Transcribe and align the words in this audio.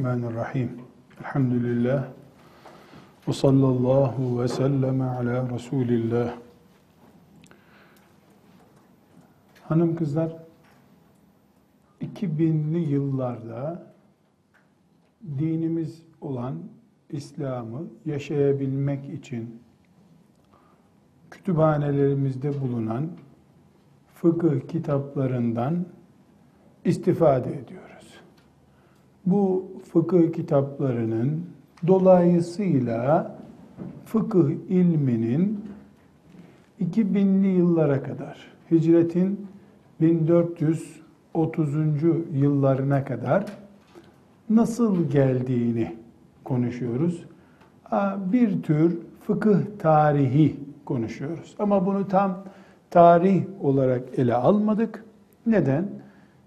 Bismillahirrahmanirrahim. 0.00 0.70
Elhamdülillah. 1.20 2.08
Ve 3.28 3.32
sallallahu 3.32 4.42
ve 4.42 4.48
sellem 4.48 5.00
ala 5.00 5.50
Resulillah. 5.50 6.34
Hanım 9.62 9.96
kızlar, 9.96 10.36
2000'li 12.00 12.78
yıllarda 12.78 13.92
dinimiz 15.38 16.02
olan 16.20 16.58
İslam'ı 17.10 17.86
yaşayabilmek 18.06 19.14
için 19.14 19.62
kütüphanelerimizde 21.30 22.60
bulunan 22.60 23.10
fıkıh 24.14 24.68
kitaplarından 24.68 25.86
istifade 26.84 27.58
ediyoruz. 27.58 27.89
Bu 29.26 29.64
fıkıh 29.92 30.32
kitaplarının 30.32 31.40
dolayısıyla 31.86 33.36
fıkıh 34.04 34.50
ilminin 34.68 35.64
2000'li 36.80 37.46
yıllara 37.46 38.02
kadar, 38.02 38.38
hicretin 38.70 39.46
1430. 40.00 41.74
yıllarına 42.32 43.04
kadar 43.04 43.44
nasıl 44.50 45.10
geldiğini 45.10 45.96
konuşuyoruz. 46.44 47.24
Bir 48.32 48.62
tür 48.62 48.98
fıkıh 49.26 49.58
tarihi 49.78 50.56
konuşuyoruz. 50.84 51.54
Ama 51.58 51.86
bunu 51.86 52.08
tam 52.08 52.44
tarih 52.90 53.44
olarak 53.62 54.18
ele 54.18 54.34
almadık. 54.34 55.04
Neden? 55.46 55.88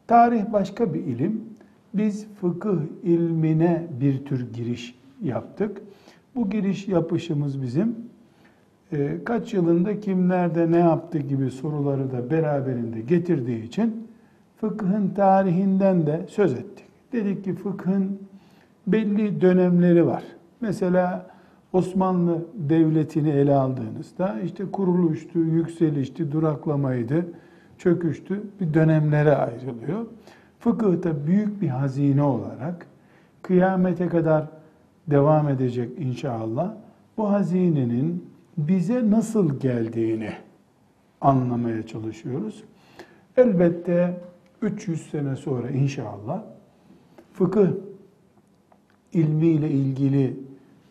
Tarih 0.07 0.51
başka 0.53 0.93
bir 0.93 0.99
ilim. 0.99 1.52
Biz 1.93 2.27
fıkıh 2.41 2.77
ilmine 3.03 3.87
bir 4.01 4.25
tür 4.25 4.53
giriş 4.53 4.95
yaptık. 5.23 5.81
Bu 6.35 6.49
giriş 6.49 6.87
yapışımız 6.87 7.61
bizim 7.61 7.95
e, 8.91 9.17
kaç 9.25 9.53
yılında 9.53 9.99
kim 9.99 10.29
nerede 10.29 10.71
ne 10.71 10.79
yaptı 10.79 11.17
gibi 11.17 11.51
soruları 11.51 12.11
da 12.11 12.29
beraberinde 12.29 13.01
getirdiği 13.01 13.63
için 13.63 14.07
fıkhın 14.57 15.09
tarihinden 15.09 16.07
de 16.07 16.25
söz 16.29 16.53
ettik. 16.53 16.85
Dedik 17.11 17.43
ki 17.43 17.55
fıkhın 17.55 18.19
belli 18.87 19.41
dönemleri 19.41 20.05
var. 20.05 20.23
Mesela 20.61 21.33
Osmanlı 21.73 22.45
Devleti'ni 22.53 23.29
ele 23.29 23.53
aldığınızda 23.53 24.39
işte 24.39 24.63
kuruluştu, 24.71 25.39
yükselişti, 25.39 26.31
duraklamaydı, 26.31 27.25
çöküştü 27.77 28.41
bir 28.61 28.73
dönemlere 28.73 29.35
ayrılıyor. 29.35 30.05
Fıkıhta 30.63 31.27
büyük 31.27 31.61
bir 31.61 31.67
hazine 31.67 32.23
olarak 32.23 32.87
kıyamete 33.41 34.07
kadar 34.07 34.45
devam 35.07 35.49
edecek 35.49 35.89
inşallah. 35.99 36.73
Bu 37.17 37.31
hazinenin 37.31 38.29
bize 38.57 39.11
nasıl 39.11 39.59
geldiğini 39.59 40.29
anlamaya 41.21 41.87
çalışıyoruz. 41.87 42.63
Elbette 43.37 44.17
300 44.61 45.09
sene 45.09 45.35
sonra 45.35 45.69
inşallah 45.69 46.43
fıkıh 47.33 47.67
ilmiyle 49.13 49.69
ilgili 49.69 50.39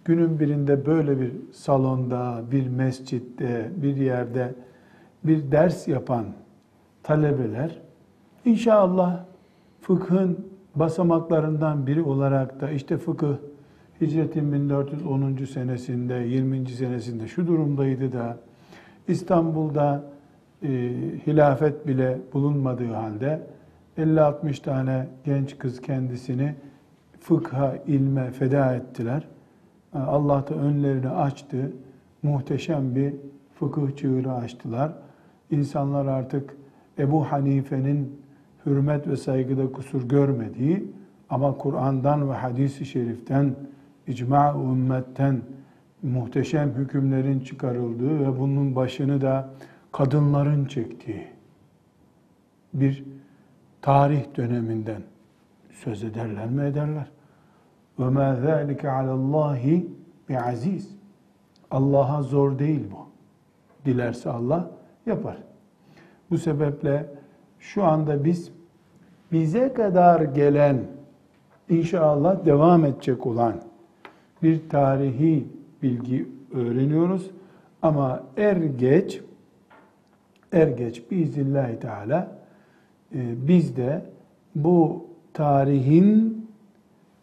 günün 0.05 0.41
birinde 0.41 0.87
böyle 0.87 1.21
bir 1.21 1.33
salonda, 1.53 2.43
bir 2.51 2.69
mescitte, 2.69 3.71
bir 3.77 3.97
yerde 3.97 4.55
bir 5.25 5.53
ders 5.53 5.89
yapan 5.89 6.25
talebeler 7.03 7.79
inşallah 8.45 9.32
fıkhın 9.83 10.47
basamaklarından 10.75 11.87
biri 11.87 12.03
olarak 12.03 12.61
da 12.61 12.71
işte 12.71 12.99
fıkıh 12.99 13.37
hicretin 14.01 14.53
1410. 14.53 15.45
senesinde, 15.45 16.15
20. 16.15 16.69
senesinde 16.69 17.29
şu 17.29 17.47
durumdaydı 17.47 18.13
da 18.13 18.39
İstanbul'da 19.09 20.05
e, 20.63 20.69
hilafet 21.27 21.87
bile 21.87 22.19
bulunmadığı 22.33 22.93
halde 22.93 23.47
50-60 23.99 24.63
tane 24.63 25.07
genç 25.25 25.59
kız 25.59 25.81
kendisini 25.81 26.55
fıkha, 27.21 27.77
ilme 27.87 28.31
feda 28.31 28.75
ettiler. 28.75 29.29
Allah 29.95 30.45
da 30.49 30.55
önlerini 30.55 31.09
açtı. 31.09 31.73
Muhteşem 32.23 32.95
bir 32.95 33.15
fıkıh 33.55 33.97
çığırı 33.97 34.33
açtılar. 34.33 34.93
İnsanlar 35.51 36.07
artık 36.07 36.57
Ebu 36.99 37.25
Hanife'nin 37.25 38.22
hürmet 38.67 39.09
ve 39.09 39.17
saygıda 39.17 39.73
kusur 39.73 40.09
görmediği 40.09 40.93
ama 41.31 41.59
Kur'an'dan 41.59 42.29
ve 42.31 42.33
hadis-i 42.33 42.85
şeriften, 42.85 43.55
icma 44.07 44.55
ümmetten 44.55 45.43
muhteşem 46.03 46.71
hükümlerin 46.71 47.41
çıkarıldığı 47.41 48.21
ve 48.21 48.39
bunun 48.39 48.77
başını 48.77 49.21
da 49.21 49.51
kadınların 49.93 50.65
çektiği 50.65 51.27
bir 52.75 53.05
tarih 53.83 54.37
döneminden 54.37 55.03
söz 55.73 56.05
ederler 56.05 56.51
mi 56.51 56.63
ederler? 56.63 57.07
Ve 57.99 58.09
ma 58.09 58.37
zalika 58.37 58.93
alallahi 58.93 59.87
bi 60.29 60.39
aziz. 60.39 60.97
Allah'a 61.71 62.23
zor 62.23 62.59
değil 62.59 62.85
bu. 62.93 63.07
Dilerse 63.85 64.31
Allah 64.31 64.71
yapar. 65.07 65.37
Bu 66.31 66.39
sebeple 66.39 67.22
şu 67.63 67.85
anda 67.85 68.25
biz 68.25 68.53
bize 69.33 69.73
kadar 69.73 70.21
gelen 70.21 70.79
inşallah 71.69 72.45
devam 72.45 72.85
edecek 72.85 73.27
olan 73.27 73.55
bir 74.43 74.69
tarihi 74.69 75.47
bilgi 75.83 76.29
öğreniyoruz. 76.55 77.31
Ama 77.83 78.23
er 78.37 78.57
geç 78.57 79.21
er 80.53 80.69
geç 80.69 81.11
biiznillahü 81.11 81.79
teala 81.81 82.39
e, 83.15 83.49
biz 83.49 83.77
de 83.77 84.05
bu 84.55 85.07
tarihin 85.35 86.47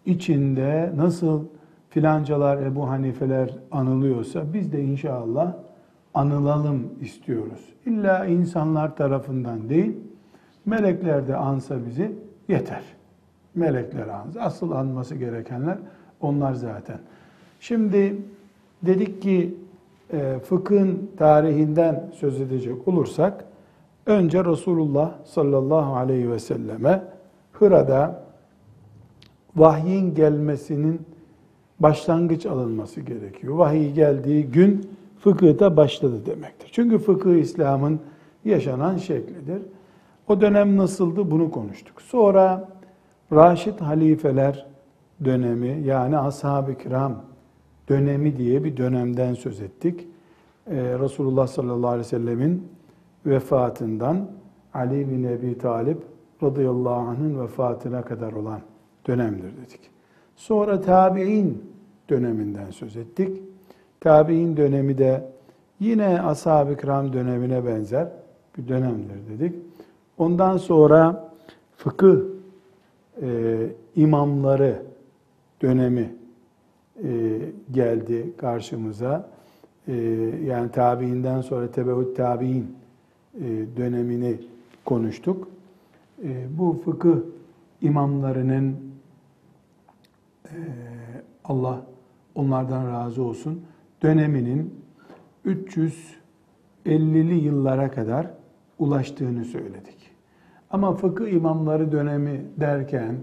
içinde 0.05 0.91
nasıl 0.95 1.45
filancalar 1.89 2.61
Ebu 2.61 2.89
Hanifeler 2.89 3.49
anılıyorsa 3.71 4.53
biz 4.53 4.71
de 4.71 4.83
inşallah 4.83 5.53
anılalım 6.13 6.93
istiyoruz. 7.01 7.73
İlla 7.85 8.25
insanlar 8.25 8.95
tarafından 8.95 9.69
değil, 9.69 9.97
Melekler 10.69 11.27
de 11.27 11.35
ansa 11.35 11.75
bizi 11.85 12.11
yeter. 12.47 12.83
Melekler 13.55 14.07
ansa. 14.07 14.41
Asıl 14.41 14.71
anması 14.71 15.15
gerekenler 15.15 15.77
onlar 16.21 16.53
zaten. 16.53 16.99
Şimdi 17.59 18.15
dedik 18.83 19.21
ki 19.21 19.57
e, 20.13 20.39
fıkhın 20.39 21.11
tarihinden 21.17 22.11
söz 22.13 22.41
edecek 22.41 22.87
olursak 22.87 23.45
önce 24.05 24.45
Resulullah 24.45 25.11
sallallahu 25.25 25.95
aleyhi 25.95 26.31
ve 26.31 26.39
selleme 26.39 27.03
Hıra'da 27.51 28.23
vahyin 29.55 30.15
gelmesinin 30.15 31.01
başlangıç 31.79 32.45
alınması 32.45 33.01
gerekiyor. 33.01 33.55
Vahiy 33.55 33.91
geldiği 33.91 34.45
gün 34.45 34.89
fıkıhta 35.19 35.77
başladı 35.77 36.25
demektir. 36.25 36.69
Çünkü 36.73 36.97
fıkıh 36.97 37.35
İslam'ın 37.35 37.99
yaşanan 38.45 38.97
şeklidir. 38.97 39.61
O 40.29 40.41
dönem 40.41 40.77
nasıldı 40.77 41.31
bunu 41.31 41.51
konuştuk. 41.51 42.01
Sonra 42.01 42.69
Raşid 43.33 43.79
halifeler 43.79 44.65
dönemi 45.25 45.81
yani 45.85 46.17
ashab-ı 46.17 46.77
kiram 46.77 47.21
dönemi 47.89 48.37
diye 48.37 48.63
bir 48.63 48.77
dönemden 48.77 49.33
söz 49.33 49.61
ettik. 49.61 50.07
Ee, 50.67 50.75
Resulullah 50.75 51.47
sallallahu 51.47 51.87
aleyhi 51.87 52.05
ve 52.05 52.09
sellemin 52.09 52.67
vefatından 53.25 54.31
Ali 54.73 55.09
bin 55.09 55.23
Ebi 55.23 55.57
Talip 55.57 55.97
radıyallahu 56.43 56.93
anh'ın 56.93 57.41
vefatına 57.41 58.01
kadar 58.01 58.31
olan 58.31 58.61
dönemdir 59.07 59.57
dedik. 59.57 59.81
Sonra 60.35 60.81
tabi'in 60.81 61.63
döneminden 62.09 62.71
söz 62.71 62.97
ettik. 62.97 63.41
Tabi'in 63.99 64.57
dönemi 64.57 64.97
de 64.97 65.31
yine 65.79 66.21
ashab-ı 66.21 66.77
kiram 66.77 67.13
dönemine 67.13 67.65
benzer 67.65 68.07
bir 68.57 68.67
dönemdir 68.67 69.27
dedik. 69.29 69.68
Ondan 70.19 70.57
sonra 70.57 71.31
fıkıh 71.77 72.19
e, 73.21 73.57
imamları 73.95 74.83
dönemi 75.61 76.15
e, 77.03 77.39
geldi 77.71 78.33
karşımıza. 78.37 79.29
E, 79.87 79.93
yani 80.45 80.71
tabiinden 80.71 81.41
sonra 81.41 81.71
tebeut 81.71 82.17
tabiin 82.17 82.75
e, 83.41 83.65
dönemini 83.77 84.37
konuştuk. 84.85 85.47
E, 86.23 86.57
bu 86.57 86.81
fıkıh 86.85 87.17
imamlarının 87.81 88.75
e, 90.45 90.55
Allah 91.43 91.85
onlardan 92.35 92.87
razı 92.87 93.23
olsun 93.23 93.61
döneminin 94.03 94.73
350'li 95.45 97.33
yıllara 97.33 97.91
kadar 97.91 98.27
ulaştığını 98.79 99.45
söyledik. 99.45 99.98
Ama 100.71 100.95
fıkıh 100.95 101.27
imamları 101.27 101.91
dönemi 101.91 102.45
derken 102.57 103.15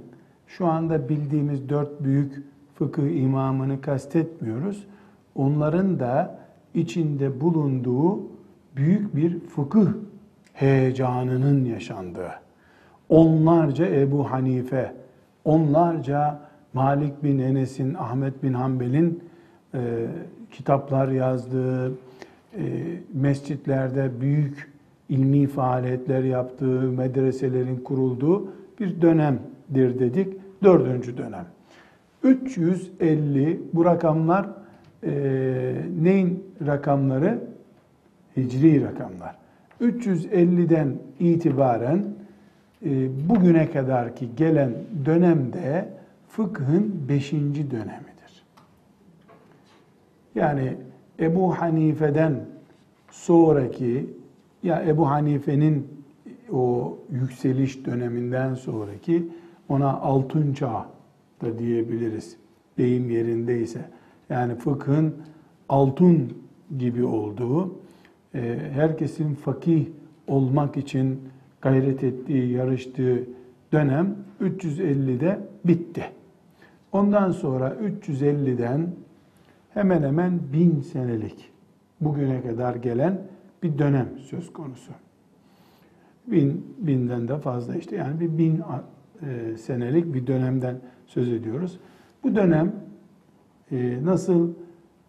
şu 0.46 0.66
anda 0.66 1.08
bildiğimiz 1.08 1.69
dört 1.69 2.04
büyük 2.04 2.43
fıkıh 2.75 3.22
imamını 3.22 3.81
kastetmiyoruz. 3.81 4.87
Onların 5.34 6.00
da 6.00 6.38
içinde 6.75 7.40
bulunduğu 7.40 8.20
büyük 8.76 9.16
bir 9.16 9.40
fıkıh 9.40 9.88
heyecanının 10.52 11.64
yaşandığı. 11.64 12.32
Onlarca 13.08 13.87
Ebu 13.87 14.31
Hanife, 14.31 14.92
onlarca 15.44 16.40
Malik 16.72 17.25
bin 17.25 17.38
Enes'in, 17.38 17.94
Ahmet 17.94 18.42
bin 18.42 18.52
Hanbel'in 18.52 19.25
e, 19.75 20.06
kitaplar 20.50 21.08
yazdığı, 21.08 21.90
e, 21.90 21.92
mescitlerde 23.14 24.20
büyük 24.20 24.75
ilmi 25.08 25.46
faaliyetler 25.46 26.24
yaptığı, 26.24 26.80
medreselerin 26.80 27.76
kurulduğu 27.76 28.48
bir 28.80 29.00
dönemdir 29.02 29.98
dedik. 29.98 30.34
Dördüncü 30.62 31.18
dönem. 31.18 31.46
350 32.22 33.60
bu 33.72 33.84
rakamlar 33.84 34.48
e, 35.02 35.12
neyin 36.02 36.44
rakamları? 36.66 37.38
Hicri 38.36 38.84
rakamlar. 38.84 39.36
350'den 39.80 40.94
itibaren 41.20 42.04
e, 42.84 43.08
bugüne 43.28 43.70
kadar 43.70 44.16
ki 44.16 44.28
gelen 44.36 44.72
dönemde 45.04 45.88
fıkhın 46.28 47.08
beşinci 47.08 47.70
dönemidir. 47.70 48.44
Yani 50.34 50.76
Ebu 51.20 51.54
Hanife'den 51.54 52.34
sonraki 53.10 54.06
ya 54.66 54.82
Ebu 54.82 55.10
Hanife'nin 55.10 55.88
o 56.52 56.98
yükseliş 57.10 57.86
döneminden 57.86 58.54
sonraki 58.54 59.28
ona 59.68 59.92
altın 59.92 60.52
çağ 60.52 60.86
da 61.42 61.58
diyebiliriz 61.58 62.36
deyim 62.78 63.10
yerindeyse. 63.10 63.80
Yani 64.30 64.54
fıkhın 64.54 65.14
altın 65.68 66.32
gibi 66.78 67.04
olduğu, 67.04 67.74
e, 68.34 68.58
herkesin 68.72 69.34
fakih 69.34 69.86
olmak 70.26 70.76
için 70.76 71.20
gayret 71.60 72.04
ettiği, 72.04 72.52
yarıştığı 72.52 73.24
dönem 73.72 74.16
350'de 74.40 75.38
bitti. 75.64 76.04
Ondan 76.92 77.30
sonra 77.30 77.76
350'den 78.02 78.90
hemen 79.74 80.02
hemen 80.02 80.40
bin 80.52 80.80
senelik 80.80 81.50
bugüne 82.00 82.42
kadar 82.42 82.74
gelen 82.74 83.18
bir 83.66 83.78
dönem 83.78 84.08
söz 84.18 84.52
konusu. 84.52 84.92
Bin, 86.26 86.74
binden 86.78 87.28
de 87.28 87.38
fazla 87.38 87.74
işte 87.76 87.96
yani 87.96 88.20
bir 88.20 88.38
bin 88.38 88.62
e, 89.22 89.56
senelik 89.56 90.14
bir 90.14 90.26
dönemden 90.26 90.76
söz 91.06 91.32
ediyoruz. 91.32 91.78
Bu 92.22 92.36
dönem 92.36 92.72
e, 93.72 94.04
nasıl 94.04 94.50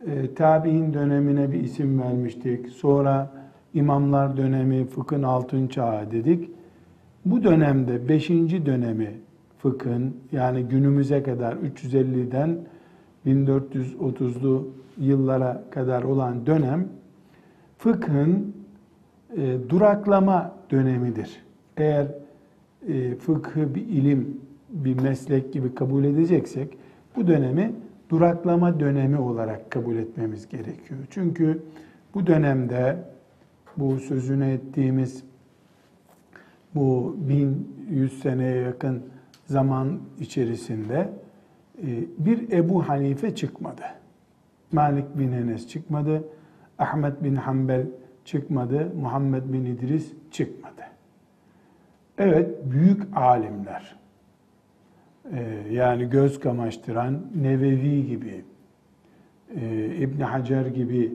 e, 0.06 0.34
tabi'in 0.34 0.94
dönemine 0.94 1.52
bir 1.52 1.60
isim 1.60 2.02
vermiştik, 2.02 2.70
sonra 2.70 3.32
imamlar 3.74 4.38
dönemi, 4.38 4.86
fıkhın 4.86 5.24
altın 5.24 5.68
çağı 5.68 6.12
dedik. 6.12 6.50
Bu 7.26 7.44
dönemde 7.44 8.10
beşinci 8.10 8.66
dönemi 8.66 9.12
fıkhın 9.58 10.16
yani 10.32 10.64
günümüze 10.64 11.24
kadar 11.24 11.54
350'den 11.54 12.58
1430'lu 13.26 14.68
yıllara 14.98 15.64
kadar 15.72 16.04
olan 16.04 16.46
dönem 16.46 16.88
fıkhın 17.78 18.56
e, 19.38 19.58
duraklama 19.70 20.56
dönemidir. 20.72 21.44
Eğer 21.78 22.08
e, 22.88 23.16
fıkhı 23.16 23.76
bir 23.76 23.82
ilim, 23.82 24.42
bir 24.70 25.02
meslek 25.02 25.54
gibi 25.54 25.76
kabul 25.76 26.04
edeceksek 26.04 26.78
bu 27.16 27.28
dönemi 27.28 27.74
duraklama 28.10 28.80
dönemi 28.80 29.18
olarak 29.18 29.72
kabul 29.72 29.96
etmemiz 29.96 30.50
gerekiyor. 30.50 31.00
Çünkü 31.10 31.64
bu 32.14 32.28
dönemde 32.28 32.98
bu 33.78 34.00
sözünü 34.00 34.46
ettiğimiz 34.46 35.24
bu 36.76 37.16
1100 37.20 38.20
seneye 38.20 38.56
yakın 38.56 39.04
zaman 39.46 40.00
içerisinde 40.20 41.10
e, 41.82 41.88
bir 42.18 42.52
Ebu 42.52 42.90
Hanife 42.90 43.36
çıkmadı. 43.36 43.82
Malik 44.72 45.20
bin 45.20 45.32
Enes 45.32 45.68
çıkmadı. 45.68 46.24
Ahmet 46.80 47.24
bin 47.24 47.36
Hanbel 47.36 47.86
çıkmadı. 48.26 48.92
Muhammed 49.02 49.44
bin 49.54 49.66
İdris 49.66 50.12
çıkmadı. 50.32 50.82
Evet, 52.18 52.50
büyük 52.66 53.18
alimler, 53.18 53.96
e, 55.34 55.64
yani 55.72 56.10
göz 56.10 56.40
kamaştıran 56.40 57.22
Nevevi 57.36 58.08
gibi, 58.08 58.46
e, 59.62 59.86
İbn 59.86 60.22
Hacer 60.22 60.66
gibi 60.66 61.14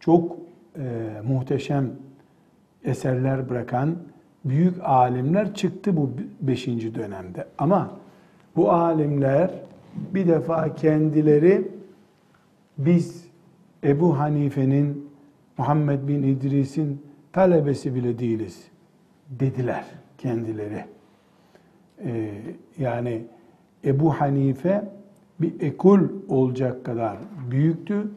çok 0.00 0.38
muhteşem 1.24 1.90
eserler 2.84 3.48
bırakan 3.48 3.96
büyük 4.44 4.74
alimler 4.82 5.54
çıktı 5.54 5.96
bu 5.96 6.10
beşinci 6.40 6.94
dönemde. 6.94 7.46
Ama 7.58 7.90
bu 8.56 8.72
alimler 8.72 9.50
bir 10.14 10.28
defa 10.28 10.74
kendileri 10.74 11.68
biz 12.78 13.27
Ebu 13.84 14.18
Hanife'nin, 14.18 15.08
Muhammed 15.58 16.08
bin 16.08 16.22
İdris'in 16.22 17.02
talebesi 17.32 17.94
bile 17.94 18.18
değiliz 18.18 18.68
dediler 19.30 19.84
kendileri. 20.18 20.84
Ee, 22.04 22.34
yani 22.78 23.24
Ebu 23.84 24.12
Hanife 24.12 24.84
bir 25.40 25.60
ekol 25.60 26.00
olacak 26.28 26.84
kadar 26.84 27.18
büyüktü. 27.50 28.10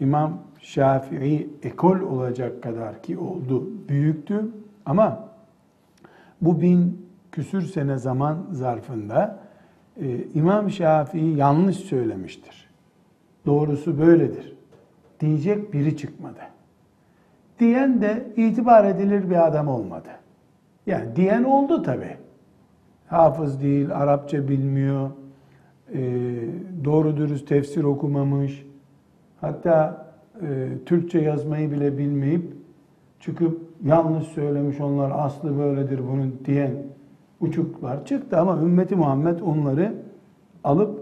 İmam 0.00 0.38
Şafii 0.60 1.50
ekol 1.62 2.00
olacak 2.00 2.62
kadar 2.62 3.02
ki 3.02 3.18
oldu, 3.18 3.70
büyüktü. 3.88 4.48
Ama 4.86 5.28
bu 6.40 6.60
bin 6.60 7.06
küsür 7.32 7.62
sene 7.62 7.98
zaman 7.98 8.46
zarfında 8.52 9.38
e, 10.00 10.24
İmam 10.34 10.70
Şafii 10.70 11.36
yanlış 11.36 11.76
söylemiştir. 11.76 12.70
Doğrusu 13.46 13.98
böyledir. 13.98 14.59
Diyecek 15.20 15.72
biri 15.72 15.96
çıkmadı. 15.96 16.40
Diyen 17.58 18.02
de 18.02 18.26
itibar 18.36 18.84
edilir 18.84 19.30
bir 19.30 19.46
adam 19.46 19.68
olmadı. 19.68 20.08
Yani 20.86 21.16
diyen 21.16 21.44
oldu 21.44 21.82
tabi. 21.82 22.16
Hafız 23.06 23.62
değil, 23.62 23.94
Arapça 23.94 24.48
bilmiyor, 24.48 25.10
e, 25.94 26.00
doğru 26.84 27.16
dürüst 27.16 27.48
tefsir 27.48 27.84
okumamış, 27.84 28.66
hatta 29.40 30.06
e, 30.42 30.68
Türkçe 30.86 31.18
yazmayı 31.18 31.70
bile 31.70 31.98
bilmeyip 31.98 32.52
çıkıp 33.20 33.60
yanlış 33.84 34.26
söylemiş 34.26 34.80
onlar 34.80 35.10
aslı 35.14 35.58
böyledir 35.58 36.00
bunun 36.08 36.40
diyen 36.44 36.70
uçuklar 37.40 38.04
çıktı 38.04 38.38
ama 38.38 38.62
ümmeti 38.62 38.96
Muhammed 38.96 39.40
onları 39.40 39.94
alıp 40.64 40.99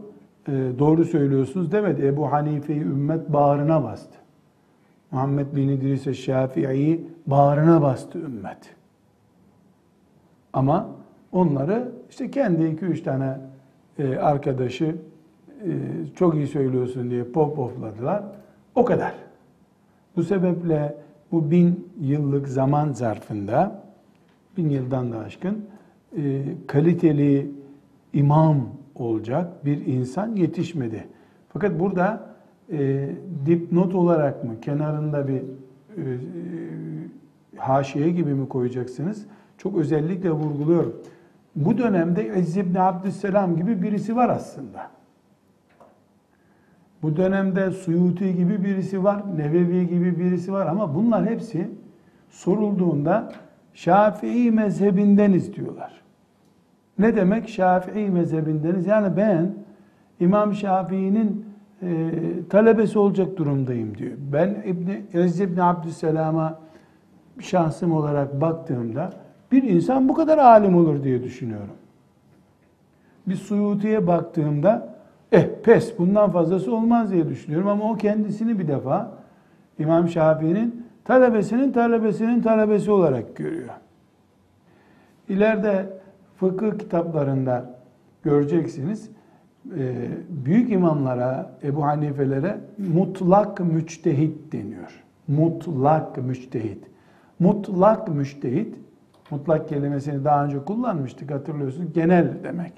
doğru 0.78 1.04
söylüyorsunuz 1.04 1.72
demedi. 1.72 2.06
Ebu 2.06 2.32
Hanife'yi 2.32 2.80
ümmet 2.80 3.32
bağrına 3.32 3.84
bastı. 3.84 4.18
Muhammed 5.10 5.56
bin 5.56 5.68
İdris 5.68 6.18
Şafii'yi 6.18 7.06
bağrına 7.26 7.82
bastı 7.82 8.18
ümmet. 8.18 8.58
Ama 10.52 10.88
onları 11.32 11.92
işte 12.10 12.30
kendi 12.30 12.66
iki 12.66 12.84
üç 12.84 13.02
tane 13.02 13.40
e, 13.98 14.16
arkadaşı 14.16 14.96
e, 15.64 15.70
çok 16.16 16.34
iyi 16.34 16.46
söylüyorsun 16.46 17.10
diye 17.10 17.24
pop 17.24 17.56
popladılar. 17.56 18.22
O 18.74 18.84
kadar. 18.84 19.14
Bu 20.16 20.22
sebeple 20.22 20.96
bu 21.32 21.50
bin 21.50 21.88
yıllık 22.00 22.48
zaman 22.48 22.92
zarfında, 22.92 23.82
bin 24.56 24.68
yıldan 24.68 25.12
da 25.12 25.18
aşkın, 25.18 25.64
e, 26.16 26.42
kaliteli 26.66 27.50
imam 28.12 28.68
olacak 29.00 29.64
bir 29.64 29.86
insan 29.86 30.36
yetişmedi. 30.36 31.04
Fakat 31.52 31.80
burada 31.80 32.20
e, 32.72 33.08
dipnot 33.46 33.94
olarak 33.94 34.44
mı, 34.44 34.60
kenarında 34.60 35.28
bir 35.28 35.40
e, 35.40 36.02
haşiye 37.56 38.10
gibi 38.10 38.34
mi 38.34 38.48
koyacaksınız? 38.48 39.26
Çok 39.58 39.76
özellikle 39.76 40.30
vurguluyorum. 40.30 41.02
Bu 41.56 41.78
dönemde 41.78 42.38
İzz 42.38 42.56
ibn 42.56 42.78
Abdüsselam 42.78 43.56
gibi 43.56 43.82
birisi 43.82 44.16
var 44.16 44.28
aslında. 44.28 44.90
Bu 47.02 47.16
dönemde 47.16 47.70
Suyuti 47.70 48.36
gibi 48.36 48.64
birisi 48.64 49.04
var, 49.04 49.22
Nevevi 49.36 49.88
gibi 49.88 50.18
birisi 50.18 50.52
var 50.52 50.66
ama 50.66 50.94
bunlar 50.94 51.26
hepsi 51.26 51.70
sorulduğunda 52.30 53.32
Şafii 53.74 54.50
mezhebindeniz 54.50 55.54
diyorlar. 55.54 56.02
Ne 56.98 57.16
demek 57.16 57.48
Şafii 57.48 58.10
mezhebindeniz? 58.10 58.86
Yani 58.86 59.16
ben 59.16 59.54
İmam 60.20 60.54
Şafii'nin 60.54 61.46
e, 61.82 62.10
talebesi 62.50 62.98
olacak 62.98 63.36
durumdayım 63.36 63.98
diyor. 63.98 64.12
Ben 64.32 64.62
İbni, 64.64 65.02
İzz 65.12 65.40
İbni 65.40 65.62
Abdüsselam'a 65.62 66.60
şahsım 67.40 67.92
olarak 67.92 68.40
baktığımda 68.40 69.10
bir 69.52 69.62
insan 69.62 70.08
bu 70.08 70.14
kadar 70.14 70.38
alim 70.38 70.76
olur 70.76 71.04
diye 71.04 71.22
düşünüyorum. 71.22 71.74
bir 73.26 73.34
Suyuti'ye 73.34 74.06
baktığımda 74.06 74.94
eh 75.32 75.46
pes 75.62 75.98
bundan 75.98 76.30
fazlası 76.30 76.74
olmaz 76.74 77.12
diye 77.12 77.28
düşünüyorum 77.28 77.68
ama 77.68 77.90
o 77.90 77.96
kendisini 77.96 78.58
bir 78.58 78.68
defa 78.68 79.10
İmam 79.78 80.08
Şafii'nin 80.08 80.86
talebesinin 81.04 81.72
talebesinin 81.72 82.42
talebesi 82.42 82.90
olarak 82.90 83.36
görüyor. 83.36 83.68
İleride 85.28 85.97
fıkıh 86.40 86.78
kitaplarında 86.78 87.78
göreceksiniz 88.22 89.10
e, 89.76 90.08
büyük 90.28 90.70
imamlara, 90.72 91.50
Ebu 91.62 91.84
Hanifelere 91.84 92.60
mutlak 92.94 93.60
müçtehit 93.60 94.52
deniyor. 94.52 95.04
Mutlak 95.28 96.16
müçtehit. 96.16 96.84
Mutlak 97.38 98.08
müçtehit, 98.08 98.74
mutlak 99.30 99.68
kelimesini 99.68 100.24
daha 100.24 100.44
önce 100.44 100.64
kullanmıştık 100.64 101.30
hatırlıyorsunuz, 101.30 101.92
genel 101.92 102.44
demek. 102.44 102.72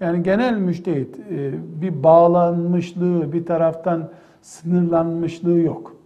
Yani 0.00 0.22
genel 0.22 0.58
müçtehit, 0.58 1.18
e, 1.30 1.52
bir 1.82 2.02
bağlanmışlığı, 2.02 3.32
bir 3.32 3.46
taraftan 3.46 4.10
sınırlanmışlığı 4.42 5.58
yok. 5.58 5.96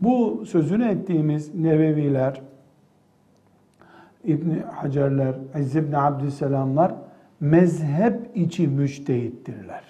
Bu 0.00 0.46
sözünü 0.46 0.88
ettiğimiz 0.88 1.54
Neveviler, 1.54 2.40
İbni 4.26 4.60
Hacerler, 4.60 5.34
İzz 5.58 5.76
ibn 5.76 5.92
Abdüsselamlar 5.92 6.94
mezhep 7.40 8.30
içi 8.34 8.68
müçtehittirler. 8.68 9.84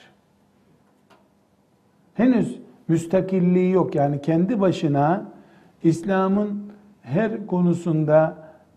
Henüz 2.15 2.61
müstakilliği 2.89 3.73
yok. 3.73 3.95
Yani 3.95 4.21
kendi 4.23 4.61
başına 4.61 5.25
İslam'ın 5.83 6.63
her 7.03 7.47
konusunda 7.47 8.37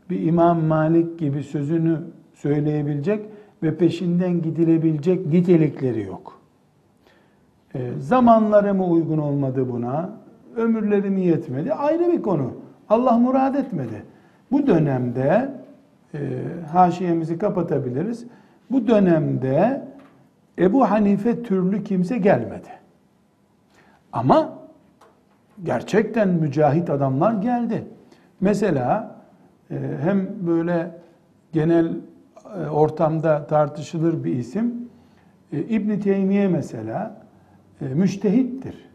bir 0.10 0.22
İmam 0.22 0.64
Malik 0.64 1.20
gibi 1.20 1.44
sözünü 1.44 2.00
söyleyebilecek 2.34 3.26
ve 3.64 3.78
peşinden 3.78 4.42
gidilebilecek 4.42 5.26
nitelikleri 5.26 6.02
yok. 6.02 6.40
E, 7.76 7.92
zamanları 7.98 8.74
mı 8.74 8.88
uygun 8.88 9.18
olmadı 9.18 9.70
buna? 9.72 10.10
Ömürleri 10.56 11.10
mi 11.10 11.22
yetmedi? 11.22 11.74
Ayrı 11.74 12.12
bir 12.12 12.22
konu. 12.22 12.54
Allah 12.90 13.18
murad 13.18 13.56
etmedi. 13.56 14.04
Bu 14.52 14.68
dönemde 14.68 15.52
e, 16.14 16.20
haşiyemizi 16.72 17.38
kapatabiliriz. 17.38 18.26
Bu 18.72 18.88
dönemde 18.88 19.88
Ebu 20.60 20.92
Hanife 20.92 21.44
türlü 21.44 21.84
kimse 21.84 22.18
gelmedi. 22.18 22.70
Ama 24.12 24.60
gerçekten 25.64 26.30
mücahit 26.30 26.90
adamlar 26.90 27.34
geldi. 27.34 27.86
Mesela 28.42 29.16
e, 29.72 29.76
hem 30.02 30.48
böyle 30.48 30.92
genel 31.54 31.98
e, 32.66 32.70
ortamda 32.70 33.48
tartışılır 33.48 34.24
bir 34.24 34.36
isim 34.36 34.90
e, 35.54 35.60
İbn 35.60 36.00
Teymiye 36.00 36.48
mesela 36.48 37.22
müştehittir. 37.82 38.90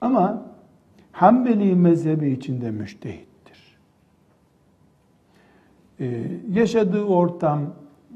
Ama 0.00 0.50
Hanbeli 1.12 1.74
mezhebi 1.74 2.30
içinde 2.30 2.70
müştehittir. 2.70 3.29
Yaşadığı 6.52 7.04
ortam, 7.04 7.60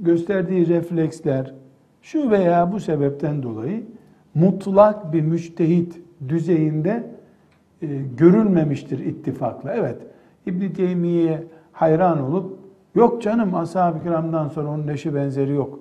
gösterdiği 0.01 0.69
refleksler 0.69 1.55
şu 2.03 2.31
veya 2.31 2.73
bu 2.73 2.81
sebepten 2.81 3.43
dolayı 3.43 3.83
mutlak 4.35 5.13
bir 5.13 5.21
müçtehit 5.21 6.01
düzeyinde 6.29 7.07
e, 7.83 7.87
görülmemiştir 8.17 8.99
ittifakla. 8.99 9.75
Evet, 9.75 9.97
İbn 10.47 10.73
Teymiye 10.73 11.45
hayran 11.73 12.23
olup 12.23 12.59
yok 12.95 13.23
canım 13.23 13.55
ashab-ı 13.55 14.03
kiramdan 14.03 14.49
sonra 14.49 14.69
onun 14.69 14.89
eşi 14.89 15.15
benzeri 15.15 15.53
yok 15.53 15.79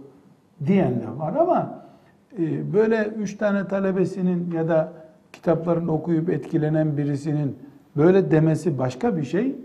diyen 0.65 1.01
de 1.01 1.19
var 1.19 1.35
ama 1.35 1.85
e, 2.39 2.73
böyle 2.73 3.05
üç 3.05 3.37
tane 3.37 3.67
talebesinin 3.67 4.51
ya 4.51 4.67
da 4.67 4.93
kitaplarını 5.33 5.91
okuyup 5.91 6.29
etkilenen 6.29 6.97
birisinin 6.97 7.55
böyle 7.97 8.31
demesi 8.31 8.77
başka 8.77 9.17
bir 9.17 9.23
şey. 9.23 9.55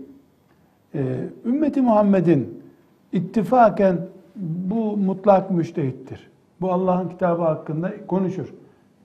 E, 0.95 1.29
ümmeti 1.45 1.81
Muhammed'in 1.81 2.63
ittifaken 3.11 3.97
bu 4.35 4.97
mutlak 4.97 5.51
müştehittir. 5.51 6.29
Bu 6.61 6.71
Allah'ın 6.71 7.09
kitabı 7.09 7.41
hakkında 7.41 8.07
konuşur 8.07 8.53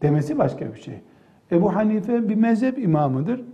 demesi 0.02 0.38
başka 0.38 0.74
bir 0.74 0.80
şey. 0.80 1.00
Ebu 1.52 1.74
Hanife 1.74 2.28
bir 2.28 2.34
mezhep 2.34 2.78
imamıdır. 2.78 3.44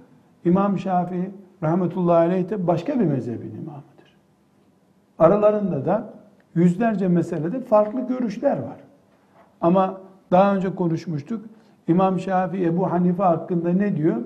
İmam 0.44 0.78
Şafii 0.78 1.30
rahmetullahi 1.62 2.26
aleyh 2.26 2.50
de 2.50 2.66
başka 2.66 3.00
bir 3.00 3.04
mezhebin 3.04 3.54
imamıdır. 3.54 4.16
Aralarında 5.18 5.84
da 5.84 6.12
yüzlerce 6.54 7.08
meselede 7.08 7.60
farklı 7.60 8.06
görüşler 8.06 8.56
var. 8.56 8.76
Ama 9.60 10.00
daha 10.30 10.54
önce 10.56 10.74
konuşmuştuk. 10.74 11.44
İmam 11.88 12.20
Şafii 12.20 12.64
Ebu 12.64 12.90
Hanife 12.90 13.22
hakkında 13.22 13.72
ne 13.72 13.96
diyor? 13.96 14.16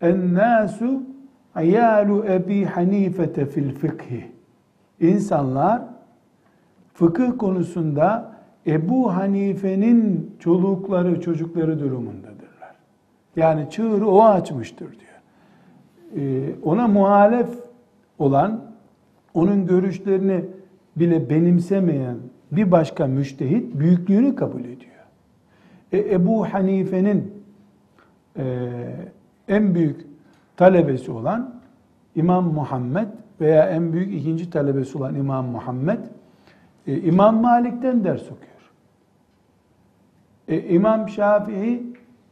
En-nasu 0.00 1.02
ayalu 1.58 2.24
Ebi 2.28 2.64
Hanifete 2.64 3.46
fil 3.46 3.74
fıkhi. 3.74 4.26
İnsanlar 5.00 5.82
fıkıh 6.94 7.38
konusunda 7.38 8.32
Ebu 8.66 9.14
Hanife'nin 9.14 10.30
çolukları, 10.38 11.20
çocukları 11.20 11.80
durumundadırlar. 11.80 12.74
Yani 13.36 13.70
çığırı 13.70 14.08
o 14.08 14.24
açmıştır 14.24 14.88
diyor. 14.90 15.18
Ee, 16.16 16.54
ona 16.62 16.88
muhalef 16.88 17.48
olan, 18.18 18.60
onun 19.34 19.66
görüşlerini 19.66 20.44
bile 20.96 21.30
benimsemeyen 21.30 22.16
bir 22.52 22.70
başka 22.70 23.06
müştehit 23.06 23.74
büyüklüğünü 23.74 24.34
kabul 24.34 24.60
ediyor. 24.60 25.04
E, 25.92 25.98
Ebu 25.98 26.44
Hanife'nin 26.44 27.32
e, 28.36 28.44
en 29.48 29.74
büyük 29.74 30.07
talebesi 30.58 31.12
olan 31.12 31.54
İmam 32.14 32.52
Muhammed 32.54 33.08
veya 33.40 33.68
en 33.68 33.92
büyük 33.92 34.14
ikinci 34.14 34.50
talebesi 34.50 34.98
olan 34.98 35.14
İmam 35.14 35.46
Muhammed 35.46 35.98
e, 36.86 37.00
İmam 37.00 37.40
Malik'ten 37.40 38.04
ders 38.04 38.22
okuyor. 38.22 38.72
E, 40.48 40.60
İmam 40.68 41.08
Şafii 41.08 41.82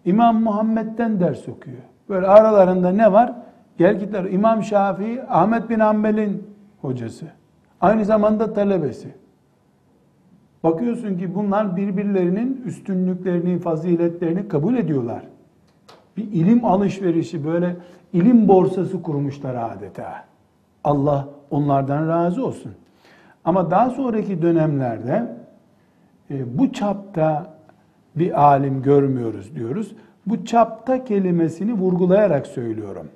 İmam 0.04 0.42
Muhammed'den 0.42 1.20
ders 1.20 1.48
okuyor. 1.48 1.82
Böyle 2.08 2.26
aralarında 2.26 2.90
ne 2.90 3.12
var? 3.12 3.32
Gel 3.78 3.98
gitler. 3.98 4.24
İmam 4.24 4.62
Şafii 4.62 5.22
Ahmet 5.28 5.70
bin 5.70 5.80
Hanbel'in 5.80 6.42
hocası. 6.80 7.26
Aynı 7.80 8.04
zamanda 8.04 8.52
talebesi. 8.52 9.14
Bakıyorsun 10.62 11.18
ki 11.18 11.34
bunlar 11.34 11.76
birbirlerinin 11.76 12.62
üstünlüklerini, 12.64 13.58
faziletlerini 13.58 14.48
kabul 14.48 14.76
ediyorlar. 14.76 15.22
Bir 16.16 16.22
ilim 16.22 16.64
alışverişi 16.64 17.44
böyle 17.44 17.76
ilim 18.12 18.48
borsası 18.48 19.02
kurmuşlar 19.02 19.54
adeta. 19.54 20.24
Allah 20.84 21.28
onlardan 21.50 22.08
razı 22.08 22.46
olsun. 22.46 22.72
Ama 23.44 23.70
daha 23.70 23.90
sonraki 23.90 24.42
dönemlerde 24.42 25.36
e, 26.30 26.58
bu 26.58 26.72
çapta 26.72 27.46
bir 28.16 28.42
alim 28.42 28.82
görmüyoruz 28.82 29.54
diyoruz. 29.56 29.94
Bu 30.26 30.44
çapta 30.44 31.04
kelimesini 31.04 31.72
vurgulayarak 31.72 32.46
söylüyorum. 32.46 33.08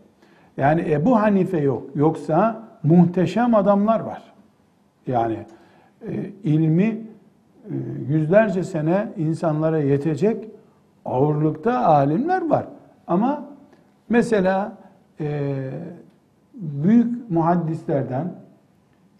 Yani 0.56 0.92
Ebu 0.92 1.20
Hanife 1.20 1.60
yok. 1.60 1.82
Yoksa 1.94 2.62
muhteşem 2.82 3.54
adamlar 3.54 4.00
var. 4.00 4.22
Yani 5.06 5.38
e, 6.08 6.12
ilmi 6.44 6.84
e, 6.84 7.74
yüzlerce 8.08 8.64
sene 8.64 9.08
insanlara 9.16 9.78
yetecek 9.78 10.48
ağırlıkta 11.04 11.78
alimler 11.78 12.50
var. 12.50 12.66
Ama 13.06 13.49
mesela 14.10 14.78
e, 15.20 15.70
büyük 16.54 17.30
muhaddislerden 17.30 18.34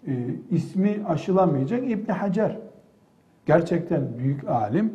e, 0.07 0.13
ismi 0.51 1.01
aşılamayacak 1.09 1.91
İbn 1.91 2.13
Hacer. 2.13 2.59
Gerçekten 3.47 4.19
büyük 4.19 4.49
alim. 4.49 4.93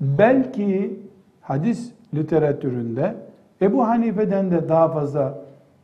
Belki 0.00 1.00
hadis 1.40 1.92
literatüründe 2.14 3.14
Ebu 3.62 3.86
Hanife'den 3.86 4.50
de 4.50 4.68
daha 4.68 4.88
fazla 4.88 5.38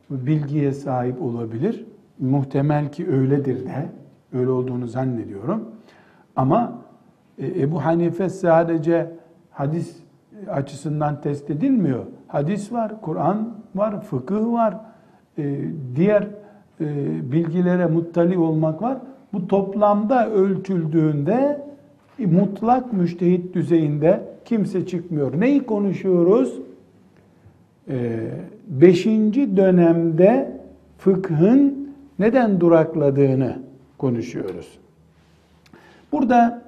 bilgiye 0.09 0.71
sahip 0.71 1.21
olabilir. 1.21 1.85
Muhtemel 2.19 2.91
ki 2.91 3.11
öyledir 3.11 3.65
de. 3.65 3.89
Öyle 4.33 4.49
olduğunu 4.49 4.87
zannediyorum. 4.87 5.69
Ama 6.35 6.81
e, 7.37 7.61
Ebu 7.61 7.85
Hanife 7.85 8.29
sadece 8.29 9.11
hadis 9.51 10.02
açısından 10.49 11.21
test 11.21 11.49
edilmiyor. 11.49 12.05
Hadis 12.27 12.71
var, 12.71 13.01
Kur'an 13.01 13.53
var, 13.75 14.01
fıkıh 14.01 14.51
var, 14.51 14.77
e, 15.37 15.59
diğer 15.95 16.27
e, 16.81 16.87
bilgilere 17.31 17.85
muttali 17.85 18.37
olmak 18.37 18.81
var. 18.81 18.97
Bu 19.33 19.47
toplamda 19.47 20.29
ölçüldüğünde 20.29 21.61
mutlak 22.19 22.93
müştehit 22.93 23.55
düzeyinde 23.55 24.21
kimse 24.45 24.85
çıkmıyor. 24.85 25.39
Neyi 25.39 25.65
konuşuyoruz? 25.65 26.59
Ee, 27.89 28.29
beşinci 28.67 29.57
dönemde 29.57 30.61
fıkhın 30.97 31.89
neden 32.19 32.59
durakladığını 32.59 33.59
konuşuyoruz. 33.97 34.79
Burada 36.11 36.61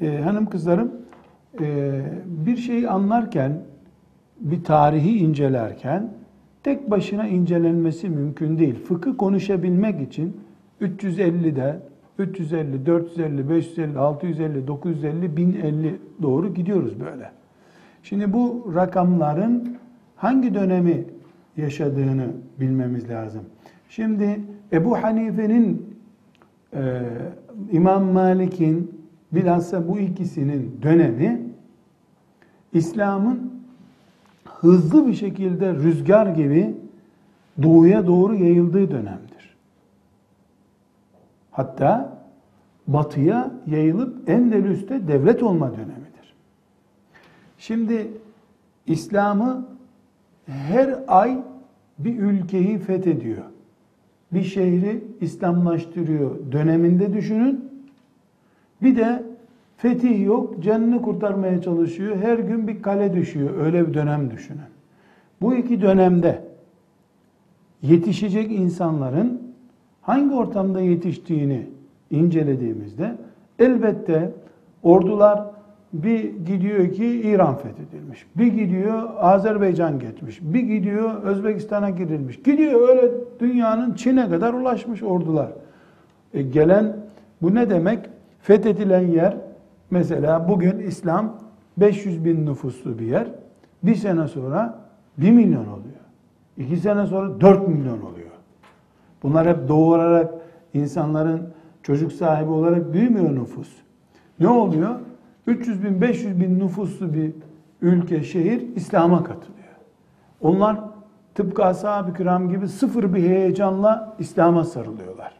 e, 0.00 0.18
hanım 0.18 0.46
kızlarım 0.46 0.88
e, 0.88 1.03
bir 2.46 2.56
şeyi 2.56 2.88
anlarken, 2.88 3.60
bir 4.40 4.64
tarihi 4.64 5.18
incelerken 5.18 6.10
tek 6.62 6.90
başına 6.90 7.28
incelenmesi 7.28 8.08
mümkün 8.08 8.58
değil. 8.58 8.74
Fıkı 8.74 9.16
konuşabilmek 9.16 10.00
için 10.00 10.36
350'de 10.80 11.80
350, 12.18 12.86
450, 12.86 13.50
550, 13.50 13.98
650, 13.98 14.66
950, 14.66 15.36
1050 15.36 15.94
doğru 16.22 16.54
gidiyoruz 16.54 17.00
böyle. 17.00 17.30
Şimdi 18.02 18.32
bu 18.32 18.72
rakamların 18.74 19.76
hangi 20.16 20.54
dönemi 20.54 21.04
yaşadığını 21.56 22.26
bilmemiz 22.60 23.10
lazım. 23.10 23.42
Şimdi 23.88 24.40
Ebu 24.72 25.02
Hanife'nin, 25.02 25.96
e, 26.74 27.02
İmam 27.72 28.04
Malik'in, 28.04 29.04
bilhassa 29.32 29.88
bu 29.88 29.98
ikisinin 29.98 30.78
dönemi 30.82 31.40
İslam'ın 32.74 33.52
hızlı 34.44 35.06
bir 35.06 35.14
şekilde 35.14 35.74
rüzgar 35.74 36.26
gibi 36.26 36.74
doğuya 37.62 38.06
doğru 38.06 38.34
yayıldığı 38.34 38.90
dönemdir. 38.90 39.56
Hatta 41.50 42.18
batıya 42.86 43.50
yayılıp 43.66 44.28
Endülüs'te 44.28 45.08
devlet 45.08 45.42
olma 45.42 45.72
dönemidir. 45.72 46.34
Şimdi 47.58 48.08
İslam'ı 48.86 49.66
her 50.46 50.98
ay 51.08 51.42
bir 51.98 52.18
ülkeyi 52.18 52.78
fethediyor. 52.78 53.42
Bir 54.32 54.42
şehri 54.42 55.04
İslamlaştırıyor 55.20 56.52
döneminde 56.52 57.14
düşünün. 57.14 57.70
Bir 58.82 58.96
de 58.96 59.23
fetih 59.84 60.24
yok, 60.24 60.62
canını 60.62 61.02
kurtarmaya 61.02 61.62
çalışıyor. 61.62 62.16
Her 62.16 62.38
gün 62.38 62.68
bir 62.68 62.82
kale 62.82 63.14
düşüyor. 63.14 63.50
Öyle 63.58 63.88
bir 63.88 63.94
dönem 63.94 64.30
düşünün. 64.30 64.60
Bu 65.42 65.54
iki 65.54 65.82
dönemde 65.82 66.40
yetişecek 67.82 68.52
insanların 68.52 69.42
hangi 70.02 70.34
ortamda 70.34 70.80
yetiştiğini 70.80 71.66
incelediğimizde 72.10 73.14
elbette 73.58 74.32
ordular 74.82 75.44
bir 75.92 76.24
gidiyor 76.46 76.92
ki 76.92 77.06
İran 77.06 77.56
fethedilmiş. 77.56 78.26
Bir 78.36 78.46
gidiyor 78.46 79.02
Azerbaycan 79.18 79.98
geçmiş. 79.98 80.40
Bir 80.42 80.60
gidiyor 80.60 81.22
Özbekistan'a 81.22 81.90
girilmiş. 81.90 82.42
Gidiyor 82.42 82.88
öyle 82.88 83.10
dünyanın 83.40 83.94
Çin'e 83.94 84.28
kadar 84.28 84.54
ulaşmış 84.54 85.02
ordular. 85.02 85.48
E 86.34 86.42
gelen 86.42 86.96
bu 87.42 87.54
ne 87.54 87.70
demek? 87.70 87.98
Fethedilen 88.40 89.06
yer 89.06 89.43
mesela 89.94 90.48
bugün 90.48 90.78
İslam 90.78 91.36
500 91.76 92.24
bin 92.24 92.46
nüfuslu 92.46 92.98
bir 92.98 93.06
yer. 93.06 93.26
Bir 93.82 93.94
sene 93.94 94.28
sonra 94.28 94.78
1 95.18 95.30
milyon 95.30 95.66
oluyor. 95.66 96.04
İki 96.56 96.76
sene 96.76 97.06
sonra 97.06 97.40
4 97.40 97.68
milyon 97.68 98.00
oluyor. 98.00 98.30
Bunlar 99.22 99.48
hep 99.48 99.68
doğurarak 99.68 100.34
insanların 100.74 101.48
çocuk 101.82 102.12
sahibi 102.12 102.50
olarak 102.50 102.92
büyümüyor 102.92 103.34
nüfus. 103.34 103.68
Ne 104.40 104.48
oluyor? 104.48 104.94
300 105.46 105.84
bin, 105.84 106.00
500 106.00 106.40
bin 106.40 106.58
nüfuslu 106.58 107.14
bir 107.14 107.32
ülke, 107.82 108.22
şehir 108.22 108.76
İslam'a 108.76 109.24
katılıyor. 109.24 109.74
Onlar 110.40 110.80
tıpkı 111.34 111.64
ashab-ı 111.64 112.14
kiram 112.14 112.48
gibi 112.48 112.68
sıfır 112.68 113.14
bir 113.14 113.22
heyecanla 113.22 114.16
İslam'a 114.18 114.64
sarılıyorlar. 114.64 115.32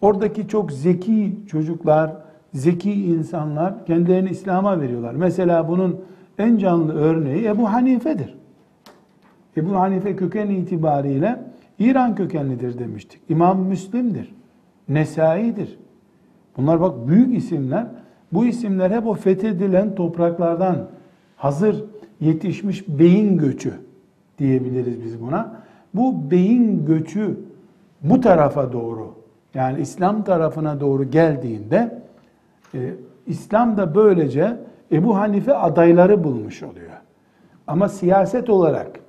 Oradaki 0.00 0.48
çok 0.48 0.72
zeki 0.72 1.40
çocuklar, 1.46 2.25
zeki 2.56 2.92
insanlar 2.92 3.86
kendilerini 3.86 4.30
İslam'a 4.30 4.80
veriyorlar. 4.80 5.14
Mesela 5.14 5.68
bunun 5.68 6.00
en 6.38 6.56
canlı 6.58 6.94
örneği 6.94 7.46
Ebu 7.46 7.72
Hanife'dir. 7.72 8.34
Ebu 9.56 9.76
Hanife 9.76 10.16
köken 10.16 10.46
itibariyle 10.50 11.40
İran 11.78 12.14
kökenlidir 12.14 12.78
demiştik. 12.78 13.20
İmam 13.28 13.60
Müslim'dir. 13.60 14.34
Nesai'dir. 14.88 15.78
Bunlar 16.56 16.80
bak 16.80 17.08
büyük 17.08 17.36
isimler. 17.36 17.86
Bu 18.32 18.46
isimler 18.46 18.90
hep 18.90 19.06
o 19.06 19.14
fethedilen 19.14 19.94
topraklardan 19.94 20.76
hazır 21.36 21.84
yetişmiş 22.20 22.88
beyin 22.88 23.38
göçü 23.38 23.72
diyebiliriz 24.38 25.04
biz 25.04 25.22
buna. 25.22 25.56
Bu 25.94 26.30
beyin 26.30 26.86
göçü 26.86 27.40
bu 28.02 28.20
tarafa 28.20 28.72
doğru 28.72 29.14
yani 29.54 29.80
İslam 29.80 30.24
tarafına 30.24 30.80
doğru 30.80 31.10
geldiğinde 31.10 31.95
e, 32.74 32.94
İslam 33.26 33.76
da 33.76 33.94
böylece 33.94 34.56
Ebu 34.92 35.16
Hanife 35.16 35.54
adayları 35.54 36.24
bulmuş 36.24 36.62
oluyor. 36.62 36.90
Ama 37.66 37.88
siyaset 37.88 38.50
olarak, 38.50 39.00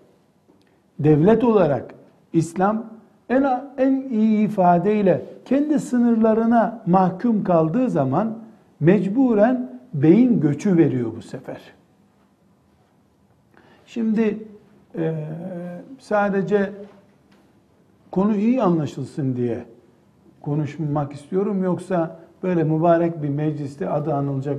devlet 0.99 1.43
olarak 1.43 1.95
İslam 2.33 2.85
en, 3.29 3.45
en 3.77 4.09
iyi 4.09 4.47
ifadeyle 4.47 5.25
kendi 5.45 5.79
sınırlarına 5.79 6.83
mahkum 6.85 7.43
kaldığı 7.43 7.89
zaman 7.89 8.37
mecburen 8.79 9.79
beyin 9.93 10.39
göçü 10.39 10.77
veriyor 10.77 11.11
bu 11.17 11.21
sefer. 11.21 11.61
Şimdi 13.85 14.47
e, 14.95 15.15
sadece 15.99 16.71
konu 18.11 18.35
iyi 18.35 18.63
anlaşılsın 18.63 19.35
diye 19.35 19.65
konuşmak 20.41 21.13
istiyorum 21.13 21.63
yoksa 21.63 22.19
böyle 22.43 22.63
mübarek 22.63 23.23
bir 23.23 23.30
mecliste 23.30 23.89
adı 23.89 24.13
anılacak 24.13 24.58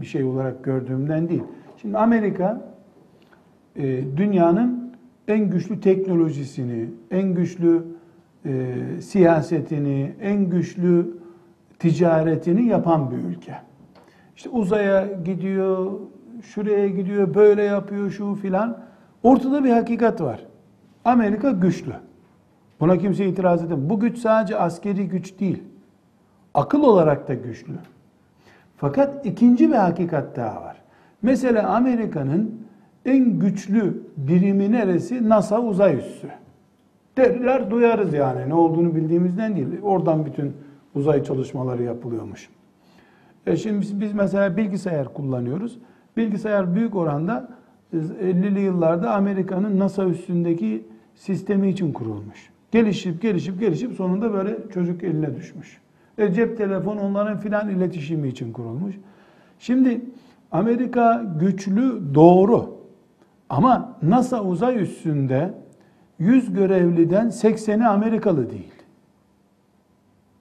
bir 0.00 0.06
şey 0.06 0.24
olarak 0.24 0.64
gördüğümden 0.64 1.28
değil. 1.28 1.42
Şimdi 1.76 1.98
Amerika 1.98 2.60
e, 3.76 4.16
dünyanın 4.16 4.92
en 5.28 5.50
güçlü 5.50 5.80
teknolojisini, 5.80 6.90
en 7.10 7.34
güçlü 7.34 7.82
e, 8.44 8.74
siyasetini, 9.00 10.12
en 10.22 10.50
güçlü 10.50 11.18
ticaretini 11.78 12.66
yapan 12.66 13.10
bir 13.10 13.16
ülke. 13.16 13.54
İşte 14.36 14.50
uzaya 14.50 15.06
gidiyor, 15.24 15.92
şuraya 16.42 16.88
gidiyor, 16.88 17.34
böyle 17.34 17.62
yapıyor, 17.62 18.10
şu 18.10 18.34
filan. 18.34 18.78
Ortada 19.22 19.64
bir 19.64 19.70
hakikat 19.70 20.20
var. 20.20 20.46
Amerika 21.04 21.50
güçlü. 21.50 21.92
Buna 22.80 22.98
kimse 22.98 23.26
itiraz 23.26 23.64
edemez. 23.64 23.90
Bu 23.90 24.00
güç 24.00 24.18
sadece 24.18 24.56
askeri 24.58 25.08
güç 25.08 25.40
değil. 25.40 25.62
Akıl 26.58 26.82
olarak 26.82 27.28
da 27.28 27.34
güçlü. 27.34 27.72
Fakat 28.76 29.26
ikinci 29.26 29.68
bir 29.68 29.74
hakikat 29.74 30.36
daha 30.36 30.62
var. 30.62 30.76
Mesela 31.22 31.68
Amerika'nın 31.68 32.60
en 33.04 33.38
güçlü 33.38 34.02
birimi 34.16 34.72
neresi? 34.72 35.28
NASA 35.28 35.60
uzay 35.60 35.96
üssü. 35.96 36.28
Derler 37.16 37.70
duyarız 37.70 38.12
yani 38.12 38.48
ne 38.48 38.54
olduğunu 38.54 38.94
bildiğimizden 38.94 39.56
değil. 39.56 39.66
Oradan 39.82 40.26
bütün 40.26 40.52
uzay 40.94 41.24
çalışmaları 41.24 41.82
yapılıyormuş. 41.82 42.48
E 43.46 43.56
şimdi 43.56 43.86
biz 44.00 44.12
mesela 44.12 44.56
bilgisayar 44.56 45.14
kullanıyoruz. 45.14 45.78
Bilgisayar 46.16 46.74
büyük 46.74 46.96
oranda 46.96 47.48
50'li 47.94 48.60
yıllarda 48.60 49.14
Amerika'nın 49.14 49.78
NASA 49.78 50.04
üstündeki 50.04 50.86
sistemi 51.14 51.68
için 51.68 51.92
kurulmuş. 51.92 52.50
Gelişip 52.70 53.22
gelişip 53.22 53.60
gelişip 53.60 53.92
sonunda 53.92 54.32
böyle 54.32 54.56
çocuk 54.74 55.04
eline 55.04 55.36
düşmüş. 55.36 55.80
E 56.18 56.32
cep 56.32 56.56
telefonu 56.58 57.00
onların 57.00 57.38
filan 57.38 57.68
iletişimi 57.68 58.28
için 58.28 58.52
kurulmuş. 58.52 58.94
Şimdi 59.58 60.00
Amerika 60.52 61.24
güçlü 61.40 62.14
doğru 62.14 62.78
ama 63.48 63.96
NASA 64.02 64.44
uzay 64.44 64.82
üstünde 64.82 65.54
100 66.18 66.52
görevliden 66.52 67.26
80'i 67.26 67.86
Amerikalı 67.86 68.50
değil. 68.50 68.72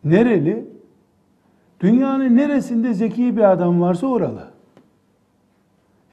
Nereli? 0.03 0.65
Dünyanın 1.79 2.37
neresinde 2.37 2.93
zeki 2.93 3.37
bir 3.37 3.51
adam 3.51 3.81
varsa 3.81 4.07
oralı. 4.07 4.47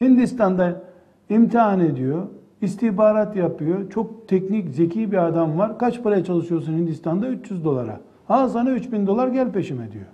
Hindistan'da 0.01 0.81
imtihan 1.29 1.79
ediyor, 1.79 2.27
istihbarat 2.61 3.35
yapıyor. 3.35 3.89
Çok 3.89 4.27
teknik, 4.27 4.69
zeki 4.69 5.11
bir 5.11 5.27
adam 5.27 5.57
var. 5.57 5.79
Kaç 5.79 6.03
paraya 6.03 6.23
çalışıyorsun 6.23 6.73
Hindistan'da? 6.73 7.27
300 7.27 7.63
dolara. 7.63 7.99
Al 8.29 8.49
sana 8.49 8.69
3000 8.71 9.07
dolar 9.07 9.27
gel 9.27 9.51
peşime 9.51 9.91
diyor. 9.91 10.05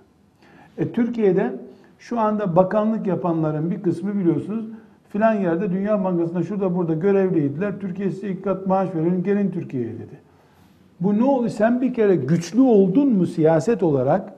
E, 0.78 0.92
Türkiye'de 0.92 1.52
şu 1.98 2.20
anda 2.20 2.56
bakanlık 2.56 3.06
yapanların 3.06 3.70
bir 3.70 3.82
kısmı 3.82 4.14
biliyorsunuz 4.14 4.64
filan 5.08 5.34
yerde 5.34 5.72
Dünya 5.72 6.04
Bankası'nda 6.04 6.42
şurada 6.42 6.76
burada 6.76 6.94
görevliydiler. 6.94 7.80
Türkiye 7.80 8.10
size 8.10 8.28
ilk 8.28 8.44
kat 8.44 8.66
maaş 8.66 8.94
verelim 8.94 9.22
gelin 9.22 9.50
Türkiye'ye 9.50 9.92
dedi. 9.92 10.20
Bu 11.00 11.18
ne 11.18 11.24
oldu? 11.24 11.48
Sen 11.48 11.80
bir 11.80 11.94
kere 11.94 12.16
güçlü 12.16 12.60
oldun 12.60 13.08
mu 13.08 13.26
siyaset 13.26 13.82
olarak? 13.82 14.32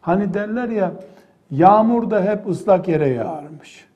Hani 0.00 0.34
derler 0.34 0.68
ya 0.68 0.92
yağmur 1.50 2.10
da 2.10 2.24
hep 2.24 2.48
ıslak 2.48 2.88
yere 2.88 3.08
yağarmış. 3.08 3.86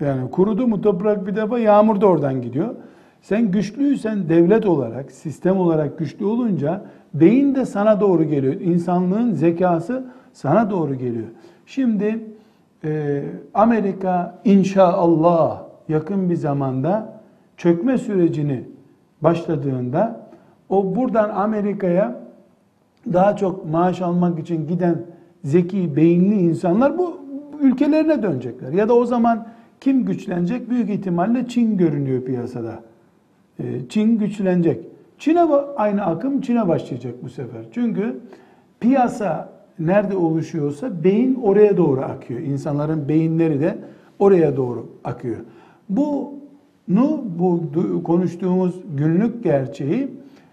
Yani 0.00 0.30
kurudu 0.30 0.66
mu 0.66 0.80
toprak 0.80 1.26
bir 1.26 1.36
defa 1.36 1.58
yağmur 1.58 2.00
da 2.00 2.06
oradan 2.06 2.42
gidiyor. 2.42 2.74
Sen 3.22 3.50
güçlüysen 3.50 4.28
devlet 4.28 4.66
olarak, 4.66 5.12
sistem 5.12 5.58
olarak 5.58 5.98
güçlü 5.98 6.24
olunca 6.24 6.82
beyin 7.14 7.54
de 7.54 7.64
sana 7.66 8.00
doğru 8.00 8.24
geliyor. 8.24 8.54
İnsanlığın 8.54 9.32
zekası 9.32 10.04
sana 10.32 10.70
doğru 10.70 10.94
geliyor. 10.94 11.26
Şimdi 11.66 12.24
e, 12.84 13.22
Amerika 13.54 14.40
inşallah 14.44 15.62
yakın 15.88 16.30
bir 16.30 16.36
zamanda 16.36 17.20
çökme 17.56 17.98
sürecini 17.98 18.64
başladığında 19.20 20.28
o 20.68 20.96
buradan 20.96 21.30
Amerika'ya 21.30 22.20
daha 23.12 23.36
çok 23.36 23.70
maaş 23.70 24.02
almak 24.02 24.38
için 24.38 24.66
giden 24.66 25.02
zeki, 25.44 25.96
beyinli 25.96 26.34
insanlar 26.34 26.98
bu 26.98 27.20
ülkelerine 27.60 28.22
dönecekler. 28.22 28.72
Ya 28.72 28.88
da 28.88 28.94
o 28.94 29.04
zaman 29.04 29.46
kim 29.80 30.04
güçlenecek? 30.04 30.70
Büyük 30.70 30.90
ihtimalle 30.90 31.48
Çin 31.48 31.76
görünüyor 31.76 32.22
piyasada. 32.22 32.82
Ee, 33.60 33.64
Çin 33.88 34.18
güçlenecek. 34.18 34.84
Çin'e 35.18 35.42
aynı 35.76 36.06
akım 36.06 36.40
Çin'e 36.40 36.68
başlayacak 36.68 37.14
bu 37.22 37.28
sefer. 37.28 37.64
Çünkü 37.72 38.20
piyasa 38.80 39.48
nerede 39.78 40.16
oluşuyorsa 40.16 41.04
beyin 41.04 41.34
oraya 41.34 41.76
doğru 41.76 42.00
akıyor. 42.00 42.40
İnsanların 42.40 43.08
beyinleri 43.08 43.60
de 43.60 43.78
oraya 44.18 44.56
doğru 44.56 44.86
akıyor. 45.04 45.36
Bunu 45.88 47.24
bu 47.38 47.62
konuştuğumuz 48.04 48.74
günlük 48.96 49.44
gerçeği 49.44 50.08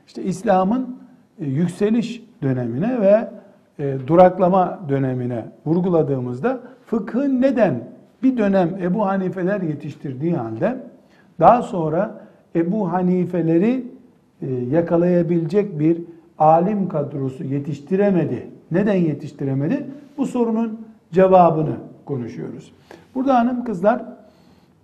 işte 0.07 0.23
İslam'ın 0.23 0.95
e, 1.39 1.45
yükseliş 1.45 2.23
dönemine 2.43 3.01
ve 3.01 3.29
e, 3.79 3.97
duraklama 4.07 4.79
dönemine 4.89 5.45
vurguladığımızda 5.65 6.59
fıkhın 6.85 7.41
neden 7.41 7.83
bir 8.23 8.37
dönem 8.37 8.77
Ebu 8.81 9.05
Hanifeler 9.05 9.61
yetiştirdiği 9.61 10.35
halde 10.35 10.77
daha 11.39 11.61
sonra 11.61 12.21
Ebu 12.55 12.91
Hanifeleri 12.91 13.94
yakalayabilecek 14.71 15.79
bir 15.79 16.01
alim 16.39 16.87
kadrosu 16.89 17.43
yetiştiremedi. 17.43 18.47
Neden 18.71 18.93
yetiştiremedi? 18.93 19.85
Bu 20.17 20.25
sorunun 20.25 20.79
cevabını 21.11 21.75
konuşuyoruz. 22.05 22.71
Burada 23.15 23.35
hanım 23.35 23.63
kızlar 23.63 24.05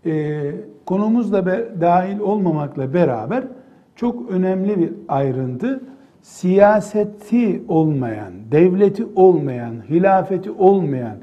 e, 0.06 0.52
konumuzla 0.86 1.46
dahil 1.82 2.20
olmamakla 2.20 2.94
beraber 2.94 3.44
çok 3.96 4.32
önemli 4.32 4.80
bir 4.80 4.94
ayrıntı 5.08 5.82
siyaseti 6.22 7.64
olmayan, 7.68 8.34
devleti 8.52 9.06
olmayan, 9.16 9.76
hilafeti 9.90 10.52
olmayan, 10.52 11.18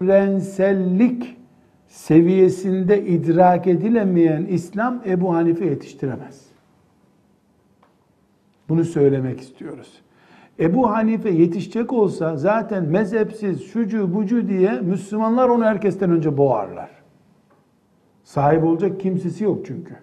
evrensellik 0.00 1.36
seviyesinde 1.88 3.06
idrak 3.06 3.66
edilemeyen 3.66 4.44
İslam 4.44 5.02
Ebu 5.06 5.34
Hanife 5.34 5.64
yetiştiremez. 5.64 6.43
Bunu 8.68 8.84
söylemek 8.84 9.40
istiyoruz. 9.40 10.02
Ebu 10.60 10.90
Hanife 10.90 11.30
yetişecek 11.30 11.92
olsa 11.92 12.36
zaten 12.36 12.84
mezhepsiz, 12.84 13.64
şucu 13.64 14.14
bucu 14.14 14.48
diye 14.48 14.80
Müslümanlar 14.80 15.48
onu 15.48 15.64
herkesten 15.64 16.10
önce 16.10 16.36
boğarlar. 16.36 16.90
Sahip 18.24 18.64
olacak 18.64 19.00
kimsesi 19.00 19.44
yok 19.44 19.66
çünkü 19.66 19.96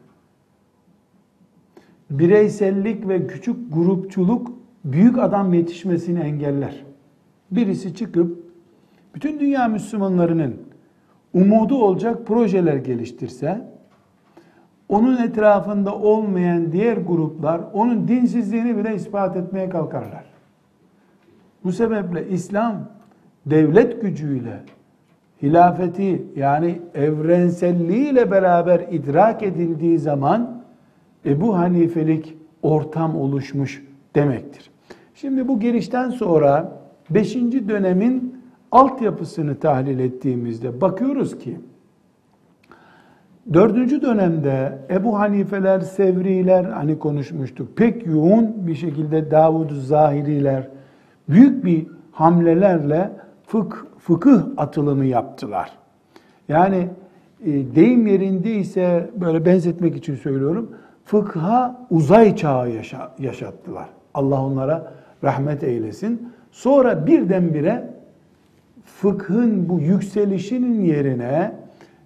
bireysellik 2.11 3.07
ve 3.07 3.27
küçük 3.27 3.73
grupçuluk 3.73 4.51
büyük 4.85 5.17
adam 5.17 5.53
yetişmesini 5.53 6.19
engeller. 6.19 6.85
Birisi 7.51 7.95
çıkıp 7.95 8.45
bütün 9.15 9.39
dünya 9.39 9.67
Müslümanlarının 9.67 10.55
umudu 11.33 11.75
olacak 11.83 12.27
projeler 12.27 12.75
geliştirse, 12.75 13.70
onun 14.91 15.17
etrafında 15.17 15.95
olmayan 15.95 16.71
diğer 16.71 16.97
gruplar 16.97 17.61
onun 17.73 18.07
dinsizliğini 18.07 18.77
bile 18.77 18.95
ispat 18.95 19.37
etmeye 19.37 19.69
kalkarlar. 19.69 20.23
Bu 21.63 21.71
sebeple 21.71 22.27
İslam 22.29 22.75
devlet 23.45 24.01
gücüyle 24.01 24.59
hilafeti 25.41 26.25
yani 26.35 26.81
evrenselliğiyle 26.95 28.31
beraber 28.31 28.87
idrak 28.91 29.43
edildiği 29.43 29.99
zaman 29.99 30.61
Ebu 31.25 31.57
Hanifelik 31.57 32.37
ortam 32.61 33.17
oluşmuş 33.17 33.83
demektir. 34.15 34.71
Şimdi 35.15 35.47
bu 35.47 35.59
girişten 35.59 36.09
sonra 36.09 36.71
5. 37.09 37.35
dönemin 37.35 38.41
altyapısını 38.71 39.55
tahlil 39.55 39.99
ettiğimizde 39.99 40.81
bakıyoruz 40.81 41.39
ki 41.39 41.57
dördüncü 43.53 44.01
dönemde 44.01 44.77
Ebu 44.89 45.19
Hanifeler, 45.19 45.79
Sevriler 45.79 46.63
hani 46.63 46.99
konuşmuştuk 46.99 47.77
pek 47.77 48.07
yoğun 48.07 48.67
bir 48.67 48.75
şekilde 48.75 49.31
Davud-u 49.31 49.75
Zahiriler 49.75 50.67
büyük 51.29 51.65
bir 51.65 51.87
hamlelerle 52.11 53.11
fık, 53.47 53.85
fıkıh 53.99 54.41
atılımı 54.57 55.05
yaptılar. 55.05 55.71
Yani 56.49 56.87
e, 57.45 57.75
deyim 57.75 58.07
yerinde 58.07 58.51
ise 58.51 59.09
böyle 59.15 59.45
benzetmek 59.45 59.95
için 59.95 60.15
söylüyorum 60.15 60.71
fıkha 61.05 61.87
uzay 61.89 62.35
çağı 62.35 62.69
yaşa, 62.69 63.11
yaşattılar. 63.19 63.89
Allah 64.13 64.45
onlara 64.45 64.93
rahmet 65.23 65.63
eylesin. 65.63 66.33
Sonra 66.51 67.07
birdenbire 67.07 67.93
fıkhın 68.85 69.69
bu 69.69 69.79
yükselişinin 69.79 70.81
yerine 70.81 71.55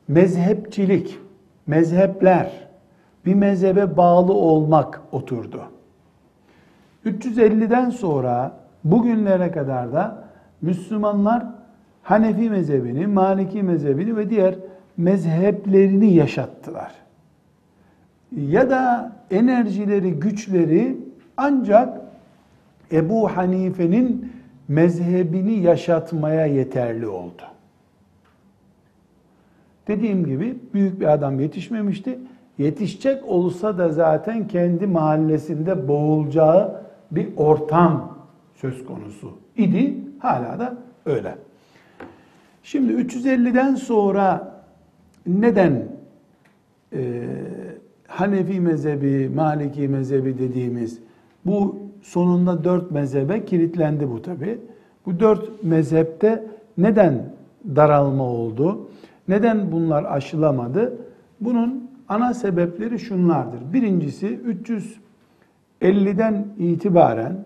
mezhepçilik, 0.08 1.19
mezhepler, 1.67 2.51
bir 3.25 3.34
mezhebe 3.34 3.97
bağlı 3.97 4.34
olmak 4.34 5.01
oturdu. 5.12 5.62
350'den 7.06 7.89
sonra 7.89 8.51
bugünlere 8.84 9.51
kadar 9.51 9.93
da 9.93 10.23
Müslümanlar 10.62 11.45
Hanefi 12.04 12.49
mezhebini, 12.49 13.08
Maliki 13.08 13.63
mezhebini 13.63 14.17
ve 14.17 14.30
diğer 14.30 14.56
mezheplerini 14.97 16.13
yaşattılar 16.13 17.06
ya 18.38 18.69
da 18.69 19.12
enerjileri, 19.32 20.12
güçleri 20.12 20.97
ancak 21.38 22.01
Ebu 22.91 23.28
Hanife'nin 23.28 24.32
mezhebini 24.67 25.60
yaşatmaya 25.60 26.45
yeterli 26.45 27.08
oldu. 27.08 27.41
Dediğim 29.88 30.26
gibi 30.26 30.58
büyük 30.74 31.00
bir 31.00 31.13
adam 31.13 31.39
yetişmemişti. 31.39 32.19
Yetişecek 32.58 33.26
olsa 33.28 33.78
da 33.78 33.89
zaten 33.89 34.48
kendi 34.48 34.88
mahallesinde 34.88 35.88
boğulacağı 35.88 36.82
bir 37.12 37.28
ortam 37.38 38.17
söz 38.56 38.86
konusu 38.86 39.32
idi. 39.58 39.93
Hala 40.19 40.60
da 40.60 40.78
öyle. 41.06 41.36
Şimdi 42.63 42.93
350'den 42.93 43.76
sonra 43.76 44.56
neden 45.28 45.88
e, 46.93 47.24
Hanefi 48.08 48.60
mezhebi, 48.60 49.32
Maliki 49.36 49.88
mezhebi 49.88 50.39
dediğimiz 50.39 51.00
bu 51.45 51.76
sonunda 52.02 52.63
dört 52.63 52.91
mezhebe 52.91 53.45
kilitlendi 53.45 54.10
bu 54.10 54.21
tabi. 54.21 54.60
Bu 55.06 55.19
dört 55.19 55.63
mezhepte 55.63 56.43
neden 56.78 57.24
daralma 57.76 58.24
oldu? 58.24 58.88
Neden 59.28 59.72
bunlar 59.72 60.04
aşılamadı? 60.04 60.98
Bunun 61.42 61.92
ana 62.08 62.34
sebepleri 62.34 63.00
şunlardır. 63.00 63.74
Birincisi 63.74 64.40
350'den 65.82 66.48
itibaren 66.58 67.46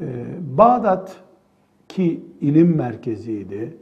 e, 0.00 0.24
Bağdat 0.56 1.16
ki 1.88 2.24
ilim 2.40 2.76
merkeziydi. 2.76 3.76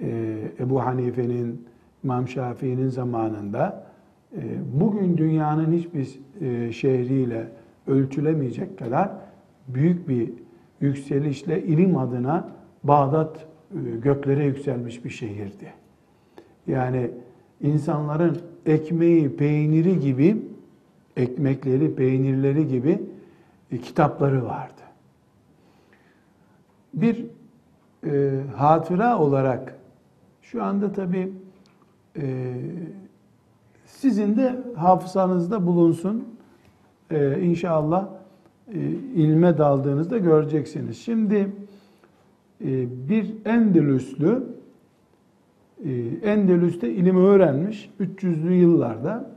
E, 0.00 0.38
Ebu 0.60 0.84
Hanife'nin, 0.84 1.66
İmam 2.04 2.28
Şafii'nin 2.28 2.88
zamanında 2.88 3.86
ee, 4.36 4.40
bugün 4.80 5.16
dünyanın 5.16 5.72
hiçbir 5.72 6.18
e, 6.40 6.72
şehriyle 6.72 7.48
ölçülemeyecek 7.86 8.78
kadar 8.78 9.10
büyük 9.68 10.08
bir 10.08 10.32
yükselişle 10.80 11.62
ilim 11.62 11.96
adına 11.96 12.48
Bağdat 12.84 13.46
e, 13.74 13.96
göklere 14.02 14.44
yükselmiş 14.44 15.04
bir 15.04 15.10
şehirdi. 15.10 15.72
Yani 16.66 17.10
insanların 17.60 18.38
ekmeği, 18.66 19.36
peyniri 19.36 20.00
gibi, 20.00 20.42
ekmekleri, 21.16 21.94
peynirleri 21.94 22.68
gibi 22.68 23.02
e, 23.72 23.78
kitapları 23.78 24.44
vardı. 24.44 24.82
Bir 26.94 27.26
e, 28.06 28.40
hatıra 28.56 29.18
olarak 29.18 29.78
şu 30.42 30.62
anda 30.62 30.92
tabii 30.92 31.32
e, 32.16 32.54
sizin 33.86 34.36
de 34.36 34.56
hafızanızda 34.76 35.66
bulunsun. 35.66 36.36
Ee, 37.10 37.40
inşallah 37.40 38.08
e, 38.74 38.78
ilme 39.14 39.58
daldığınızda 39.58 40.18
göreceksiniz. 40.18 40.98
Şimdi 40.98 41.36
e, 42.64 43.08
bir 43.08 43.34
Endülüslü 43.44 44.32
e, 44.32 44.55
Endülüs'te 46.22 46.90
ilim 46.90 47.16
öğrenmiş 47.16 47.90
300'lü 48.00 48.52
yıllarda. 48.52 49.30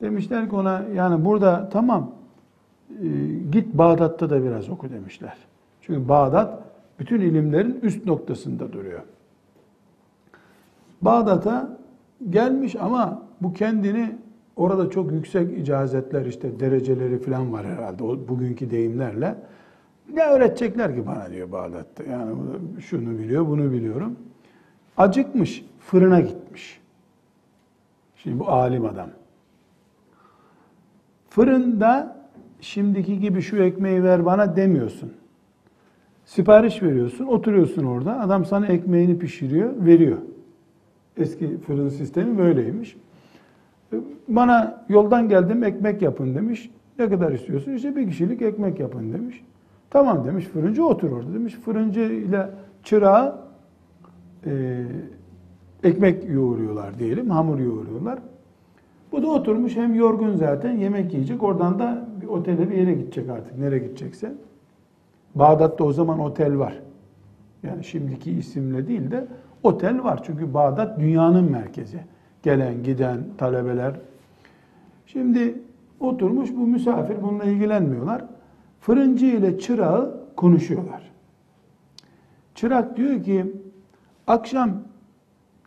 Demişler 0.00 0.50
ki 0.50 0.56
ona 0.56 0.82
yani 0.94 1.24
burada 1.24 1.68
tamam 1.72 2.10
e, 3.02 3.06
git 3.52 3.74
Bağdat'ta 3.74 4.30
da 4.30 4.44
biraz 4.44 4.68
oku 4.68 4.90
demişler. 4.90 5.36
Çünkü 5.80 6.08
Bağdat 6.08 6.62
bütün 6.98 7.20
ilimlerin 7.20 7.80
üst 7.82 8.06
noktasında 8.06 8.72
duruyor. 8.72 9.00
Bağdat'a 11.02 11.78
gelmiş 12.30 12.76
ama 12.76 13.22
bu 13.40 13.52
kendini 13.52 14.16
orada 14.56 14.90
çok 14.90 15.12
yüksek 15.12 15.58
icazetler 15.58 16.26
işte 16.26 16.60
dereceleri 16.60 17.18
falan 17.18 17.52
var 17.52 17.66
herhalde 17.66 18.04
o 18.04 18.18
bugünkü 18.28 18.70
deyimlerle. 18.70 19.36
Ne 20.14 20.22
öğretecekler 20.22 20.94
ki 20.94 21.06
bana 21.06 21.30
diyor 21.30 21.52
Bağdat'ta. 21.52 22.04
Yani 22.04 22.36
şunu 22.80 23.18
biliyor, 23.18 23.46
bunu 23.46 23.72
biliyorum. 23.72 24.16
Acıkmış, 25.00 25.64
fırına 25.78 26.20
gitmiş. 26.20 26.80
Şimdi 28.16 28.38
bu 28.38 28.48
alim 28.48 28.84
adam. 28.84 29.10
Fırında 31.28 32.16
şimdiki 32.60 33.20
gibi 33.20 33.42
şu 33.42 33.56
ekmeği 33.56 34.04
ver 34.04 34.24
bana 34.24 34.56
demiyorsun. 34.56 35.12
Sipariş 36.24 36.82
veriyorsun, 36.82 37.26
oturuyorsun 37.26 37.84
orada. 37.84 38.20
Adam 38.20 38.44
sana 38.44 38.66
ekmeğini 38.66 39.18
pişiriyor, 39.18 39.86
veriyor. 39.86 40.18
Eski 41.16 41.58
fırın 41.58 41.88
sistemi 41.88 42.38
böyleymiş. 42.38 42.96
Bana 44.28 44.84
yoldan 44.88 45.28
geldim 45.28 45.64
ekmek 45.64 46.02
yapın 46.02 46.34
demiş. 46.34 46.70
Ne 46.98 47.08
kadar 47.08 47.32
istiyorsun? 47.32 47.72
İşte 47.72 47.96
bir 47.96 48.08
kişilik 48.08 48.42
ekmek 48.42 48.80
yapın 48.80 49.12
demiş. 49.12 49.44
Tamam 49.90 50.24
demiş 50.24 50.44
fırıncı 50.44 50.84
otur 50.84 51.10
orada 51.10 51.34
demiş. 51.34 51.54
Fırıncı 51.54 52.00
ile 52.00 52.50
çırağı 52.84 53.39
e, 54.46 54.84
ekmek 55.84 56.28
yoğuruyorlar 56.28 56.98
diyelim, 56.98 57.30
hamur 57.30 57.58
yoğuruyorlar. 57.58 58.18
Bu 59.12 59.22
da 59.22 59.28
oturmuş 59.28 59.76
hem 59.76 59.94
yorgun 59.94 60.36
zaten 60.36 60.76
yemek 60.76 61.12
yiyecek. 61.12 61.42
Oradan 61.42 61.78
da 61.78 62.08
bir 62.22 62.26
otele 62.26 62.70
bir 62.70 62.76
yere 62.76 62.94
gidecek 62.94 63.30
artık 63.30 63.58
nereye 63.58 63.78
gidecekse. 63.78 64.32
Bağdat'ta 65.34 65.84
o 65.84 65.92
zaman 65.92 66.18
otel 66.18 66.58
var. 66.58 66.80
Yani 67.62 67.84
şimdiki 67.84 68.32
isimle 68.32 68.88
değil 68.88 69.10
de 69.10 69.26
otel 69.62 70.04
var. 70.04 70.20
Çünkü 70.24 70.54
Bağdat 70.54 71.00
dünyanın 71.00 71.50
merkezi. 71.50 71.98
Gelen 72.42 72.82
giden 72.82 73.18
talebeler. 73.38 73.94
Şimdi 75.06 75.60
oturmuş 76.00 76.50
bu 76.56 76.66
misafir 76.66 77.22
bununla 77.22 77.44
ilgilenmiyorlar. 77.44 78.24
Fırıncı 78.80 79.26
ile 79.26 79.58
çırağı 79.58 80.20
konuşuyorlar. 80.36 81.10
Çırak 82.54 82.96
diyor 82.96 83.22
ki 83.22 83.52
akşam 84.30 84.70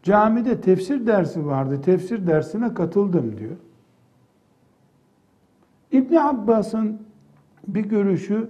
camide 0.04 0.62
tefsir 0.62 1.08
dersi 1.08 1.46
vardı. 1.46 1.82
Tefsir 1.82 2.28
dersine 2.28 2.74
katıldım 2.74 3.38
diyor. 3.38 3.56
İbni 5.92 6.22
Abbas'ın 6.22 7.02
bir 7.68 7.86
görüşü 7.86 8.50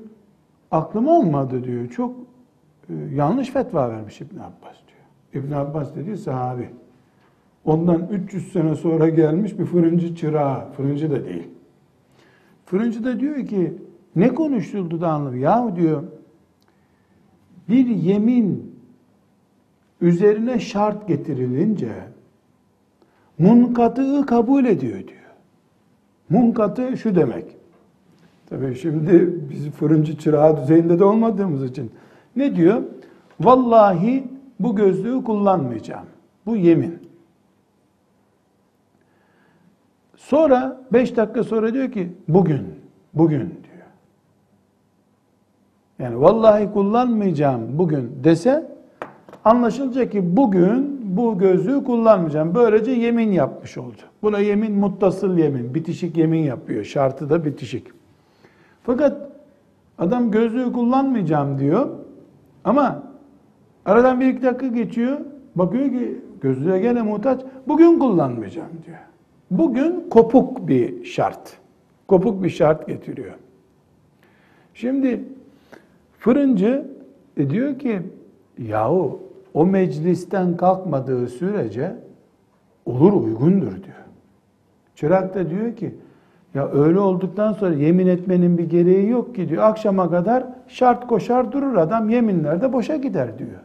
aklıma 0.71 1.11
olmadı 1.11 1.63
diyor. 1.63 1.89
Çok 1.89 2.15
e, 2.89 2.93
yanlış 2.93 3.49
fetva 3.49 3.89
vermiş 3.89 4.21
İbn 4.21 4.37
Abbas 4.37 4.75
diyor. 4.87 5.43
İbn 5.43 5.53
Abbas 5.53 5.95
dediği 5.95 6.17
sahabi. 6.17 6.69
Ondan 7.65 8.07
300 8.07 8.51
sene 8.53 8.75
sonra 8.75 9.09
gelmiş 9.09 9.59
bir 9.59 9.65
fırıncı 9.65 10.15
çırağı. 10.15 10.71
Fırıncı 10.71 11.11
da 11.11 11.25
değil. 11.25 11.47
Fırıncı 12.65 13.03
da 13.03 13.19
diyor 13.19 13.45
ki 13.45 13.73
ne 14.15 14.33
konuşuldu 14.33 15.01
da 15.01 15.11
anlamı? 15.11 15.37
Yahu 15.37 15.75
diyor 15.75 16.03
bir 17.69 17.85
yemin 17.85 18.72
üzerine 20.03 20.59
şart 20.59 21.07
getirilince 21.07 21.91
munkatığı 23.37 24.25
kabul 24.25 24.65
ediyor 24.65 25.07
diyor. 25.07 25.19
Munkatı 26.29 26.97
şu 26.97 27.15
demek. 27.15 27.45
Tabii 28.49 28.75
şimdi 28.75 29.39
biz 29.49 29.69
fırıncı 29.69 30.17
çırağı 30.17 30.61
düzeyinde 30.61 30.99
de 30.99 31.03
olmadığımız 31.03 31.63
için. 31.63 31.91
Ne 32.35 32.55
diyor? 32.55 32.83
Vallahi 33.39 34.23
bu 34.59 34.75
gözlüğü 34.75 35.23
kullanmayacağım. 35.23 36.05
Bu 36.45 36.55
yemin. 36.55 37.09
Sonra 40.15 40.81
beş 40.93 41.17
dakika 41.17 41.43
sonra 41.43 41.73
diyor 41.73 41.91
ki 41.91 42.11
bugün, 42.27 42.61
bugün 43.13 43.39
diyor. 43.39 43.87
Yani 45.99 46.21
vallahi 46.21 46.71
kullanmayacağım 46.71 47.77
bugün 47.77 48.11
dese 48.23 48.72
anlaşılacak 49.45 50.11
ki 50.11 50.37
bugün 50.37 51.01
bu 51.03 51.37
gözlüğü 51.37 51.83
kullanmayacağım. 51.83 52.55
Böylece 52.55 52.91
yemin 52.91 53.31
yapmış 53.31 53.77
oldu. 53.77 54.01
Buna 54.21 54.39
yemin 54.39 54.73
muttasıl 54.73 55.37
yemin, 55.37 55.73
bitişik 55.73 56.17
yemin 56.17 56.43
yapıyor. 56.43 56.83
Şartı 56.83 57.29
da 57.29 57.45
bitişik. 57.45 57.87
Fakat 58.83 59.29
adam 59.97 60.31
gözlüğü 60.31 60.73
kullanmayacağım 60.73 61.59
diyor. 61.59 61.89
Ama 62.63 63.03
aradan 63.85 64.19
bir 64.19 64.27
iki 64.27 64.43
dakika 64.43 64.67
geçiyor. 64.67 65.19
Bakıyor 65.55 65.89
ki 65.89 66.21
gözlüğe 66.41 66.79
gene 66.79 67.01
muhtaç. 67.01 67.41
Bugün 67.67 67.99
kullanmayacağım 67.99 68.71
diyor. 68.85 68.97
Bugün 69.51 70.09
kopuk 70.09 70.67
bir 70.67 71.05
şart. 71.05 71.57
Kopuk 72.07 72.43
bir 72.43 72.49
şart 72.49 72.87
getiriyor. 72.87 73.33
Şimdi 74.73 75.23
fırıncı 76.19 76.87
e 77.37 77.49
diyor 77.49 77.79
ki 77.79 78.01
yahu 78.57 79.19
o 79.53 79.65
meclisten 79.65 80.57
kalkmadığı 80.57 81.27
sürece 81.27 81.95
olur 82.85 83.13
uygundur 83.13 83.71
diyor. 83.71 84.03
Çırak 84.95 85.35
da 85.35 85.49
diyor 85.49 85.75
ki 85.75 85.95
ya 86.53 86.71
öyle 86.71 86.99
olduktan 86.99 87.53
sonra 87.53 87.73
yemin 87.73 88.07
etmenin 88.07 88.57
bir 88.57 88.69
gereği 88.69 89.09
yok 89.09 89.35
ki 89.35 89.49
diyor. 89.49 89.63
Akşama 89.63 90.09
kadar 90.09 90.43
şart 90.67 91.07
koşar 91.07 91.51
durur 91.51 91.75
adam 91.75 92.09
yeminlerde 92.09 92.73
boşa 92.73 92.95
gider 92.95 93.37
diyor. 93.37 93.59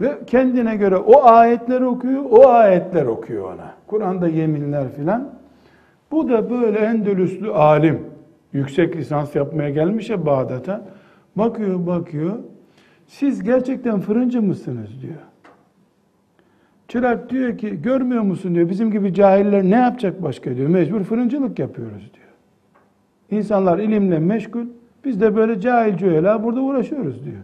Ve 0.00 0.18
kendine 0.26 0.76
göre 0.76 0.96
o 0.96 1.24
ayetler 1.24 1.80
okuyor, 1.80 2.24
o 2.30 2.48
ayetler 2.48 3.06
okuyor 3.06 3.54
ona. 3.54 3.72
Kur'an'da 3.86 4.28
yeminler 4.28 4.92
filan. 4.92 5.28
Bu 6.10 6.28
da 6.28 6.50
böyle 6.50 6.78
Endülüslü 6.78 7.50
alim, 7.50 8.00
yüksek 8.52 8.96
lisans 8.96 9.34
yapmaya 9.34 9.70
gelmiş 9.70 10.10
ya 10.10 10.26
Bağdat'a. 10.26 10.82
Bakıyor 11.36 11.86
bakıyor, 11.86 12.32
siz 13.10 13.42
gerçekten 13.42 14.00
fırıncı 14.00 14.42
mısınız 14.42 15.02
diyor. 15.02 15.20
Çırak 16.88 17.30
diyor 17.30 17.58
ki 17.58 17.82
görmüyor 17.82 18.22
musun 18.22 18.54
diyor. 18.54 18.68
Bizim 18.68 18.90
gibi 18.90 19.14
cahiller 19.14 19.62
ne 19.62 19.76
yapacak 19.76 20.22
başka 20.22 20.56
diyor. 20.56 20.68
Mecbur 20.68 21.04
fırıncılık 21.04 21.58
yapıyoruz 21.58 22.10
diyor. 22.14 22.26
İnsanlar 23.40 23.78
ilimle 23.78 24.18
meşgul. 24.18 24.66
Biz 25.04 25.20
de 25.20 25.36
böyle 25.36 25.60
cahil 25.60 25.96
cühela 25.96 26.44
burada 26.44 26.60
uğraşıyoruz 26.60 27.24
diyor. 27.24 27.42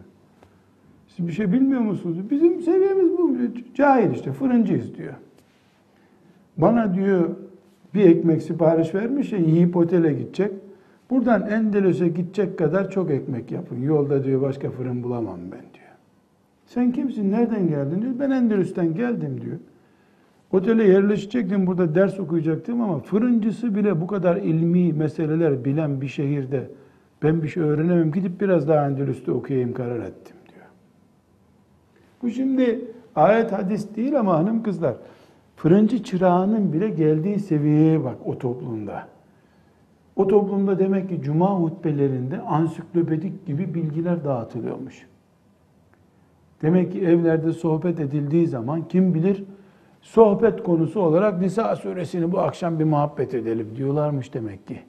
Siz 1.07 1.27
bir 1.27 1.31
şey 1.31 1.51
bilmiyor 1.51 1.81
musunuz? 1.81 2.17
Bizim 2.29 2.61
seviyemiz 2.61 3.17
bu. 3.17 3.37
Cahil 3.73 4.11
işte 4.11 4.31
fırıncıyız 4.31 4.97
diyor. 4.97 5.13
Bana 6.57 6.95
diyor 6.95 7.29
bir 7.93 8.05
ekmek 8.05 8.41
sipariş 8.41 8.95
vermiş 8.95 9.31
ya 9.31 9.39
yiyip 9.39 9.77
otele 9.77 10.13
gidecek. 10.13 10.51
Buradan 11.09 11.49
Endelos'e 11.49 12.07
gidecek 12.07 12.57
kadar 12.57 12.91
çok 12.91 13.11
ekmek 13.11 13.51
yapın. 13.51 13.81
Yolda 13.81 14.23
diyor 14.23 14.41
başka 14.41 14.71
fırın 14.71 15.03
bulamam 15.03 15.39
ben 15.43 15.61
diyor. 15.73 15.87
Sen 16.65 16.91
kimsin? 16.91 17.31
Nereden 17.31 17.67
geldin? 17.67 18.01
diyor. 18.01 18.13
Ben 18.19 18.31
Endülüs'ten 18.31 18.95
geldim 18.95 19.41
diyor. 19.41 19.57
Otele 20.51 20.83
yerleşecektim, 20.83 21.67
burada 21.67 21.95
ders 21.95 22.19
okuyacaktım 22.19 22.81
ama 22.81 22.99
fırıncısı 22.99 23.75
bile 23.75 24.01
bu 24.01 24.07
kadar 24.07 24.35
ilmi 24.35 24.93
meseleler 24.93 25.65
bilen 25.65 26.01
bir 26.01 26.07
şehirde 26.07 26.69
ben 27.23 27.43
bir 27.43 27.47
şey 27.47 27.63
öğrenemem. 27.63 28.11
Gidip 28.11 28.41
biraz 28.41 28.67
daha 28.67 28.87
Endülüs'te 28.87 29.31
okuyayım 29.31 29.73
karar 29.73 29.99
ettim 29.99 30.35
diyor. 30.49 30.65
Bu 32.21 32.29
şimdi 32.29 32.81
ayet 33.15 33.51
hadis 33.51 33.95
değil 33.95 34.19
ama 34.19 34.37
hanım 34.37 34.63
kızlar 34.63 34.95
fırıncı 35.55 36.03
çırağının 36.03 36.73
bile 36.73 36.89
geldiği 36.89 37.39
seviyeye 37.39 38.03
bak 38.03 38.15
o 38.25 38.37
toplumda. 38.37 39.07
O 40.17 40.27
toplumda 40.27 40.79
demek 40.79 41.09
ki 41.09 41.21
cuma 41.21 41.59
hutbelerinde 41.59 42.41
ansiklopedik 42.41 43.45
gibi 43.45 43.73
bilgiler 43.73 44.23
dağıtılıyormuş. 44.23 45.07
Demek 46.61 46.91
ki 46.91 47.01
evlerde 47.01 47.51
sohbet 47.51 47.99
edildiği 47.99 48.47
zaman 48.47 48.87
kim 48.87 49.13
bilir 49.13 49.43
sohbet 50.01 50.63
konusu 50.63 51.01
olarak 51.01 51.41
Nisa 51.41 51.75
suresini 51.75 52.31
bu 52.31 52.39
akşam 52.39 52.79
bir 52.79 52.83
muhabbet 52.83 53.33
edelim 53.33 53.67
diyorlarmış 53.75 54.33
demek 54.33 54.67
ki. 54.67 54.79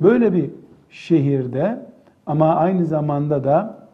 Böyle 0.00 0.32
bir 0.32 0.50
şehirde 0.90 1.86
ama 2.26 2.54
aynı 2.54 2.86
zamanda 2.86 3.44
da 3.44 3.88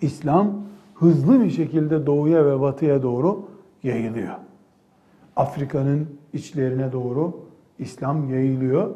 İslam 0.00 0.52
hızlı 0.94 1.44
bir 1.44 1.50
şekilde 1.50 2.06
doğuya 2.06 2.46
ve 2.46 2.60
batıya 2.60 3.02
doğru 3.02 3.48
yayılıyor. 3.82 4.34
Afrika'nın 5.36 6.08
içlerine 6.32 6.92
doğru 6.92 7.40
İslam 7.78 8.30
yayılıyor. 8.30 8.94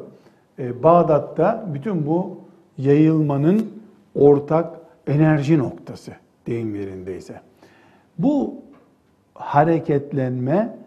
Ee, 0.59 0.83
Bağdat'ta 0.83 1.65
bütün 1.73 2.05
bu 2.07 2.37
yayılmanın 2.77 3.69
ortak 4.15 4.79
enerji 5.07 5.57
noktası 5.57 6.11
deyim 6.47 6.75
yerindeyse. 6.75 7.41
Bu 8.17 8.55
hareketlenme 9.33 10.77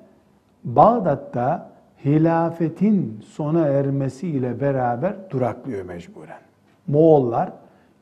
Bağdat'ta 0.64 1.70
hilafetin 2.04 3.24
sona 3.26 3.66
ermesiyle 3.66 4.60
beraber 4.60 5.14
duraklıyor 5.30 5.84
mecburen. 5.84 6.40
Moğollar 6.86 7.52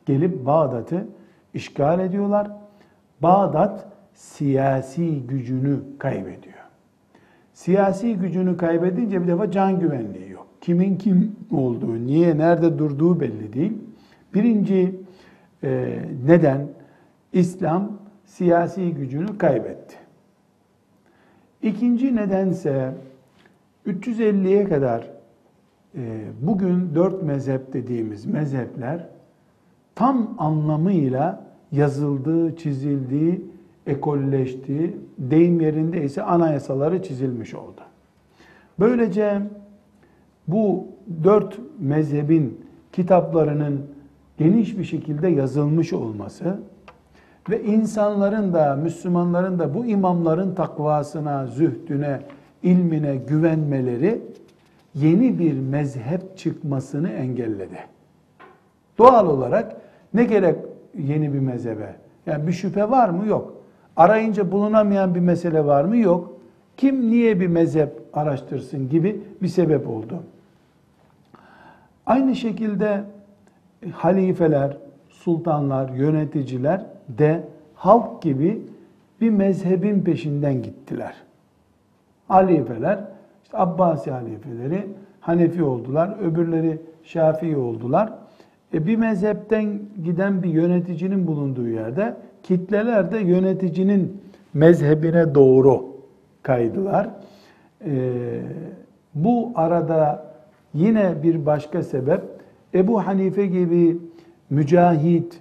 gelip 0.05 0.45
Bağdat'ı 0.45 1.07
işgal 1.53 1.99
ediyorlar. 1.99 2.51
Bağdat 3.21 3.85
siyasi 4.13 5.21
gücünü 5.27 5.79
kaybediyor. 5.99 6.53
Siyasi 7.53 8.15
gücünü 8.15 8.57
kaybedince 8.57 9.21
bir 9.21 9.27
defa 9.27 9.51
can 9.51 9.79
güvenliği. 9.79 10.22
Kimin 10.63 10.97
kim 10.97 11.35
olduğu, 11.51 12.05
niye, 12.05 12.37
nerede 12.37 12.77
durduğu 12.77 13.19
belli 13.19 13.53
değil. 13.53 13.73
Birinci 14.33 14.95
e, 15.63 15.99
neden 16.27 16.67
İslam 17.33 17.91
siyasi 18.25 18.93
gücünü 18.93 19.37
kaybetti. 19.37 19.95
İkinci 21.61 22.15
nedense 22.15 22.93
350'ye 23.87 24.63
kadar 24.63 25.09
e, 25.95 26.21
bugün 26.41 26.95
dört 26.95 27.23
mezhep 27.23 27.73
dediğimiz 27.73 28.25
mezhepler 28.25 29.07
tam 29.95 30.35
anlamıyla 30.37 31.45
yazıldığı, 31.71 32.55
çizildiği, 32.55 33.45
ekolleştiği, 33.87 34.97
deyim 35.17 35.61
yerinde 35.61 36.03
ise 36.03 36.23
anayasaları 36.23 37.03
çizilmiş 37.03 37.53
oldu. 37.53 37.81
Böylece 38.79 39.41
bu 40.47 40.87
dört 41.23 41.59
mezhebin 41.79 42.61
kitaplarının 42.91 43.81
geniş 44.37 44.77
bir 44.77 44.83
şekilde 44.83 45.27
yazılmış 45.27 45.93
olması 45.93 46.59
ve 47.49 47.63
insanların 47.63 48.53
da, 48.53 48.75
Müslümanların 48.75 49.59
da 49.59 49.73
bu 49.73 49.85
imamların 49.85 50.55
takvasına, 50.55 51.47
zühdüne, 51.47 52.19
ilmine 52.63 53.15
güvenmeleri 53.15 54.21
yeni 54.95 55.39
bir 55.39 55.59
mezhep 55.59 56.37
çıkmasını 56.37 57.09
engelledi. 57.09 57.77
Doğal 58.97 59.27
olarak 59.27 59.75
ne 60.13 60.23
gerek 60.23 60.55
yeni 60.97 61.33
bir 61.33 61.39
mezhebe? 61.39 61.95
Yani 62.25 62.47
bir 62.47 62.51
şüphe 62.51 62.89
var 62.89 63.09
mı? 63.09 63.27
Yok. 63.27 63.53
Arayınca 63.95 64.51
bulunamayan 64.51 65.15
bir 65.15 65.19
mesele 65.19 65.65
var 65.65 65.83
mı? 65.83 65.97
Yok. 65.97 66.33
Kim 66.77 67.11
niye 67.11 67.39
bir 67.39 67.47
mezhep 67.47 67.89
araştırsın 68.13 68.89
gibi 68.89 69.21
bir 69.41 69.47
sebep 69.47 69.87
oldu. 69.89 70.23
Aynı 72.05 72.35
şekilde 72.35 73.01
halifeler, 73.91 74.77
sultanlar, 75.09 75.89
yöneticiler 75.89 76.85
de 77.09 77.43
halk 77.75 78.21
gibi 78.21 78.61
bir 79.21 79.29
mezhebin 79.29 80.01
peşinden 80.01 80.61
gittiler. 80.61 81.15
Halifeler, 82.27 82.99
işte 83.43 83.57
Abbasi 83.57 84.11
halifeleri 84.11 84.87
Hanefi 85.19 85.63
oldular, 85.63 86.15
öbürleri 86.21 86.81
Şafii 87.03 87.57
oldular. 87.57 88.13
E 88.73 88.87
bir 88.87 88.95
mezhepten 88.95 89.79
giden 90.03 90.43
bir 90.43 90.49
yöneticinin 90.49 91.27
bulunduğu 91.27 91.67
yerde 91.67 92.15
kitleler 92.43 93.11
de 93.11 93.17
yöneticinin 93.17 94.21
mezhebine 94.53 95.35
doğru 95.35 95.85
kaydılar. 96.43 97.09
E, 97.85 98.11
bu 99.15 99.51
arada 99.55 100.32
yine 100.73 101.23
bir 101.23 101.45
başka 101.45 101.83
sebep 101.83 102.21
Ebu 102.73 103.07
Hanife 103.07 103.45
gibi 103.45 103.97
mücahit, 104.49 105.39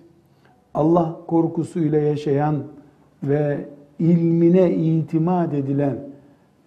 Allah 0.74 1.16
korkusuyla 1.26 1.98
yaşayan 1.98 2.56
ve 3.24 3.58
ilmine 3.98 4.74
itimat 4.74 5.54
edilen 5.54 5.96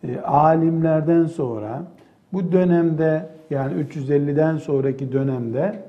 e, 0.03 0.19
alimlerden 0.19 1.25
sonra 1.25 1.83
bu 2.33 2.51
dönemde 2.51 3.29
yani 3.49 3.73
350'den 3.83 4.57
sonraki 4.57 5.11
dönemde 5.11 5.79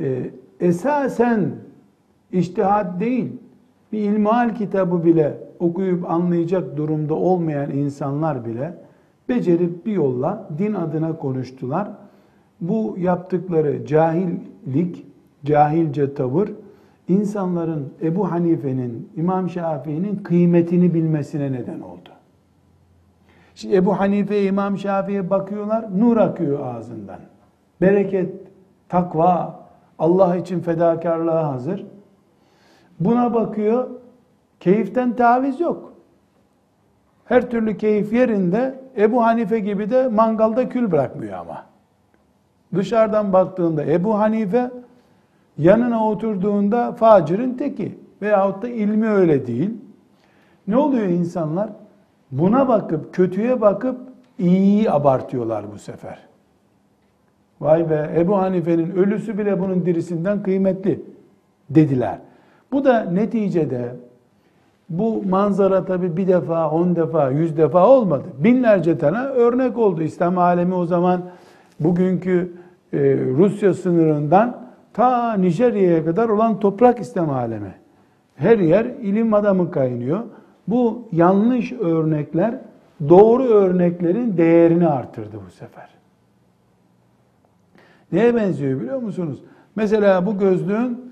e, 0.00 0.30
esasen 0.60 1.50
iştihat 2.32 3.00
değil 3.00 3.32
bir 3.92 3.98
ilmihal 3.98 4.54
kitabı 4.54 5.04
bile 5.04 5.34
okuyup 5.58 6.10
anlayacak 6.10 6.76
durumda 6.76 7.14
olmayan 7.14 7.70
insanlar 7.70 8.46
bile 8.46 8.74
becerip 9.28 9.86
bir 9.86 9.92
yolla 9.92 10.48
din 10.58 10.74
adına 10.74 11.16
konuştular. 11.16 11.88
Bu 12.60 12.96
yaptıkları 12.98 13.86
cahillik, 13.86 15.06
cahilce 15.44 16.14
tavır 16.14 16.48
insanların 17.08 17.92
Ebu 18.02 18.30
Hanife'nin, 18.30 19.08
İmam 19.16 19.50
Şafii'nin 19.50 20.16
kıymetini 20.16 20.94
bilmesine 20.94 21.52
neden 21.52 21.80
oldu. 21.80 22.08
Şimdi 23.54 23.74
Ebu 23.74 24.00
Hanife, 24.00 24.44
İmam 24.44 24.78
Şafii'ye 24.78 25.30
bakıyorlar, 25.30 26.00
nur 26.00 26.16
akıyor 26.16 26.60
ağzından. 26.66 27.20
Bereket, 27.80 28.34
takva, 28.88 29.64
Allah 29.98 30.36
için 30.36 30.60
fedakarlığa 30.60 31.52
hazır. 31.52 31.86
Buna 33.00 33.34
bakıyor, 33.34 33.90
keyiften 34.60 35.16
taviz 35.16 35.60
yok. 35.60 35.92
Her 37.24 37.50
türlü 37.50 37.76
keyif 37.76 38.12
yerinde, 38.12 38.83
Ebu 38.98 39.24
Hanife 39.24 39.58
gibi 39.58 39.90
de 39.90 40.08
mangalda 40.08 40.68
kül 40.68 40.92
bırakmıyor 40.92 41.38
ama. 41.38 41.64
Dışarıdan 42.74 43.32
baktığında 43.32 43.84
Ebu 43.84 44.18
Hanife, 44.18 44.70
yanına 45.58 46.08
oturduğunda 46.08 46.92
facirin 46.92 47.54
teki 47.54 47.98
veyahut 48.22 48.62
da 48.62 48.68
ilmi 48.68 49.08
öyle 49.08 49.46
değil. 49.46 49.70
Ne 50.66 50.76
oluyor 50.76 51.06
insanlar? 51.06 51.70
Buna 52.30 52.68
bakıp, 52.68 53.14
kötüye 53.14 53.60
bakıp 53.60 54.00
iyiyi 54.38 54.90
abartıyorlar 54.90 55.72
bu 55.72 55.78
sefer. 55.78 56.18
Vay 57.60 57.90
be 57.90 58.10
Ebu 58.16 58.38
Hanife'nin 58.38 58.90
ölüsü 58.90 59.38
bile 59.38 59.60
bunun 59.60 59.86
dirisinden 59.86 60.42
kıymetli 60.42 61.02
dediler. 61.70 62.18
Bu 62.72 62.84
da 62.84 63.00
neticede 63.00 63.96
bu 64.88 65.22
manzara 65.28 65.84
tabi 65.84 66.16
bir 66.16 66.26
defa, 66.26 66.70
on 66.70 66.96
defa, 66.96 67.30
yüz 67.30 67.56
defa 67.56 67.88
olmadı. 67.88 68.24
Binlerce 68.38 68.98
tane 68.98 69.18
örnek 69.18 69.78
oldu. 69.78 70.02
İslam 70.02 70.38
alemi 70.38 70.74
o 70.74 70.86
zaman 70.86 71.22
bugünkü 71.80 72.52
e, 72.92 72.98
Rusya 73.36 73.74
sınırından 73.74 74.56
ta 74.92 75.34
Nijerya'ya 75.34 76.04
kadar 76.04 76.28
olan 76.28 76.60
toprak 76.60 77.00
İslam 77.00 77.30
alemi. 77.30 77.74
Her 78.36 78.58
yer 78.58 78.84
ilim 78.84 79.34
adamı 79.34 79.70
kaynıyor. 79.70 80.20
Bu 80.68 81.08
yanlış 81.12 81.72
örnekler 81.72 82.54
doğru 83.08 83.42
örneklerin 83.42 84.36
değerini 84.36 84.88
artırdı 84.88 85.36
bu 85.46 85.50
sefer. 85.50 85.88
Neye 88.12 88.34
benziyor 88.34 88.80
biliyor 88.80 88.98
musunuz? 88.98 89.42
Mesela 89.76 90.26
bu 90.26 90.38
gözlüğün 90.38 91.03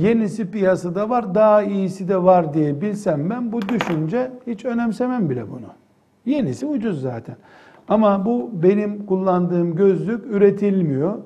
yenisi 0.00 0.50
piyasada 0.50 1.10
var, 1.10 1.34
daha 1.34 1.62
iyisi 1.62 2.08
de 2.08 2.22
var 2.22 2.54
diye 2.54 2.80
bilsem 2.80 3.30
ben 3.30 3.52
bu 3.52 3.62
düşünce 3.62 4.30
hiç 4.46 4.64
önemsemem 4.64 5.30
bile 5.30 5.50
bunu. 5.50 5.66
Yenisi 6.26 6.66
ucuz 6.66 7.00
zaten. 7.00 7.36
Ama 7.88 8.26
bu 8.26 8.50
benim 8.62 9.06
kullandığım 9.06 9.76
gözlük 9.76 10.26
üretilmiyor. 10.26 11.18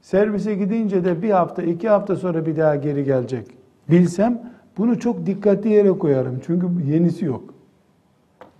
Servise 0.00 0.54
gidince 0.54 1.04
de 1.04 1.22
bir 1.22 1.30
hafta, 1.30 1.62
iki 1.62 1.88
hafta 1.88 2.16
sonra 2.16 2.46
bir 2.46 2.56
daha 2.56 2.76
geri 2.76 3.04
gelecek. 3.04 3.46
Bilsem 3.90 4.42
bunu 4.78 4.98
çok 4.98 5.26
dikkatli 5.26 5.70
yere 5.70 5.88
koyarım. 5.88 6.40
Çünkü 6.46 6.66
yenisi 6.86 7.24
yok. 7.24 7.54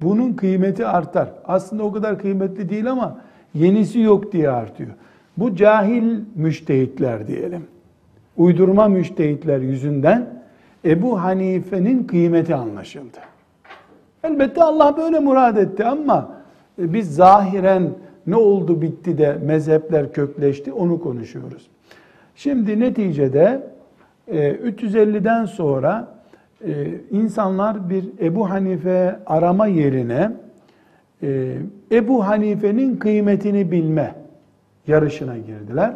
Bunun 0.03 0.33
kıymeti 0.33 0.87
artar. 0.87 1.29
Aslında 1.45 1.83
o 1.83 1.93
kadar 1.93 2.19
kıymetli 2.19 2.69
değil 2.69 2.91
ama 2.91 3.19
yenisi 3.55 4.01
yok 4.01 4.33
diye 4.33 4.51
artıyor. 4.51 4.91
Bu 5.37 5.57
cahil 5.57 6.21
müştehitler 6.35 7.27
diyelim. 7.27 7.63
Uydurma 8.37 8.89
müştehitler 8.89 9.61
yüzünden 9.61 10.27
Ebu 10.85 11.23
Hanife'nin 11.23 12.05
kıymeti 12.05 12.55
anlaşıldı. 12.55 13.19
Elbette 14.25 14.63
Allah 14.63 14.97
böyle 14.97 15.19
murad 15.19 15.57
etti 15.57 15.85
ama 15.85 16.29
biz 16.79 17.15
zahiren 17.15 17.91
ne 18.27 18.37
oldu 18.37 18.83
bitti 18.83 19.19
de 19.19 19.39
mezhepler 19.45 20.13
kökleşti 20.13 20.73
onu 20.73 21.01
konuşuyoruz. 21.01 21.67
Şimdi 22.35 22.81
neticede 22.81 23.63
350'den 24.29 25.45
e, 25.45 25.47
sonra 25.47 26.09
e, 26.65 26.71
insanlar 27.11 27.91
bir 27.91 28.05
Ebu 28.21 28.51
Hanife 28.51 29.17
arama 29.27 29.67
yerine 29.67 30.33
e, 31.23 31.53
Ebu 31.93 32.27
Hanife'nin 32.27 32.97
kıymetini 32.97 33.71
bilme 33.71 34.15
yarışına 34.87 35.39
girdiler. 35.39 35.95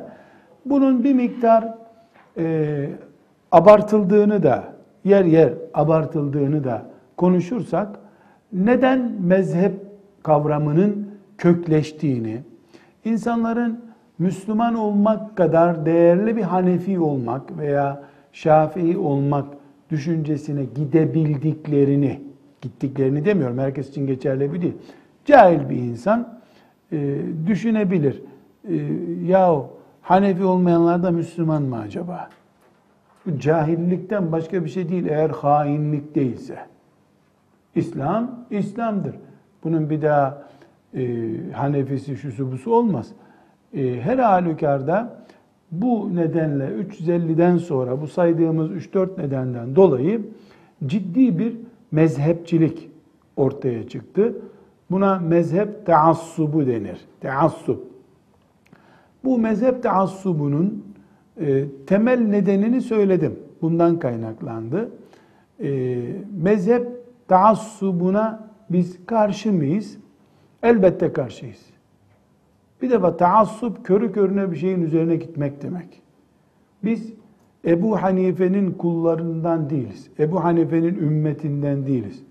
Bunun 0.65 1.05
bir 1.05 1.15
miktar 1.15 1.75
abartıldığını 3.53 4.43
da 4.43 4.65
yer 5.05 5.25
yer 5.25 5.53
abartıldığını 5.75 6.65
da 6.65 6.87
konuşursak 7.17 7.89
neden 8.53 9.13
mezhep 9.21 9.73
kavramının 10.23 11.11
kökleştiğini, 11.39 12.41
insanların 13.05 13.81
Müslüman 14.19 14.75
olmak 14.75 15.37
kadar 15.37 15.87
değerli 15.87 16.37
bir 16.37 16.43
Hanefi 16.43 17.01
olmak 17.01 17.59
veya 17.59 18.03
Şafii 18.33 18.99
olmak 18.99 19.47
düşüncesine 19.91 20.65
gidebildiklerini, 20.65 22.21
gittiklerini 22.61 23.25
demiyorum, 23.25 23.59
herkes 23.59 23.91
için 23.91 24.07
geçerli 24.07 24.53
bir 24.53 24.63
değil. 24.63 24.75
Cahil 25.25 25.71
bir 25.71 25.77
insan 25.77 26.39
e, 26.93 27.17
düşünebilir. 27.47 28.23
E, 28.69 28.75
yahu 29.27 29.67
Hanefi 30.11 30.45
olmayanlar 30.45 31.03
da 31.03 31.11
Müslüman 31.11 31.63
mı 31.63 31.79
acaba? 31.79 32.29
Bu 33.27 33.39
cahillikten 33.39 34.33
başka 34.33 34.65
bir 34.65 34.71
şey 34.71 34.89
değil 34.89 35.07
eğer 35.07 35.31
hainlik 35.31 36.15
değilse. 36.15 36.59
İslam, 37.75 38.31
İslam'dır. 38.51 39.15
Bunun 39.65 39.91
bir 39.91 40.03
daha 40.03 40.43
e, 40.95 41.29
Hanefisi, 41.53 42.17
şusu 42.17 42.53
busu 42.53 42.75
olmaz. 42.75 43.13
E, 43.75 44.01
her 44.01 44.19
halükarda 44.19 45.17
bu 45.71 46.17
nedenle 46.17 46.65
350'den 46.65 47.57
sonra 47.57 48.01
bu 48.01 48.07
saydığımız 48.07 48.71
3-4 48.71 49.23
nedenden 49.23 49.77
dolayı 49.77 50.23
ciddi 50.87 51.39
bir 51.39 51.57
mezhepçilik 51.91 52.91
ortaya 53.37 53.89
çıktı. 53.89 54.37
Buna 54.91 55.19
mezhep 55.19 55.87
taassubu 55.87 56.67
denir. 56.67 57.01
Taassup. 57.21 57.90
Bu 59.25 59.39
mezhep 59.39 59.83
taassubunun 59.83 60.85
e, 61.41 61.65
temel 61.87 62.21
nedenini 62.21 62.81
söyledim. 62.81 63.39
Bundan 63.63 63.99
kaynaklandı. 63.99 64.91
E, 65.63 65.99
mezhep 66.43 66.87
taassubuna 67.29 68.51
biz 68.71 69.07
karşı 69.07 69.53
mıyız? 69.53 69.99
Elbette 70.63 71.13
karşıyız. 71.13 71.61
Bir 72.83 72.91
defa 72.91 73.17
taassup 73.17 73.85
körü 73.85 74.13
körüne 74.13 74.51
bir 74.51 74.57
şeyin 74.57 74.83
üzerine 74.83 75.17
gitmek 75.17 75.63
demek. 75.63 76.03
Biz 76.85 77.13
Ebu 77.65 78.03
Hanife'nin 78.03 78.73
kullarından 78.73 79.71
değiliz. 79.71 80.11
Ebu 80.19 80.45
Hanife'nin 80.45 80.95
ümmetinden 80.95 81.87
değiliz. 81.87 82.23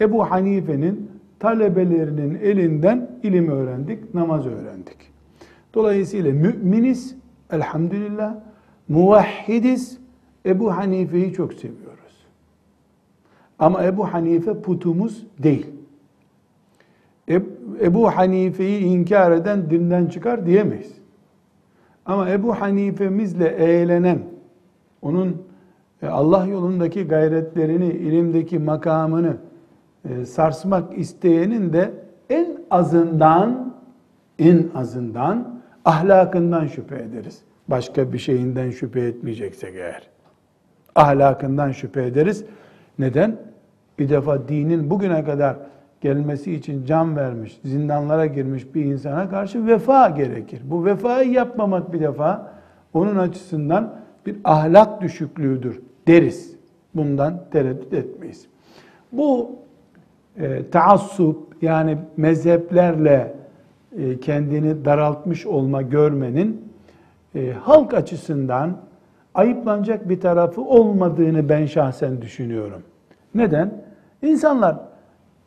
Ebu 0.00 0.30
Hanife'nin 0.30 1.10
talebelerinin 1.38 2.34
elinden 2.34 3.10
ilim 3.22 3.48
öğrendik, 3.48 4.14
namaz 4.14 4.46
öğrendik. 4.46 5.11
Dolayısıyla 5.74 6.32
müminiz, 6.32 7.16
elhamdülillah, 7.50 8.34
muvahhidiz, 8.88 9.98
Ebu 10.46 10.76
Hanife'yi 10.76 11.32
çok 11.32 11.54
seviyoruz. 11.54 12.26
Ama 13.58 13.84
Ebu 13.84 14.12
Hanife 14.12 14.60
putumuz 14.60 15.26
değil. 15.38 15.66
Ebu 17.80 18.10
Hanife'yi 18.10 18.80
inkar 18.80 19.32
eden 19.32 19.70
dinden 19.70 20.06
çıkar 20.06 20.46
diyemeyiz. 20.46 20.92
Ama 22.06 22.30
Ebu 22.30 22.54
Hanife'mizle 22.60 23.48
eğlenen, 23.48 24.18
onun 25.02 25.42
e, 26.02 26.06
Allah 26.06 26.46
yolundaki 26.46 27.04
gayretlerini, 27.04 27.86
ilimdeki 27.86 28.58
makamını 28.58 29.36
e, 30.08 30.24
sarsmak 30.24 30.98
isteyenin 30.98 31.72
de 31.72 31.92
en 32.30 32.58
azından 32.70 33.74
en 34.38 34.68
azından 34.74 35.61
ahlakından 35.84 36.66
şüphe 36.66 36.96
ederiz. 36.96 37.42
Başka 37.68 38.12
bir 38.12 38.18
şeyinden 38.18 38.70
şüphe 38.70 39.00
etmeyeceksek 39.00 39.74
eğer. 39.74 40.08
Ahlakından 40.94 41.72
şüphe 41.72 42.06
ederiz. 42.06 42.44
Neden? 42.98 43.36
Bir 43.98 44.08
defa 44.08 44.48
dinin 44.48 44.90
bugüne 44.90 45.24
kadar 45.24 45.56
gelmesi 46.00 46.52
için 46.52 46.84
can 46.84 47.16
vermiş, 47.16 47.60
zindanlara 47.64 48.26
girmiş 48.26 48.74
bir 48.74 48.84
insana 48.84 49.30
karşı 49.30 49.66
vefa 49.66 50.08
gerekir. 50.08 50.60
Bu 50.64 50.84
vefayı 50.84 51.30
yapmamak 51.30 51.92
bir 51.92 52.00
defa 52.00 52.52
onun 52.94 53.16
açısından 53.16 53.94
bir 54.26 54.36
ahlak 54.44 55.02
düşüklüğüdür 55.02 55.80
deriz. 56.06 56.56
Bundan 56.94 57.44
tereddüt 57.50 57.92
etmeyiz. 57.92 58.46
Bu 59.12 59.50
e, 60.36 60.70
taassup 60.70 61.62
yani 61.62 61.98
mezheplerle 62.16 63.34
kendini 64.20 64.84
daraltmış 64.84 65.46
olma 65.46 65.82
görmenin 65.82 66.72
e, 67.34 67.52
halk 67.52 67.94
açısından 67.94 68.76
ayıplanacak 69.34 70.08
bir 70.08 70.20
tarafı 70.20 70.60
olmadığını 70.60 71.48
ben 71.48 71.66
şahsen 71.66 72.22
düşünüyorum. 72.22 72.82
Neden? 73.34 73.72
İnsanlar 74.22 74.76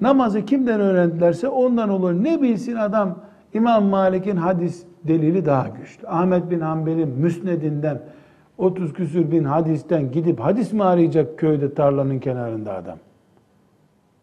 namazı 0.02 0.46
kimden 0.46 0.80
öğrendilerse 0.80 1.48
ondan 1.48 1.90
olur. 1.90 2.14
Ne 2.14 2.42
bilsin 2.42 2.76
adam 2.76 3.20
İmam 3.54 3.84
Malik'in 3.86 4.38
hadis 4.38 4.84
delili 5.04 5.46
daha 5.46 5.68
güçlü. 5.68 6.08
Ahmet 6.08 6.52
bin 6.52 6.60
Hanbel'in 6.60 7.10
müsnedinden 7.10 8.02
30 8.58 8.94
küsür 8.94 9.32
bin 9.32 9.44
hadisten 9.44 10.12
gidip 10.12 10.40
hadis 10.40 10.74
mi 10.74 10.84
arayacak 10.84 11.40
köyde 11.40 11.74
tarlanın 11.74 12.20
kenarında 12.20 12.74
adam? 12.74 12.98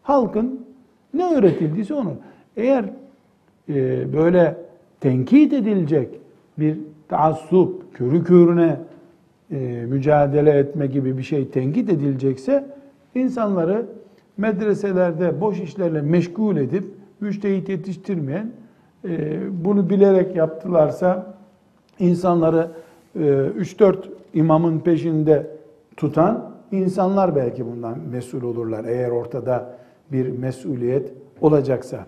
Halkın 0.03 0.65
ne 1.13 1.35
öğretildiyse 1.35 1.93
onu. 1.93 2.13
Eğer 2.57 2.85
e, 3.69 4.13
böyle 4.13 4.55
tenkit 4.99 5.53
edilecek 5.53 6.09
bir 6.59 6.77
taassup, 7.07 7.93
körü 7.93 8.23
körüne 8.23 8.77
e, 9.51 9.85
mücadele 9.87 10.51
etme 10.51 10.87
gibi 10.87 11.17
bir 11.17 11.23
şey 11.23 11.49
tenkit 11.49 11.89
edilecekse 11.89 12.65
insanları 13.15 13.85
medreselerde 14.37 15.41
boş 15.41 15.59
işlerle 15.59 16.01
meşgul 16.01 16.57
edip 16.57 16.85
müştehit 17.19 17.69
yetiştirmeyen 17.69 18.51
e, 19.05 19.39
bunu 19.65 19.89
bilerek 19.89 20.35
yaptılarsa 20.35 21.33
insanları 21.99 22.71
e, 23.15 23.19
3-4 23.19 23.95
imamın 24.33 24.79
peşinde 24.79 25.47
tutan 25.97 26.53
insanlar 26.71 27.35
belki 27.35 27.65
bundan 27.65 27.99
mesul 28.11 28.41
olurlar 28.43 28.85
eğer 28.85 29.09
ortada 29.09 29.75
bir 30.11 30.29
mesuliyet 30.29 31.11
olacaksa. 31.41 32.05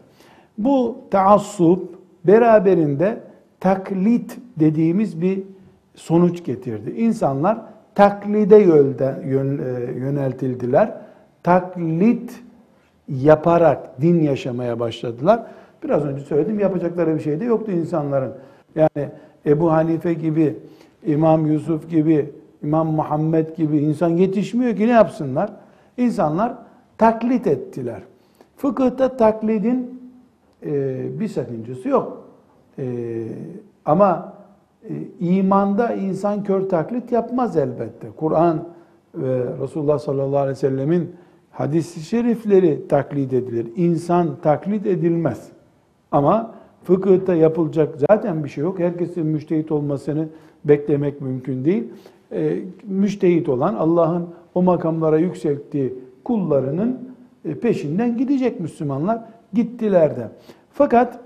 Bu 0.58 0.98
taassup 1.12 1.96
beraberinde 2.28 3.20
taklit 3.60 4.38
dediğimiz 4.60 5.22
bir 5.22 5.44
sonuç 5.96 6.44
getirdi. 6.44 6.92
İnsanlar 6.92 7.58
taklide 7.96 8.58
yölde, 8.58 9.22
yöneltildiler. 10.00 10.94
Taklit 11.44 12.44
yaparak 13.08 14.02
din 14.02 14.24
yaşamaya 14.24 14.80
başladılar. 14.80 15.44
Biraz 15.84 16.06
önce 16.06 16.24
söyledim 16.24 16.60
yapacakları 16.60 17.16
bir 17.16 17.20
şey 17.20 17.40
de 17.40 17.46
yoktu 17.46 17.72
insanların. 17.72 18.32
Yani 18.76 19.10
Ebu 19.46 19.72
Hanife 19.72 20.14
gibi, 20.14 20.58
İmam 21.06 21.46
Yusuf 21.46 21.90
gibi, 21.90 22.32
İmam 22.64 22.88
Muhammed 22.88 23.56
gibi 23.56 23.78
insan 23.78 24.10
yetişmiyor 24.10 24.76
ki 24.76 24.88
ne 24.88 24.92
yapsınlar? 24.92 25.50
İnsanlar 25.98 26.54
taklit 26.98 27.48
ettiler. 27.48 28.02
Fıkıhta 28.58 29.18
taklidin 29.18 30.02
e, 30.66 31.20
bir 31.20 31.28
sakıncası 31.28 31.90
yok. 31.90 32.24
E, 32.80 32.86
ama 33.86 34.34
e, 34.90 34.94
imanda 35.20 35.94
insan 35.94 36.44
kör 36.44 36.70
taklit 36.70 37.12
yapmaz 37.12 37.58
elbette. 37.58 38.08
Kur'an 38.18 38.68
ve 39.16 39.46
Resulullah 39.62 40.00
sallallahu 40.00 40.38
aleyhi 40.38 40.58
ve 40.58 40.60
sellemin 40.60 41.12
hadis-i 41.52 42.00
şerifleri 42.00 42.88
taklit 42.88 43.34
edilir. 43.34 43.68
İnsan 43.76 44.28
taklit 44.42 44.88
edilmez. 44.88 45.50
Ama 46.12 46.56
fıkıhta 46.84 47.36
yapılacak 47.36 47.96
zaten 48.10 48.44
bir 48.44 48.50
şey 48.50 48.64
yok. 48.64 48.80
Herkesin 48.80 49.26
müştehit 49.26 49.72
olmasını 49.72 50.28
beklemek 50.66 51.22
mümkün 51.22 51.66
değil. 51.66 51.84
E, 52.32 52.60
müştehit 52.84 53.50
olan 53.50 53.76
Allah'ın 53.76 54.28
o 54.54 54.64
makamlara 54.64 55.18
yükselttiği 55.18 55.94
kullarının 56.24 57.10
e, 57.46 57.60
peşinden 57.60 58.18
gidecek 58.18 58.60
Müslümanlar. 58.60 59.22
Gittiler 59.56 60.16
de. 60.16 60.28
Fakat 60.74 61.20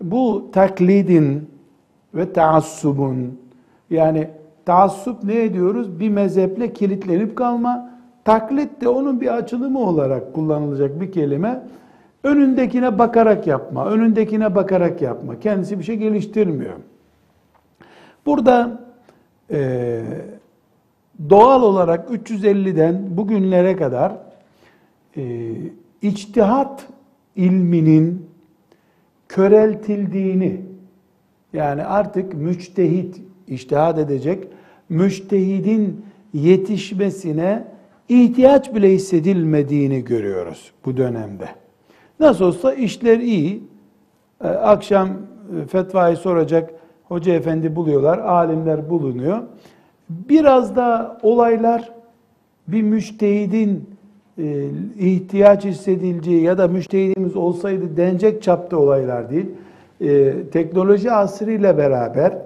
bu 0.00 0.50
taklidin 0.52 1.50
ve 2.14 2.32
taassubun 2.32 3.40
yani 3.90 4.28
taassup 4.66 5.24
ne 5.24 5.44
ediyoruz? 5.44 6.00
Bir 6.00 6.08
mezheple 6.08 6.72
kilitlenip 6.72 7.36
kalma. 7.36 7.90
Taklit 8.24 8.80
de 8.80 8.88
onun 8.88 9.20
bir 9.20 9.36
açılımı 9.36 9.78
olarak 9.78 10.34
kullanılacak 10.34 11.00
bir 11.00 11.12
kelime. 11.12 11.62
Önündekine 12.24 12.98
bakarak 12.98 13.46
yapma, 13.46 13.86
önündekine 13.86 14.54
bakarak 14.54 15.02
yapma. 15.02 15.40
Kendisi 15.40 15.78
bir 15.78 15.84
şey 15.84 15.96
geliştirmiyor. 15.96 16.74
Burada 18.26 18.80
e, 19.50 20.00
doğal 21.30 21.62
olarak 21.62 22.10
350'den 22.10 23.16
bugünlere 23.16 23.76
kadar 23.76 24.12
e, 25.16 25.52
içtihat 26.02 26.86
ilminin 27.36 28.26
köreltildiğini 29.28 30.60
yani 31.52 31.84
artık 31.84 32.34
müçtehit 32.34 33.20
iştihad 33.48 33.98
edecek 33.98 34.48
müçtehidin 34.88 36.04
yetişmesine 36.32 37.64
ihtiyaç 38.08 38.74
bile 38.74 38.92
hissedilmediğini 38.92 40.04
görüyoruz 40.04 40.72
bu 40.84 40.96
dönemde. 40.96 41.48
Nasıl 42.20 42.44
olsa 42.44 42.72
işler 42.72 43.18
iyi. 43.18 43.62
Ee, 44.44 44.48
akşam 44.48 45.08
e, 45.08 45.66
fetvayı 45.66 46.16
soracak 46.16 46.70
hoca 47.04 47.34
efendi 47.34 47.76
buluyorlar, 47.76 48.18
alimler 48.18 48.90
bulunuyor. 48.90 49.42
Biraz 50.08 50.76
da 50.76 51.18
olaylar 51.22 51.92
bir 52.68 52.82
müştehidin 52.82 53.93
ihtiyaç 54.98 55.64
hissedileceği 55.64 56.42
ya 56.42 56.58
da 56.58 56.68
müştehidimiz 56.68 57.36
olsaydı 57.36 57.96
denecek 57.96 58.42
çapta 58.42 58.76
olaylar 58.76 59.30
değil. 59.30 59.46
E, 60.00 60.34
teknoloji 60.52 61.12
asrıyla 61.12 61.78
beraber 61.78 62.38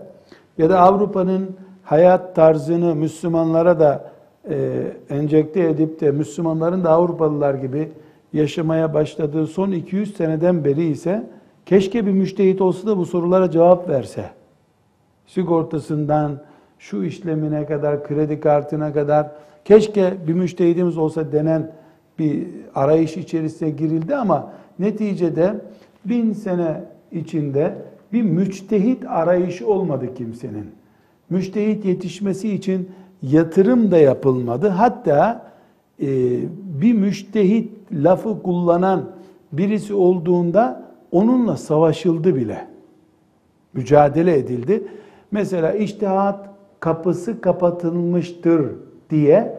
ya 0.59 0.71
da 0.71 0.81
Avrupa'nın 0.81 1.57
hayat 1.83 2.37
tarzını 2.37 2.95
Müslümanlara 2.95 3.81
da 3.81 4.11
e, 4.51 4.83
enjekte 5.11 5.61
edip 5.61 6.01
de 6.01 6.11
Müslümanların 6.11 6.85
da 6.85 6.91
Avrupalılar 6.91 7.55
gibi 7.55 7.89
yaşamaya 8.33 8.95
başladığı 8.95 9.47
son 9.47 9.71
200 9.71 10.17
seneden 10.17 10.65
beri 10.65 10.85
ise 10.85 11.27
keşke 11.67 12.07
bir 12.07 12.13
müştehit 12.13 12.61
olsa 12.61 12.87
da 12.89 12.97
bu 12.97 13.07
sorulara 13.07 13.51
cevap 13.51 13.89
verse. 13.89 14.25
Sigortasından 15.27 16.41
şu 16.79 17.03
işlemine 17.03 17.67
kadar, 17.67 18.05
kredi 18.05 18.41
kartına 18.41 18.93
kadar 18.93 19.31
keşke 19.69 20.15
bir 20.27 20.35
müştehidimiz 20.35 20.99
olsa 20.99 21.33
denen 21.33 21.73
bir 22.19 22.47
arayış 22.75 23.17
içerisine 23.17 23.71
girildi 23.71 24.17
ama 24.17 24.53
neticede 24.79 25.55
bin 26.05 26.33
sene 26.33 26.85
içinde 27.13 27.75
bir 28.13 28.23
müçtehit 28.23 29.07
arayışı 29.07 29.69
olmadı 29.69 30.15
kimsenin. 30.15 30.67
Müçtehit 31.31 31.85
yetişmesi 31.85 32.55
için 32.55 32.91
yatırım 33.23 33.91
da 33.91 33.99
yapılmadı. 33.99 34.69
Hatta 34.69 35.51
e, 36.03 36.07
bir 36.81 36.93
müştehit 36.93 37.71
lafı 37.93 38.43
kullanan 38.43 39.11
birisi 39.53 39.95
olduğunda 39.95 40.85
onunla 41.13 41.57
savaşıldı 41.57 42.35
bile. 42.35 42.67
Mücadele 43.73 44.39
edildi. 44.39 44.85
Mesela 45.31 45.73
iştihat 45.73 46.49
kapısı 46.81 47.41
kapatılmıştır 47.41 48.71
diye 49.11 49.58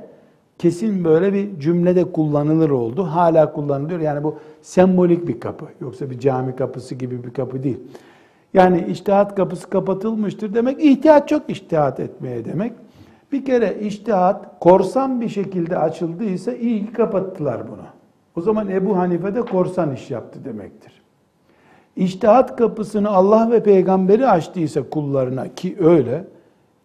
kesin 0.59 1.03
böyle 1.03 1.33
bir 1.33 1.59
cümlede 1.59 2.11
kullanılır 2.11 2.69
oldu. 2.69 3.03
Hala 3.03 3.53
kullanılıyor. 3.53 3.99
Yani 3.99 4.23
bu 4.23 4.35
sembolik 4.61 5.27
bir 5.27 5.39
kapı. 5.39 5.65
Yoksa 5.81 6.09
bir 6.09 6.19
cami 6.19 6.55
kapısı 6.55 6.95
gibi 6.95 7.23
bir 7.23 7.33
kapı 7.33 7.63
değil. 7.63 7.79
Yani 8.53 8.85
iştihat 8.89 9.35
kapısı 9.35 9.69
kapatılmıştır 9.69 10.53
demek 10.53 10.83
ihtiyaç 10.83 11.29
çok 11.29 11.49
iştihat 11.49 11.99
etmeye 11.99 12.45
demek. 12.45 12.73
Bir 13.31 13.45
kere 13.45 13.79
iştihat 13.79 14.59
korsan 14.59 15.21
bir 15.21 15.29
şekilde 15.29 15.77
açıldıysa 15.77 16.53
iyi 16.53 16.85
ki 16.85 16.93
kapattılar 16.93 17.67
bunu. 17.67 17.85
O 18.35 18.41
zaman 18.41 18.69
Ebu 18.69 18.97
Hanife 18.97 19.35
de 19.35 19.41
korsan 19.41 19.93
iş 19.93 20.11
yaptı 20.11 20.45
demektir. 20.45 21.01
İştihat 21.95 22.55
kapısını 22.55 23.09
Allah 23.09 23.51
ve 23.51 23.63
peygamberi 23.63 24.27
açtıysa 24.27 24.89
kullarına 24.89 25.47
ki 25.55 25.75
öyle 25.79 26.23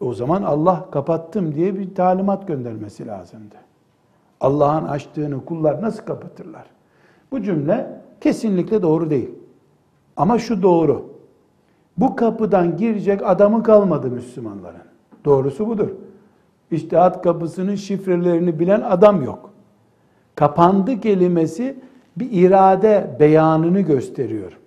o 0.04 0.14
zaman 0.14 0.42
Allah 0.42 0.88
kapattım 0.90 1.54
diye 1.54 1.78
bir 1.78 1.94
talimat 1.94 2.48
göndermesi 2.48 3.06
lazımdı. 3.06 3.54
Allah'ın 4.40 4.84
açtığını 4.84 5.44
kullar 5.44 5.82
nasıl 5.82 6.04
kapatırlar? 6.04 6.64
Bu 7.30 7.42
cümle 7.42 8.00
kesinlikle 8.20 8.82
doğru 8.82 9.10
değil. 9.10 9.30
Ama 10.16 10.38
şu 10.38 10.62
doğru. 10.62 11.14
Bu 11.98 12.16
kapıdan 12.16 12.76
girecek 12.76 13.20
adamı 13.24 13.62
kalmadı 13.62 14.10
Müslümanların. 14.10 14.84
Doğrusu 15.24 15.66
budur. 15.68 15.88
İştihat 16.70 17.22
kapısının 17.22 17.74
şifrelerini 17.74 18.58
bilen 18.58 18.80
adam 18.80 19.22
yok. 19.22 19.50
Kapandı 20.34 21.00
kelimesi 21.00 21.78
bir 22.16 22.28
irade 22.32 23.16
beyanını 23.20 23.80
gösteriyor. 23.80 24.58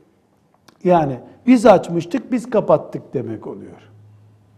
Yani 0.83 1.19
biz 1.47 1.65
açmıştık, 1.65 2.31
biz 2.31 2.49
kapattık 2.49 3.13
demek 3.13 3.47
oluyor. 3.47 3.89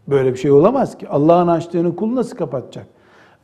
Böyle 0.10 0.34
bir 0.34 0.38
şey 0.38 0.52
olamaz 0.52 0.98
ki. 0.98 1.10
Allah'ın 1.10 1.48
açtığını 1.48 1.96
kul 1.96 2.16
nasıl 2.16 2.38
kapatacak? 2.38 2.88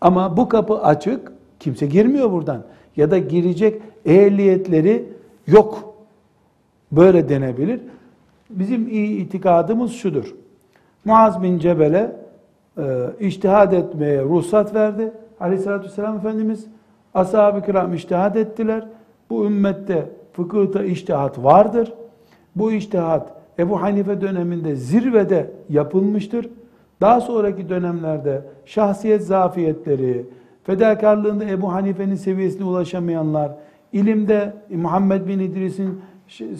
Ama 0.01 0.37
bu 0.37 0.49
kapı 0.49 0.79
açık, 0.81 1.31
kimse 1.59 1.85
girmiyor 1.85 2.31
buradan. 2.31 2.63
Ya 2.95 3.11
da 3.11 3.17
girecek 3.17 3.81
ehliyetleri 4.05 5.09
yok. 5.47 5.95
Böyle 6.91 7.29
denebilir. 7.29 7.81
Bizim 8.49 8.87
iyi 8.87 9.17
itikadımız 9.17 9.91
şudur. 9.91 10.35
Muaz 11.05 11.43
bin 11.43 11.59
Cebel'e 11.59 12.15
e, 12.77 12.83
iştihad 13.19 13.71
etmeye 13.71 14.23
ruhsat 14.23 14.75
verdi. 14.75 15.11
Aleyhissalatü 15.39 15.85
vesselam 15.85 16.17
Efendimiz 16.17 16.65
ashab-ı 17.13 17.65
kiram 17.65 17.93
iştihad 17.93 18.35
ettiler. 18.35 18.87
Bu 19.29 19.45
ümmette 19.45 20.09
fıkıhta 20.33 20.83
iştihat 20.83 21.43
vardır. 21.43 21.93
Bu 22.55 22.71
iştihat 22.71 23.34
Ebu 23.59 23.81
Hanife 23.81 24.21
döneminde 24.21 24.75
zirvede 24.75 25.51
yapılmıştır. 25.69 26.49
Daha 27.01 27.21
sonraki 27.21 27.69
dönemlerde 27.69 28.41
şahsiyet 28.65 29.23
zafiyetleri, 29.23 30.25
fedakarlığında 30.63 31.45
Ebu 31.45 31.73
Hanife'nin 31.73 32.15
seviyesine 32.15 32.65
ulaşamayanlar, 32.65 33.51
ilimde 33.93 34.53
Muhammed 34.69 35.27
bin 35.27 35.39
İdris'in 35.39 36.01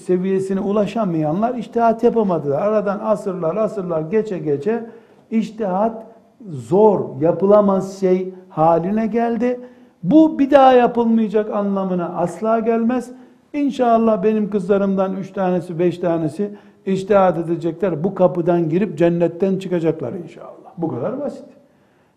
seviyesine 0.05 0.59
ulaşamayanlar 0.59 1.55
iştihat 1.55 2.03
yapamadılar. 2.03 2.61
Aradan 2.61 2.99
asırlar 3.03 3.55
asırlar 3.55 4.01
geçe 4.01 4.37
geçe 4.37 4.85
iştihat 5.31 6.03
zor, 6.49 7.21
yapılamaz 7.21 7.99
şey 7.99 8.33
haline 8.49 9.07
geldi. 9.07 9.59
Bu 10.03 10.39
bir 10.39 10.51
daha 10.51 10.73
yapılmayacak 10.73 11.51
anlamına 11.51 12.09
asla 12.09 12.59
gelmez. 12.59 13.11
İnşallah 13.53 14.23
benim 14.23 14.49
kızlarımdan 14.49 15.15
üç 15.15 15.31
tanesi, 15.31 15.79
beş 15.79 15.97
tanesi 15.97 16.51
iştihat 16.85 17.37
edecekler. 17.37 18.03
Bu 18.03 18.15
kapıdan 18.15 18.69
girip 18.69 18.97
cennetten 18.97 19.57
çıkacaklar 19.57 20.13
inşallah. 20.13 20.71
Bu 20.77 20.87
kadar 20.87 21.19
basit. 21.19 21.45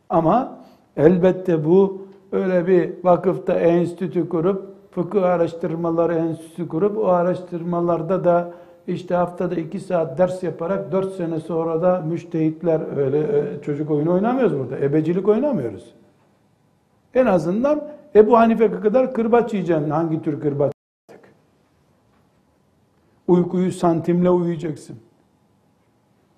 Ama 0.09 0.59
elbette 0.97 1.65
bu 1.65 2.03
öyle 2.33 2.67
bir 2.67 2.93
vakıfta 3.05 3.53
enstitü 3.53 4.29
kurup, 4.29 4.67
fıkıh 4.91 5.23
araştırmaları 5.23 6.15
enstitüsü 6.15 6.69
kurup, 6.69 6.99
o 6.99 7.07
araştırmalarda 7.09 8.25
da 8.25 8.51
işte 8.87 9.15
haftada 9.15 9.55
iki 9.55 9.81
saat 9.81 10.19
ders 10.19 10.43
yaparak 10.43 10.93
dört 10.93 11.13
sene 11.13 11.41
sonra 11.41 11.83
da 11.83 12.01
müştehitler 12.09 12.81
öyle 12.97 13.19
e, 13.19 13.63
çocuk 13.63 13.91
oyunu 13.91 14.13
oynamıyoruz 14.13 14.59
burada. 14.59 14.79
Ebecilik 14.79 15.29
oynamıyoruz. 15.29 15.95
En 17.15 17.27
azından 17.27 17.85
Ebu 18.15 18.39
Hanife 18.39 18.71
kadar 18.71 19.15
kırbaç 19.15 19.55
yiyeceksin. 19.55 19.91
Hangi 19.91 20.23
tür 20.23 20.41
kırbaç? 20.41 20.78
Uykuyu 23.29 23.73
santimle 23.73 24.31
uyuyacaksın. 24.31 24.97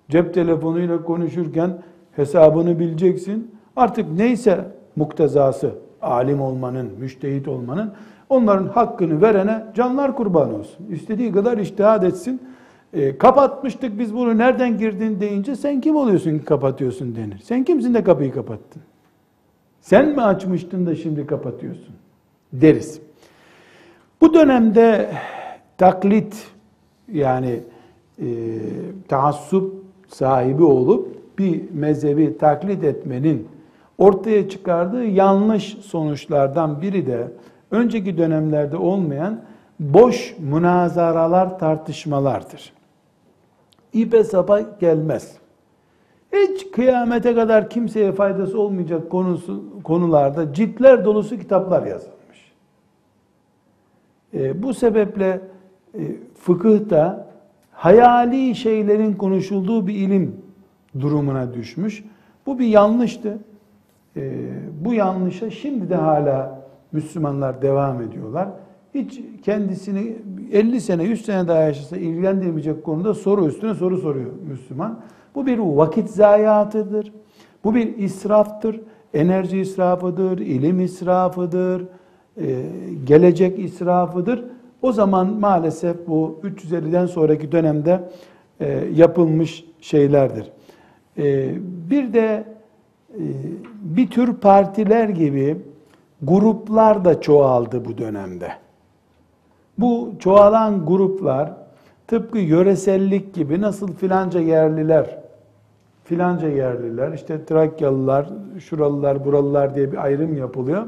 Cep 0.09 0.33
telefonuyla 0.33 1.03
konuşurken 1.03 1.81
hesabını 2.15 2.79
bileceksin. 2.79 3.55
Artık 3.75 4.11
neyse 4.11 4.65
muktezası, 4.95 5.75
alim 6.01 6.41
olmanın, 6.41 6.91
müştehit 6.99 7.47
olmanın, 7.47 7.93
onların 8.29 8.67
hakkını 8.67 9.21
verene 9.21 9.65
canlar 9.75 10.15
kurban 10.15 10.53
olsun. 10.53 10.85
İstediği 10.89 11.31
kadar 11.31 11.57
iştihad 11.57 12.03
etsin. 12.03 12.41
E, 12.93 13.17
kapatmıştık 13.17 13.99
biz 13.99 14.15
bunu 14.15 14.37
nereden 14.37 14.77
girdin 14.77 15.19
deyince 15.19 15.55
sen 15.55 15.81
kim 15.81 15.95
oluyorsun 15.95 16.37
ki 16.37 16.45
kapatıyorsun 16.45 17.15
denir. 17.15 17.39
Sen 17.43 17.63
kimsin 17.63 17.93
de 17.93 18.03
kapıyı 18.03 18.33
kapattın? 18.33 18.81
Sen 19.81 20.09
mi 20.09 20.21
açmıştın 20.21 20.85
da 20.85 20.95
şimdi 20.95 21.27
kapatıyorsun? 21.27 21.95
Deriz. 22.53 23.01
Bu 24.21 24.33
dönemde 24.33 25.11
taklit 25.77 26.51
yani 27.13 27.59
e, 28.19 28.25
taassup 29.07 29.83
sahibi 30.07 30.63
olup 30.63 31.21
bir 31.39 31.61
mezhebi 31.71 32.37
taklit 32.37 32.83
etmenin 32.83 33.47
ortaya 33.97 34.49
çıkardığı 34.49 35.05
yanlış 35.05 35.63
sonuçlardan 35.63 36.81
biri 36.81 37.07
de 37.07 37.27
önceki 37.71 38.17
dönemlerde 38.17 38.77
olmayan 38.77 39.41
boş 39.79 40.35
münazaralar, 40.39 41.59
tartışmalardır. 41.59 42.73
İpe 43.93 44.23
sapa 44.23 44.61
gelmez. 44.79 45.37
Hiç 46.33 46.71
kıyamete 46.71 47.35
kadar 47.35 47.69
kimseye 47.69 48.11
faydası 48.11 48.59
olmayacak 48.59 49.09
konusu, 49.09 49.63
konularda 49.83 50.53
ciltler 50.53 51.05
dolusu 51.05 51.37
kitaplar 51.37 51.87
yazılmış. 51.87 52.51
E, 54.33 54.63
bu 54.63 54.73
sebeple 54.73 55.41
fıkıhta 56.35 57.27
hayali 57.71 58.55
şeylerin 58.55 59.13
konuşulduğu 59.13 59.87
bir 59.87 59.95
ilim 59.95 60.35
durumuna 60.99 61.53
düşmüş. 61.53 62.03
Bu 62.45 62.59
bir 62.59 62.67
yanlıştı. 62.67 63.37
E, 64.17 64.49
bu 64.85 64.93
yanlışa 64.93 65.49
şimdi 65.49 65.89
de 65.89 65.95
hala 65.95 66.61
Müslümanlar 66.91 67.61
devam 67.61 68.01
ediyorlar. 68.01 68.49
Hiç 68.93 69.21
kendisini 69.43 70.15
50 70.51 70.81
sene, 70.81 71.03
100 71.03 71.25
sene 71.25 71.47
daha 71.47 71.59
yaşasa 71.59 71.97
ilgilendirmeyecek 71.97 72.83
konuda 72.83 73.13
soru 73.13 73.47
üstüne 73.47 73.73
soru 73.73 73.97
soruyor 73.97 74.31
Müslüman. 74.49 74.99
Bu 75.35 75.45
bir 75.45 75.57
vakit 75.57 76.09
zayiatıdır. 76.09 77.13
Bu 77.63 77.75
bir 77.75 77.97
israftır. 77.97 78.81
Enerji 79.13 79.59
israfıdır, 79.59 80.37
ilim 80.37 80.79
israfıdır, 80.79 81.85
e, 82.37 82.63
gelecek 83.03 83.59
israfıdır. 83.59 84.45
O 84.81 84.91
zaman 84.91 85.27
maalesef 85.27 86.07
bu 86.07 86.39
350'den 86.43 87.05
sonraki 87.05 87.51
dönemde 87.51 88.09
e, 88.59 88.67
yapılmış 88.93 89.65
şeylerdir. 89.81 90.51
E, 91.17 91.55
bir 91.89 92.13
de 92.13 92.43
e, 93.13 93.23
bir 93.81 94.09
tür 94.09 94.33
partiler 94.33 95.09
gibi 95.09 95.57
gruplar 96.21 97.05
da 97.05 97.21
çoğaldı 97.21 97.85
bu 97.85 97.97
dönemde. 97.97 98.51
Bu 99.77 100.13
çoğalan 100.19 100.85
gruplar 100.85 101.53
tıpkı 102.07 102.37
yöresellik 102.37 103.33
gibi 103.33 103.61
nasıl 103.61 103.93
filanca 103.93 104.39
yerliler, 104.39 105.17
filanca 106.03 106.47
yerliler, 106.47 107.11
işte 107.13 107.45
Trakyalılar, 107.45 108.29
şuralılar, 108.59 109.25
buralılar 109.25 109.75
diye 109.75 109.91
bir 109.91 109.97
ayrım 109.97 110.37
yapılıyor. 110.37 110.83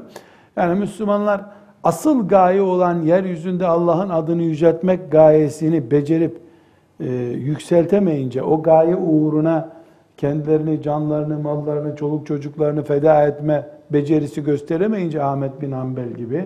Yani 0.55 0.79
Müslümanlar 0.79 1.45
asıl 1.83 2.27
gaye 2.27 2.61
olan 2.61 3.01
yeryüzünde 3.01 3.67
Allah'ın 3.67 4.09
adını 4.09 4.41
yüceltmek 4.41 5.11
gayesini 5.11 5.91
becerip 5.91 6.37
e, 6.99 7.13
yükseltemeyince, 7.23 8.43
o 8.43 8.61
gaye 8.61 8.95
uğruna 8.95 9.69
kendilerini, 10.17 10.81
canlarını, 10.81 11.39
mallarını, 11.39 11.95
çoluk 11.95 12.27
çocuklarını 12.27 12.83
feda 12.83 13.23
etme 13.27 13.67
becerisi 13.89 14.43
gösteremeyince 14.43 15.23
Ahmet 15.23 15.61
bin 15.61 15.71
Hanbel 15.71 16.09
gibi 16.09 16.45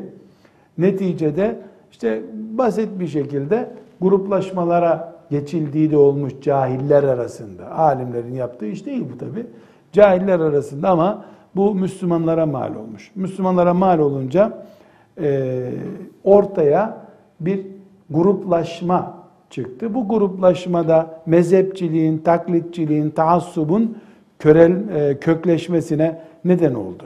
neticede 0.78 1.60
işte 1.92 2.22
basit 2.52 3.00
bir 3.00 3.08
şekilde 3.08 3.70
gruplaşmalara 4.02 5.14
geçildiği 5.30 5.92
de 5.92 5.98
olmuş 5.98 6.34
cahiller 6.42 7.04
arasında. 7.04 7.72
Alimlerin 7.72 8.34
yaptığı 8.34 8.66
iş 8.66 8.86
değil 8.86 9.06
bu 9.14 9.18
tabi. 9.18 9.46
Cahiller 9.92 10.40
arasında 10.40 10.90
ama 10.90 11.26
bu 11.56 11.76
Müslümanlara 11.76 12.46
mal 12.46 12.76
olmuş. 12.76 13.12
Müslümanlara 13.16 13.74
mal 13.74 14.00
olunca 14.00 14.66
e, 15.22 15.72
ortaya 16.24 17.08
bir 17.40 17.66
gruplaşma 18.10 19.28
çıktı. 19.50 19.94
Bu 19.94 20.08
gruplaşmada 20.08 21.22
mezhepçiliğin, 21.26 22.18
taklitçiliğin, 22.18 23.10
taassubun 23.10 23.98
körel, 24.40 24.90
e, 24.90 25.20
kökleşmesine 25.20 26.22
neden 26.46 26.74
oldu. 26.74 27.04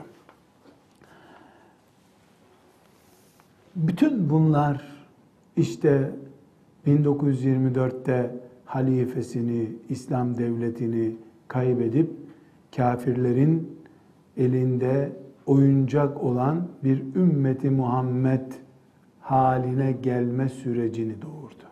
Bütün 3.76 4.30
bunlar 4.30 4.82
işte 5.56 6.10
1924'te 6.86 8.30
halifesini, 8.64 9.68
İslam 9.88 10.38
devletini 10.38 11.16
kaybedip 11.48 12.10
kafirlerin 12.76 13.78
elinde 14.36 15.12
oyuncak 15.46 16.24
olan 16.24 16.68
bir 16.84 17.14
ümmeti 17.14 17.70
Muhammed 17.70 18.52
haline 19.20 19.92
gelme 19.92 20.48
sürecini 20.48 21.22
doğurdu. 21.22 21.64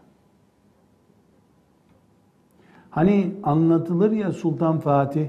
Hani 2.90 3.32
anlatılır 3.42 4.10
ya 4.10 4.32
Sultan 4.32 4.78
Fatih 4.78 5.28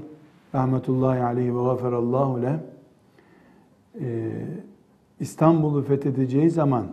rahmetullahi 0.54 1.22
aleyhi 1.22 1.56
ve 1.56 1.62
gaferallahu 1.62 2.42
leh 2.42 2.58
e, 4.00 4.30
İstanbul'u 5.20 5.82
fethedeceği 5.82 6.50
zaman 6.50 6.86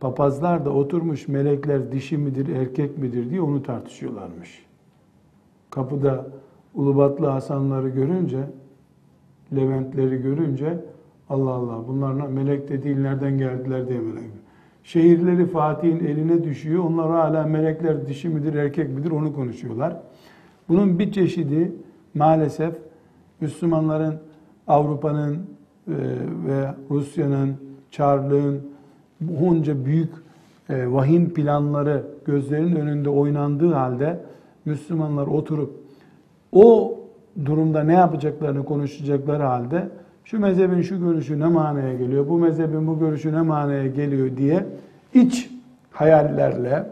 papazlar 0.00 0.64
da 0.64 0.70
oturmuş 0.70 1.28
melekler 1.28 1.92
dişi 1.92 2.18
midir 2.18 2.56
erkek 2.56 2.98
midir 2.98 3.30
diye 3.30 3.40
onu 3.40 3.62
tartışıyorlarmış. 3.62 4.66
Kapıda 5.70 6.26
Ulubatlı 6.74 7.26
Hasanları 7.26 7.88
görünce 7.88 8.38
Leventleri 9.52 10.22
görünce 10.22 10.78
Allah 11.28 11.50
Allah 11.50 11.88
bunlar 11.88 12.12
melek 12.12 12.68
de 12.68 12.82
değil 12.82 12.96
nereden 12.96 13.38
geldiler 13.38 13.88
diye 13.88 14.00
melek. 14.00 14.30
Şehirleri 14.84 15.46
Fatih'in 15.46 16.06
eline 16.06 16.44
düşüyor. 16.44 16.84
Onlar 16.84 17.10
hala 17.10 17.46
melekler 17.46 18.06
dişi 18.06 18.28
midir 18.28 18.54
erkek 18.54 18.90
midir 18.90 19.10
onu 19.10 19.34
konuşuyorlar. 19.34 19.96
Bunun 20.68 20.98
bir 20.98 21.12
çeşidi 21.12 21.72
maalesef 22.14 22.74
Müslümanların 23.40 24.14
Avrupa'nın 24.66 25.34
e, 25.34 25.40
ve 26.46 26.74
Rusya'nın, 26.90 27.56
Çarlığın 27.90 28.62
bunca 29.20 29.84
büyük 29.84 30.10
e, 30.68 30.92
vahim 30.92 31.34
planları 31.34 32.06
gözlerinin 32.24 32.76
önünde 32.76 33.10
oynandığı 33.10 33.72
halde 33.72 34.20
Müslümanlar 34.64 35.26
oturup 35.26 35.74
o 36.52 36.98
durumda 37.44 37.82
ne 37.82 37.92
yapacaklarını 37.92 38.64
konuşacakları 38.64 39.42
halde 39.42 39.88
şu 40.24 40.40
mezhebin 40.40 40.82
şu 40.82 41.00
görüşü 41.00 41.40
ne 41.40 41.46
manaya 41.46 41.94
geliyor, 41.94 42.28
bu 42.28 42.38
mezhebin 42.38 42.86
bu 42.86 42.98
görüşü 42.98 43.32
ne 43.32 43.42
manaya 43.42 43.86
geliyor 43.86 44.36
diye 44.36 44.66
iç 45.14 45.50
hayallerle, 45.90 46.86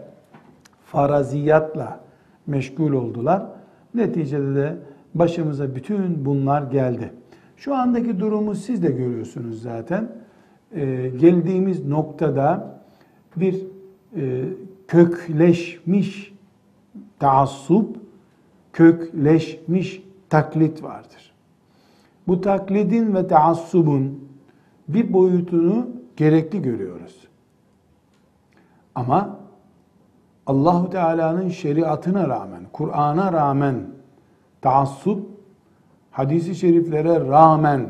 faraziyatla 0.85 2.01
meşgul 2.47 2.93
oldular. 2.93 3.43
Neticede 3.95 4.55
de 4.55 4.77
başımıza 5.15 5.75
bütün 5.75 6.25
bunlar 6.25 6.63
geldi. 6.63 7.11
Şu 7.57 7.75
andaki 7.75 8.21
durumu 8.21 8.55
siz 8.55 8.83
de 8.83 8.91
görüyorsunuz 8.91 9.63
zaten. 9.63 10.09
Ee, 10.75 11.11
geldiğimiz 11.21 11.87
noktada 11.87 12.81
bir 13.37 13.67
e, 14.17 14.45
kökleşmiş 14.89 16.35
taassup, 17.19 17.97
kökleşmiş 18.73 20.04
taklit 20.35 20.82
vardır. 20.82 21.32
Bu 22.28 22.41
taklidin 22.41 23.14
ve 23.14 23.26
taassubun 23.26 24.28
bir 24.89 25.12
boyutunu 25.12 25.87
gerekli 26.16 26.62
görüyoruz. 26.62 27.28
Ama 28.95 29.39
Allahu 30.47 30.91
Teala'nın 30.91 31.49
şeriatına 31.49 32.28
rağmen, 32.28 32.62
Kur'an'a 32.72 33.32
rağmen 33.32 33.74
taassup, 34.61 35.26
hadisi 36.11 36.55
şeriflere 36.55 37.20
rağmen 37.20 37.89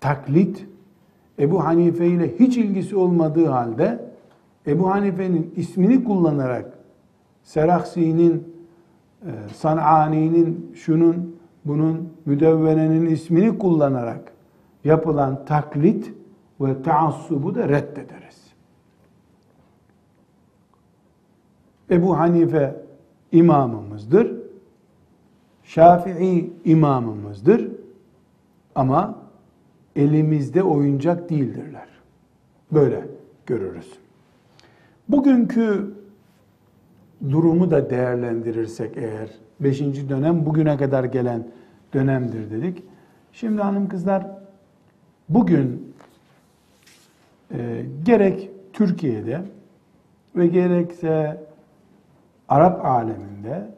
taklit, 0.00 0.66
Ebu 1.38 1.64
Hanife 1.64 2.06
ile 2.06 2.38
hiç 2.38 2.56
ilgisi 2.56 2.96
olmadığı 2.96 3.46
halde 3.46 4.12
Ebu 4.66 4.90
Hanife'nin 4.90 5.54
ismini 5.56 6.04
kullanarak 6.04 6.78
Seraksi'nin, 7.42 8.54
e, 9.22 9.30
San'ani'nin, 9.54 10.72
şunun, 10.74 11.31
bunun 11.64 12.12
müdevvenenin 12.26 13.06
ismini 13.06 13.58
kullanarak 13.58 14.32
yapılan 14.84 15.44
taklit 15.44 16.12
ve 16.60 16.82
taassubu 16.82 17.54
da 17.54 17.68
reddederiz. 17.68 18.42
Ebu 21.90 22.18
Hanife 22.18 22.82
imamımızdır. 23.32 24.32
Şafii 25.62 26.52
imamımızdır. 26.64 27.68
Ama 28.74 29.18
elimizde 29.96 30.62
oyuncak 30.62 31.30
değildirler. 31.30 31.88
Böyle 32.72 33.06
görürüz. 33.46 33.92
Bugünkü 35.08 35.94
durumu 37.30 37.70
da 37.70 37.90
değerlendirirsek 37.90 38.96
eğer, 38.96 39.30
beşinci 39.64 40.08
dönem 40.08 40.46
bugüne 40.46 40.76
kadar 40.76 41.04
gelen 41.04 41.46
dönemdir 41.94 42.50
dedik. 42.50 42.82
Şimdi 43.32 43.62
hanım 43.62 43.88
kızlar, 43.88 44.26
bugün 45.28 45.94
e, 47.54 47.86
gerek 48.04 48.50
Türkiye'de 48.72 49.42
ve 50.36 50.46
gerekse 50.46 51.44
Arap 52.48 52.84
aleminde 52.84 53.68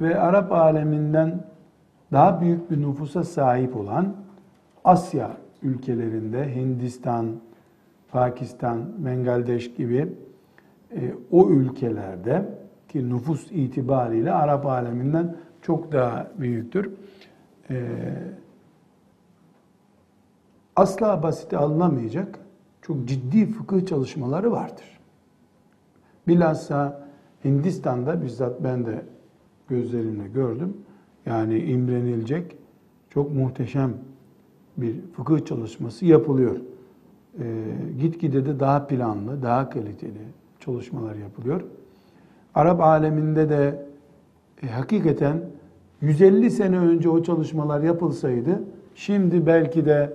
ve 0.00 0.20
Arap 0.20 0.52
aleminden 0.52 1.44
daha 2.12 2.40
büyük 2.40 2.70
bir 2.70 2.80
nüfusa 2.80 3.24
sahip 3.24 3.76
olan 3.76 4.16
Asya 4.84 5.36
ülkelerinde 5.62 6.54
Hindistan, 6.54 7.26
Pakistan, 8.12 9.04
Bangladeş 9.04 9.74
gibi 9.74 10.08
e, 10.92 11.14
o 11.30 11.48
ülkelerde 11.50 12.55
ki 12.96 13.10
nüfus 13.10 13.52
itibariyle 13.52 14.32
Arap 14.32 14.66
aleminden 14.66 15.36
çok 15.62 15.92
daha 15.92 16.30
büyüktür. 16.38 16.90
E, 17.70 17.84
asla 20.76 21.22
basite 21.22 21.56
alınamayacak 21.58 22.38
çok 22.82 23.08
ciddi 23.08 23.46
fıkıh 23.46 23.86
çalışmaları 23.86 24.52
vardır. 24.52 25.00
Bilhassa 26.28 27.08
Hindistan'da 27.44 28.22
bizzat 28.22 28.64
ben 28.64 28.86
de 28.86 29.04
gözlerimle 29.68 30.28
gördüm. 30.28 30.76
Yani 31.26 31.58
imrenilecek 31.58 32.56
çok 33.10 33.34
muhteşem 33.34 33.94
bir 34.76 35.00
fıkıh 35.12 35.44
çalışması 35.44 36.06
yapılıyor. 36.06 36.56
Ee, 37.40 37.64
gitgide 38.00 38.46
de 38.46 38.60
daha 38.60 38.86
planlı, 38.86 39.42
daha 39.42 39.70
kaliteli 39.70 40.22
çalışmalar 40.60 41.14
yapılıyor. 41.14 41.62
Arap 42.56 42.80
aleminde 42.80 43.48
de 43.48 43.86
e, 44.62 44.66
hakikaten 44.66 45.40
150 46.00 46.50
sene 46.50 46.78
önce 46.78 47.08
o 47.08 47.22
çalışmalar 47.22 47.80
yapılsaydı 47.80 48.62
şimdi 48.94 49.46
belki 49.46 49.86
de 49.86 50.12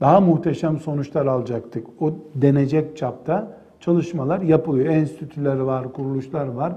daha 0.00 0.20
muhteşem 0.20 0.78
sonuçlar 0.78 1.26
alacaktık. 1.26 1.86
O 2.00 2.12
denecek 2.34 2.96
çapta 2.96 3.58
çalışmalar 3.80 4.40
yapılıyor. 4.40 4.86
Enstitüler 4.86 5.56
var, 5.56 5.92
kuruluşlar 5.92 6.46
var. 6.46 6.72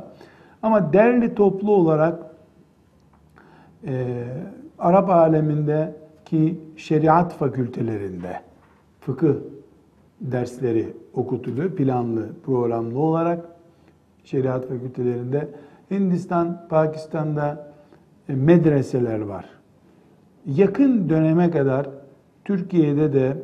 Ama 0.61 0.93
derli 0.93 1.35
toplu 1.35 1.71
olarak 1.71 2.19
e, 3.87 4.23
Arap 4.79 5.09
alemindeki 5.09 6.59
şeriat 6.77 7.33
fakültelerinde 7.33 8.39
fıkıh 8.99 9.33
dersleri 10.21 10.93
okutuluyor. 11.13 11.71
Planlı, 11.71 12.27
programlı 12.45 12.99
olarak 12.99 13.54
şeriat 14.25 14.67
fakültelerinde. 14.69 15.47
Hindistan, 15.91 16.67
Pakistan'da 16.69 17.71
e, 18.29 18.35
medreseler 18.35 19.19
var. 19.19 19.45
Yakın 20.45 21.09
döneme 21.09 21.51
kadar 21.51 21.89
Türkiye'de 22.45 23.13
de 23.13 23.37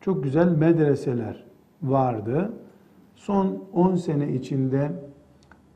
çok 0.00 0.24
güzel 0.24 0.48
medreseler 0.48 1.44
vardı. 1.82 2.52
Son 3.14 3.64
10 3.72 3.94
sene 3.96 4.32
içinde 4.32 4.92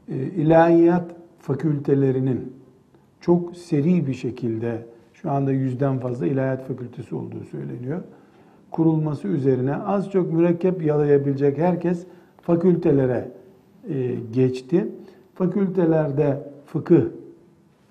e, 0.09 0.14
ilahiyat 0.16 1.05
fakültelerinin 1.38 2.53
çok 3.20 3.57
seri 3.57 4.07
bir 4.07 4.14
şekilde 4.14 4.86
şu 5.12 5.30
anda 5.30 5.53
yüzden 5.53 5.99
fazla 5.99 6.26
ilahiyat 6.26 6.68
fakültesi 6.68 7.14
olduğu 7.14 7.44
söyleniyor. 7.44 8.03
Kurulması 8.70 9.28
üzerine 9.28 9.76
az 9.76 10.11
çok 10.11 10.32
mürekkep 10.32 10.84
yalayabilecek 10.84 11.59
herkes 11.59 12.07
fakültelere 12.42 13.30
geçti. 14.32 14.89
Fakültelerde 15.34 16.43
fıkıh 16.66 17.03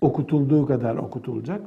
okutulduğu 0.01 0.65
kadar 0.65 0.95
okutulacak. 0.95 1.61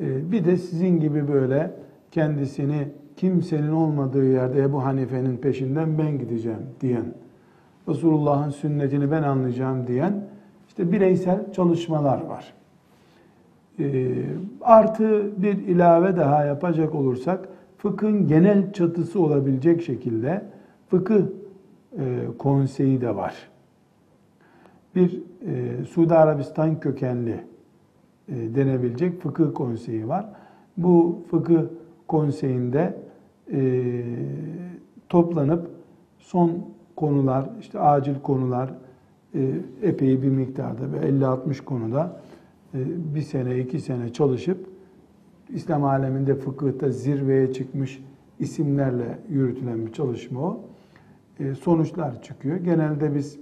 E, 0.00 0.32
bir 0.32 0.44
de 0.44 0.56
sizin 0.56 1.00
gibi 1.00 1.28
böyle 1.28 1.70
kendisini 2.10 2.88
kimsenin 3.16 3.72
olmadığı 3.72 4.24
yerde 4.24 4.62
Ebu 4.62 4.84
Hanife'nin 4.84 5.36
peşinden 5.36 5.98
ben 5.98 6.18
gideceğim 6.18 6.62
diyen, 6.80 7.04
Resulullah'ın 7.88 8.50
sünnetini 8.50 9.10
ben 9.10 9.22
anlayacağım 9.22 9.86
diyen 9.86 10.24
işte 10.68 10.92
bireysel 10.92 11.52
çalışmalar 11.52 12.20
var. 12.20 12.52
E, 13.78 14.14
artı 14.60 15.30
bir 15.42 15.58
ilave 15.58 16.16
daha 16.16 16.44
yapacak 16.44 16.94
olursak 16.94 17.48
fıkhın 17.78 18.28
genel 18.28 18.72
çatısı 18.72 19.20
olabilecek 19.20 19.82
şekilde 19.82 20.42
fıkıh 20.88 21.22
e, 21.98 22.26
konseyi 22.38 23.00
de 23.00 23.16
var. 23.16 23.50
Bir 24.94 25.22
e, 25.46 25.84
Suudi 25.84 26.14
Arabistan 26.14 26.80
kökenli 26.80 27.44
e, 28.28 28.54
denebilecek 28.54 29.22
fıkıh 29.22 29.54
konseyi 29.54 30.08
var. 30.08 30.26
Bu 30.76 31.22
fıkıh 31.30 31.62
konseyinde 32.08 32.98
e, 33.52 34.02
toplanıp 35.08 35.70
son 36.18 36.64
konular, 36.96 37.50
işte 37.60 37.80
acil 37.80 38.14
konular 38.22 38.74
e, 39.34 39.52
epey 39.82 40.22
bir 40.22 40.28
miktarda 40.28 40.92
ve 40.92 40.96
50-60 40.96 41.64
konuda 41.64 42.20
e, 42.74 42.78
bir 43.14 43.22
sene, 43.22 43.58
iki 43.58 43.80
sene 43.80 44.12
çalışıp 44.12 44.66
İslam 45.48 45.84
aleminde 45.84 46.34
fıkıhta 46.34 46.90
zirveye 46.90 47.52
çıkmış 47.52 48.02
isimlerle 48.38 49.18
yürütülen 49.28 49.86
bir 49.86 49.92
çalışma 49.92 50.40
o. 50.40 50.60
E, 51.40 51.54
sonuçlar 51.54 52.22
çıkıyor. 52.22 52.56
Genelde 52.56 53.14
biz 53.14 53.38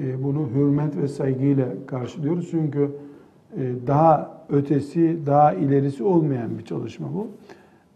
e, 0.00 0.24
bunu 0.24 0.48
hürmet 0.54 0.96
ve 0.96 1.08
saygıyla 1.08 1.68
karşılıyoruz. 1.86 2.50
Çünkü 2.50 2.90
e, 3.56 3.72
daha 3.86 4.38
ötesi, 4.48 5.18
daha 5.26 5.52
ilerisi 5.52 6.04
olmayan 6.04 6.58
bir 6.58 6.64
çalışma 6.64 7.14
bu. 7.14 7.28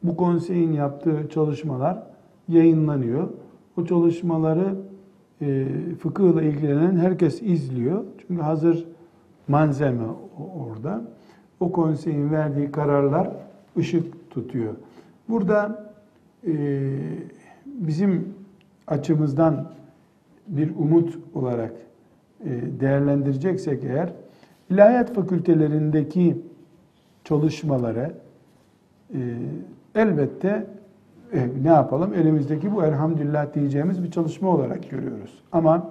Bu 0.03 0.17
konseyin 0.17 0.73
yaptığı 0.73 1.29
çalışmalar 1.31 2.03
yayınlanıyor. 2.49 3.29
O 3.77 3.85
çalışmaları 3.85 4.75
fıkıhla 5.99 6.43
ilgilenen 6.43 6.97
herkes 6.97 7.43
izliyor. 7.43 8.05
Çünkü 8.19 8.43
hazır 8.43 8.87
malzeme 9.49 10.05
orada. 10.55 11.05
O 11.61 11.73
konseyin 11.73 12.31
verdiği 12.31 12.73
kararlar 12.73 13.31
ışık 13.77 14.31
tutuyor. 14.31 14.75
Burada 15.29 15.93
bizim 17.67 18.35
açımızdan 18.87 19.73
bir 20.47 20.71
umut 20.77 21.19
olarak 21.35 21.73
e, 22.45 22.81
değerlendireceksek 22.81 23.85
eğer 23.85 24.13
ilahiyat 24.71 25.15
fakültelerindeki 25.15 26.43
çalışmaları 27.25 28.13
e, 29.15 29.19
elbette 29.95 30.67
e, 31.33 31.49
ne 31.63 31.69
yapalım 31.69 32.15
elimizdeki 32.15 32.75
bu 32.75 32.85
elhamdülillah 32.85 33.55
diyeceğimiz 33.55 34.03
bir 34.03 34.11
çalışma 34.11 34.49
olarak 34.49 34.91
görüyoruz. 34.91 35.43
Ama 35.53 35.91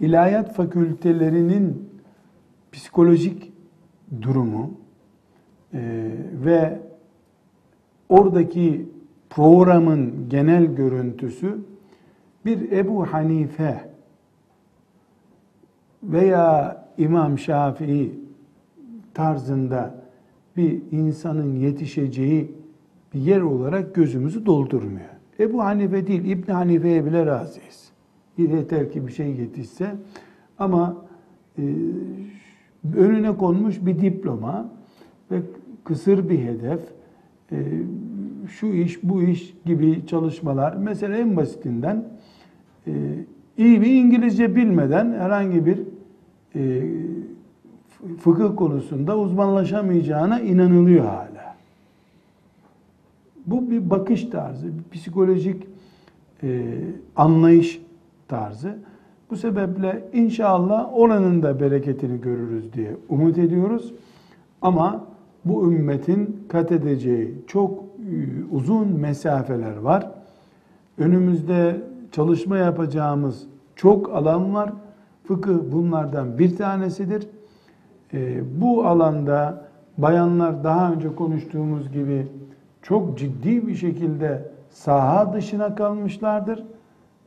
ilahiyat 0.00 0.54
fakültelerinin 0.54 1.90
psikolojik 2.72 3.52
durumu 4.22 4.70
ve 6.44 6.80
oradaki 8.08 8.88
programın 9.30 10.28
genel 10.28 10.64
görüntüsü 10.64 11.58
bir 12.44 12.72
Ebu 12.72 13.06
Hanife 13.06 13.90
veya 16.02 16.76
İmam 16.98 17.38
Şafii 17.38 18.14
tarzında 19.14 19.94
bir 20.56 20.82
insanın 20.90 21.56
yetişeceği 21.56 22.54
bir 23.14 23.20
yer 23.20 23.40
olarak 23.40 23.94
gözümüzü 23.94 24.46
doldurmuyor. 24.46 25.10
Ebu 25.40 25.64
Hanife 25.64 26.06
değil, 26.06 26.24
İbn 26.24 26.52
Hanife'ye 26.52 27.06
bile 27.06 27.26
razıyız. 27.26 27.90
Yeter 28.38 28.92
ki 28.92 29.06
bir 29.06 29.12
şey 29.12 29.36
yetişse. 29.36 29.96
Ama 30.58 30.96
e, 31.58 31.62
önüne 32.96 33.36
konmuş 33.36 33.86
bir 33.86 34.00
diploma 34.00 34.72
ve 35.30 35.42
kısır 35.84 36.28
bir 36.28 36.38
hedef, 36.38 36.80
e, 37.52 37.56
şu 38.50 38.66
iş, 38.66 39.02
bu 39.02 39.22
iş 39.22 39.54
gibi 39.66 40.06
çalışmalar. 40.06 40.76
Mesela 40.76 41.16
en 41.16 41.36
basitinden 41.36 42.04
e, 42.86 42.92
iyi 43.56 43.80
bir 43.80 43.94
İngilizce 43.94 44.56
bilmeden 44.56 45.12
herhangi 45.12 45.66
bir 45.66 45.78
e, 46.54 46.82
fıkıh 48.18 48.56
konusunda 48.56 49.18
uzmanlaşamayacağına 49.18 50.40
inanılıyor 50.40 51.04
hala. 51.04 51.56
Bu 53.46 53.70
bir 53.70 53.90
bakış 53.90 54.24
tarzı, 54.24 54.66
bir 54.66 54.98
psikolojik 54.98 55.66
e, 56.42 56.62
anlayış 57.16 57.82
tarzı. 58.28 58.78
Bu 59.30 59.36
sebeple 59.36 60.08
inşallah 60.12 60.90
oranın 60.92 61.42
da 61.42 61.60
bereketini 61.60 62.20
görürüz 62.20 62.72
diye 62.72 62.96
umut 63.08 63.38
ediyoruz. 63.38 63.94
Ama 64.62 65.04
bu 65.44 65.72
ümmetin 65.72 66.44
kat 66.48 66.72
edeceği 66.72 67.34
çok 67.46 67.89
uzun 68.50 69.00
mesafeler 69.00 69.76
var. 69.76 70.10
Önümüzde 70.98 71.80
çalışma 72.12 72.58
yapacağımız 72.58 73.46
çok 73.76 74.14
alan 74.14 74.54
var. 74.54 74.72
Fıkıh 75.24 75.58
bunlardan 75.72 76.38
bir 76.38 76.56
tanesidir. 76.56 77.26
E, 78.14 78.42
bu 78.60 78.86
alanda 78.86 79.64
bayanlar 79.98 80.64
daha 80.64 80.92
önce 80.92 81.14
konuştuğumuz 81.14 81.92
gibi 81.92 82.26
çok 82.82 83.18
ciddi 83.18 83.66
bir 83.66 83.74
şekilde 83.74 84.50
saha 84.70 85.32
dışına 85.32 85.74
kalmışlardır. 85.74 86.64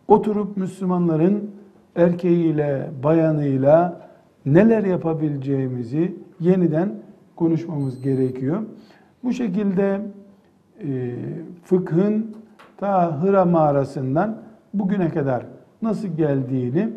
Oturup 0.08 0.58
Müslümanların 0.58 1.52
erkeğiyle, 1.96 2.90
bayanıyla 3.04 4.02
neler 4.46 4.84
yapabileceğimizi 4.84 6.16
yeniden 6.40 6.96
konuşmamız 7.36 8.02
gerekiyor. 8.02 8.62
Bu 9.24 9.34
şekilde 9.34 9.94
e, 9.96 10.02
fıkhın 11.64 12.36
ta 12.78 13.22
Hıra 13.22 13.46
mağarasından 13.46 14.38
bugüne 14.74 15.10
kadar 15.10 15.46
nasıl 15.82 16.08
geldiğini 16.08 16.90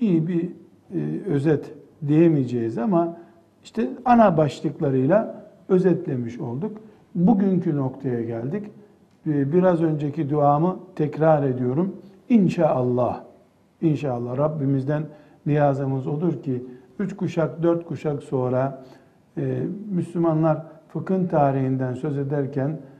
iyi 0.00 0.28
bir 0.28 0.50
e, 0.94 1.22
özet 1.26 1.74
diyemeyeceğiz 2.06 2.78
ama 2.78 3.16
işte 3.64 3.88
ana 4.04 4.36
başlıklarıyla 4.36 5.44
özetlemiş 5.68 6.38
olduk. 6.38 6.78
Bugünkü 7.14 7.76
noktaya 7.76 8.22
geldik. 8.22 8.64
E, 9.26 9.52
biraz 9.52 9.82
önceki 9.82 10.30
duamı 10.30 10.76
tekrar 10.96 11.42
ediyorum. 11.42 11.96
İnşallah, 12.28 13.22
inşallah 13.82 14.38
Rabbimizden 14.38 15.02
niyazımız 15.46 16.06
odur 16.06 16.42
ki 16.42 16.64
üç 16.98 17.16
kuşak, 17.16 17.62
dört 17.62 17.86
kuşak 17.86 18.22
sonra 18.22 18.84
e, 19.36 19.62
Müslümanlar 19.90 20.62
fıkhın 20.88 21.26
tarihinden 21.26 21.94
söz 21.94 22.18
ederken 22.18 22.68
e, 22.68 22.97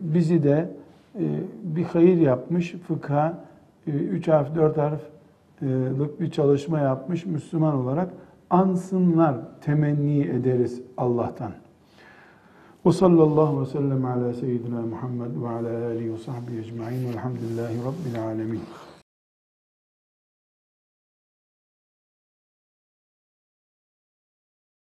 bizi 0.00 0.42
de 0.42 0.70
e, 1.18 1.24
bir 1.62 1.84
hayır 1.84 2.16
yapmış, 2.16 2.72
fıkha 2.72 3.44
e, 3.86 3.90
üç 3.90 4.28
harf, 4.28 4.54
dört 4.54 4.76
harflık 4.76 6.20
bir 6.20 6.30
çalışma 6.30 6.78
yapmış 6.78 7.26
Müslüman 7.26 7.74
olarak 7.74 8.08
ansınlar, 8.50 9.36
temenni 9.60 10.20
ederiz 10.20 10.82
Allah'tan. 10.96 11.52
Ve 12.86 12.92
sallallahu 12.92 13.60
ve 13.60 13.66
sellem 13.66 14.04
ala 14.04 14.32
seyyidina 14.32 14.80
Muhammed 14.80 15.42
ve 15.42 15.48
ala 15.48 15.86
alihi 15.86 16.12
ve 16.12 16.18
sahbihi 16.18 16.58
ecma'in 16.58 17.08
velhamdülillahi 17.08 17.76
rabbil 17.78 18.24
alemin. 18.24 18.60